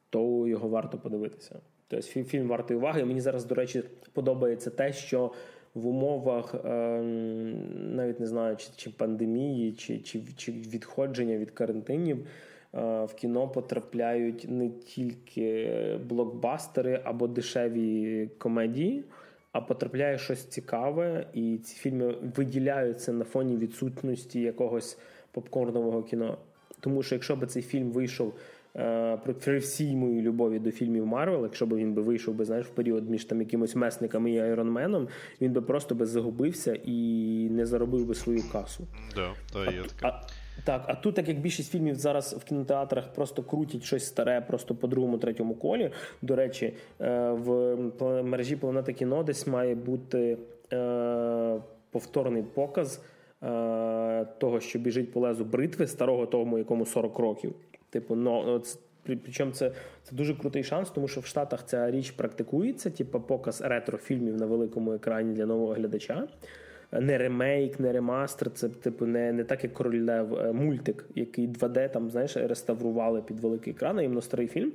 то 0.10 0.48
його 0.48 0.70
варто 0.70 0.98
подивитися. 0.98 1.60
Тобто 1.88 2.08
фільм 2.24 2.48
вартий 2.48 2.78
уваги. 2.78 3.06
Мені 3.06 3.22
зараз, 3.22 3.46
до 3.46 3.56
речі, 3.56 3.84
подобається 4.14 4.70
те, 4.70 4.94
що 4.94 5.32
в 5.74 5.88
умовах 5.88 6.56
ем, 6.66 7.96
навіть 7.96 8.20
не 8.20 8.26
знаю, 8.26 8.56
чи 8.56 8.68
чи 8.76 8.90
пандемії, 8.90 9.74
чи, 9.74 10.00
чи, 10.00 10.22
чи 10.36 10.52
відходження 10.52 11.38
від 11.38 11.52
карантинів. 11.52 12.28
Е, 12.78 13.06
в 13.06 13.14
кіно 13.14 13.48
потрапляють 13.48 14.46
не 14.50 14.70
тільки 14.70 15.72
блокбастери 16.10 17.02
або 17.04 17.28
дешеві 17.28 18.30
комедії, 18.38 19.04
а 19.52 19.62
потрапляє 19.62 20.18
щось 20.18 20.46
цікаве, 20.46 21.28
і 21.34 21.58
ці 21.58 21.76
фільми 21.76 22.16
виділяються 22.36 23.14
на 23.14 23.26
фоні 23.26 23.58
відсутності 23.58 24.42
якогось 24.42 24.98
попкорнового 25.32 26.04
кіно. 26.04 26.38
Тому 26.80 27.04
що 27.04 27.16
якщо 27.16 27.36
б 27.36 27.48
цей 27.48 27.64
фільм 27.64 27.92
вийшов 27.92 28.34
е, 28.76 29.18
при 29.18 29.58
всій 29.58 29.96
моїй 29.96 30.22
любові 30.22 30.60
до 30.60 30.72
фільмів 30.72 31.06
Марвел, 31.06 31.44
якщо 31.44 31.66
б 31.66 31.76
він 31.76 31.94
би 31.94 32.02
вийшов 32.02 32.36
би, 32.36 32.46
знаєш, 32.46 32.66
в 32.66 32.70
період 32.70 33.10
між 33.10 33.26
там 33.26 33.40
якимось 33.40 33.76
месниками 33.76 34.32
і 34.32 34.40
Айронменом, 34.40 35.08
він 35.42 35.54
би 35.54 35.62
просто 35.62 35.96
би 35.96 36.06
загубився 36.06 36.80
і 36.86 36.94
не 37.52 37.66
заробив 37.66 38.06
би 38.06 38.16
свою 38.16 38.44
касу. 38.52 38.88
Да, 39.16 39.34
да, 39.54 39.72
є 39.72 39.82
таке. 39.82 40.18
Так, 40.64 40.84
а 40.88 40.96
тут, 40.96 41.16
так 41.16 41.28
як 41.28 41.40
більшість 41.40 41.72
фільмів 41.72 41.96
зараз 41.96 42.34
в 42.34 42.44
кінотеатрах 42.44 43.14
просто 43.14 43.44
крутять 43.44 43.84
щось 43.84 44.06
старе, 44.06 44.42
просто 44.42 44.76
по 44.76 44.88
другому, 44.88 45.18
третьому 45.18 45.56
колі. 45.56 45.92
До 46.22 46.36
речі, 46.36 46.74
е, 47.02 47.32
в 47.32 47.76
мережі 48.24 48.56
Планета 48.56 48.94
кіно 48.94 49.24
десь 49.24 49.48
має 49.48 49.76
бути 49.76 50.38
е, 50.74 51.60
повторний 51.92 52.44
показ 52.44 53.02
е, 53.44 54.26
того, 54.38 54.60
що 54.60 54.80
біжить 54.80 55.14
по 55.14 55.20
лезу 55.20 55.46
бритви, 55.46 55.88
старого 55.88 56.26
тому, 56.26 56.58
якому 56.58 56.86
40 56.86 57.20
років. 57.20 57.56
Типу, 57.90 58.16
ну, 58.16 58.62
Причому 59.24 59.52
це 59.52 59.72
це 60.04 60.16
дуже 60.16 60.36
крутий 60.36 60.64
шанс, 60.64 60.90
тому 60.90 61.08
що 61.08 61.22
в 61.22 61.26
Штатах 61.26 61.66
ця 61.66 61.92
річ 61.92 62.12
практикується, 62.12 62.90
типу 62.90 63.20
показ 63.20 63.62
ретро-фільмів 63.62 64.36
на 64.36 64.46
великому 64.46 64.94
екрані 64.94 65.34
для 65.34 65.46
нового 65.46 65.74
глядача 65.74 66.28
не 66.92 67.18
ремейк, 67.18 67.80
не 67.80 67.92
ремастер. 67.92 68.52
Це 68.52 68.70
типу 68.70 69.06
не 69.06 69.32
не 69.32 69.44
так, 69.44 69.64
як 69.64 69.74
король 69.74 70.02
Лев, 70.02 70.34
е, 70.34 70.54
мультик, 70.54 71.06
який 71.16 71.48
2D 71.48 71.90
там 71.90 72.10
знаєш 72.10 72.38
реставрували 72.38 73.22
під 73.22 73.40
великий 73.40 73.74
екран, 73.74 74.00
іменно 74.00 74.22
старий 74.22 74.48
фільм. 74.48 74.72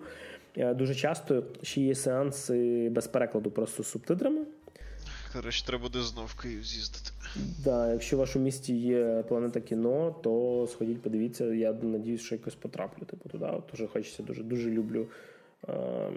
Е, 0.57 0.75
дуже 0.75 0.95
часто 0.95 1.45
ще 1.63 1.81
є 1.81 1.95
сеанси 1.95 2.89
без 2.91 3.07
перекладу, 3.07 3.51
просто 3.51 3.83
з 3.83 3.87
субтитрами. 3.87 4.41
Коротше, 5.33 5.67
треба 5.67 5.83
буде 5.83 6.01
знов 6.01 6.27
в 6.27 6.43
Київ 6.43 6.65
з'їздити. 6.65 7.11
Да, 7.65 7.93
якщо 7.93 8.17
в 8.17 8.19
вашому 8.19 8.45
місті 8.45 8.77
є 8.77 9.25
планета 9.29 9.61
кіно, 9.61 10.17
то 10.23 10.67
сходіть, 10.73 11.03
подивіться. 11.03 11.45
Я 11.45 11.73
надіюсь, 11.73 12.21
що 12.21 12.35
якось 12.35 12.55
потраплю. 12.55 13.05
Типу 13.05 13.29
туди. 13.29 13.47
Дуже 13.71 13.87
хочеться, 13.87 14.23
дуже 14.23 14.43
дуже 14.43 14.71
люблю. 14.71 15.07
Е, 15.69 15.73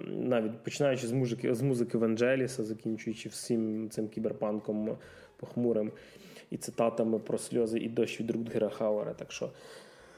навіть 0.08 0.64
починаючи 0.64 1.08
з 1.08 1.12
музики 1.12 1.56
з 1.56 1.62
музики 1.62 1.98
Ванджеліса, 1.98 2.64
закінчуючи 2.64 3.30
всім 3.30 3.90
цим 3.90 4.08
кіберпанком 4.08 4.98
похмурим 5.38 5.92
і 6.52 6.58
цитатами 6.58 7.20
про 7.20 7.38
сльози 7.38 7.80
і 7.80 7.90
дощ 7.90 8.20
від 8.20 8.32
Рутгера 8.32 8.70
Хауера. 8.70 9.14
Так 9.14 9.32
що, 9.32 9.50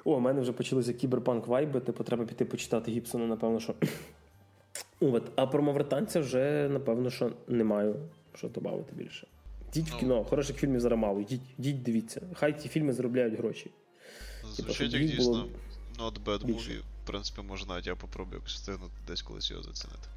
о, 0.06 0.16
у 0.16 0.20
мене 0.20 0.42
вже 0.42 0.52
почалися 0.52 0.94
кіберпанк 0.94 1.48
вайби, 1.48 1.80
типу 1.80 2.04
треба 2.04 2.26
піти 2.26 2.46
почитати 2.46 2.92
Гібсона, 2.92 3.28
напевно, 3.28 3.60
що. 3.60 3.74
От. 5.00 5.24
А 5.36 5.48
про 5.48 5.64
мавританця 5.64 6.20
вже, 6.20 6.70
напевно, 6.70 7.10
що 7.10 7.32
не 7.48 7.64
маю 7.64 7.96
що 8.38 8.48
додати 8.48 8.96
більше. 8.96 9.28
Йдіть 9.70 9.90
в 9.90 9.94
ну. 9.94 10.00
кіно, 10.00 10.24
хороших 10.24 10.58
фільмів 10.58 10.80
зараз 10.80 11.00
мало. 11.00 11.22
Йдіть, 11.22 11.42
йдіть, 11.60 11.84
дивіться. 11.84 12.22
Хай 12.34 12.60
ті 12.60 12.70
фільми 12.70 12.94
заробляють 12.94 13.38
гроші. 13.38 13.72
Звучить 14.56 14.94
як 14.94 15.06
дійсно 15.06 15.48
not 16.00 16.24
bad 16.26 16.46
movie. 16.46 16.80
В 16.80 17.08
принципі, 17.08 17.42
може 17.42 17.66
навіть 17.66 17.88
я 17.88 17.96
попробую 17.96 18.36
якось 18.36 18.70
десь 19.08 19.22
колись 19.22 19.52
його 19.52 19.64
зацінити. 19.64 20.08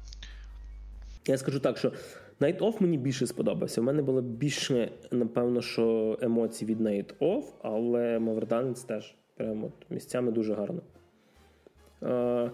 Я 1.27 1.37
скажу 1.37 1.59
так, 1.59 1.77
що 1.77 1.91
Night 2.39 2.59
Off 2.59 2.73
мені 2.81 2.97
більше 2.97 3.27
сподобався. 3.27 3.81
У 3.81 3.83
мене 3.83 4.01
було 4.01 4.21
більше, 4.21 4.91
напевно, 5.11 5.61
що 5.61 6.17
емоцій 6.21 6.65
від 6.65 6.81
Night 6.81 7.13
Off, 7.19 7.43
але 7.61 8.19
Маверданець 8.19 8.81
теж 8.83 9.15
прямо 9.35 9.71
місцями 9.89 10.31
дуже 10.31 10.53
гарно. 10.53 10.81
Е, 12.03 12.51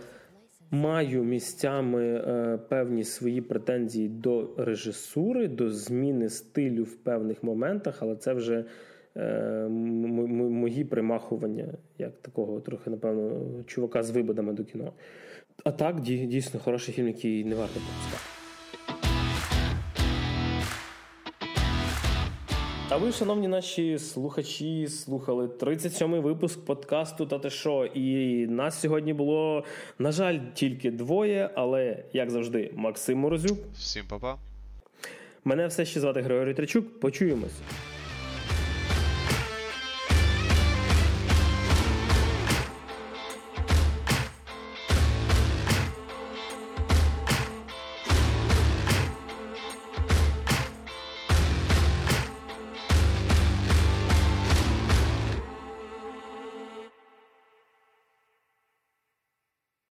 Маю 0.72 1.24
місцями 1.24 2.04
е, 2.06 2.60
певні 2.70 3.04
свої 3.04 3.42
претензії 3.42 4.10
до 4.10 4.50
режисури, 4.58 5.48
до 5.48 5.70
зміни 5.70 6.30
стилю 6.30 6.84
в 6.84 6.96
певних 6.96 7.44
моментах, 7.44 7.98
але 8.02 8.16
це 8.16 8.34
вже 8.34 8.66
е, 9.16 9.22
м- 9.66 10.06
м- 10.20 10.52
мої 10.54 10.86
примахування, 10.86 11.74
як 11.98 12.22
такого 12.22 12.60
трохи, 12.60 12.90
напевно, 12.90 13.42
чувака 13.66 14.04
з 14.04 14.12
вибадами 14.12 14.54
до 14.54 14.64
кіно. 14.64 14.94
А 15.64 15.72
так, 15.72 16.00
дійсно, 16.02 16.60
хороший 16.60 16.94
фільм, 16.94 17.08
який 17.08 17.44
не 17.46 17.56
варто 17.56 17.74
пропускати. 17.80 18.37
А 22.98 23.00
ви, 23.00 23.12
шановні 23.12 23.48
наші 23.48 24.00
слухачі, 24.00 24.88
слухали 24.88 25.48
37-й 25.48 26.20
випуск 26.20 26.66
подкасту 26.66 27.26
«Та 27.26 27.40
те 27.40 27.50
шо?» 27.50 27.86
І 27.86 28.48
нас 28.48 28.80
сьогодні 28.80 29.14
було, 29.14 29.64
на 30.00 30.12
жаль, 30.12 30.40
тільки 30.54 30.92
двоє, 30.92 31.50
але 31.56 32.04
як 32.14 32.30
завжди, 32.30 32.72
Максим 32.76 33.20
Морозюк. 33.20 33.60
Всім 33.74 34.06
па-па. 34.10 34.38
Мене 35.46 35.68
все 35.68 35.86
ще 35.86 36.00
звати 36.00 36.22
Григорій 36.22 36.54
Тричук. 36.54 37.00
Почуємось. 37.00 37.60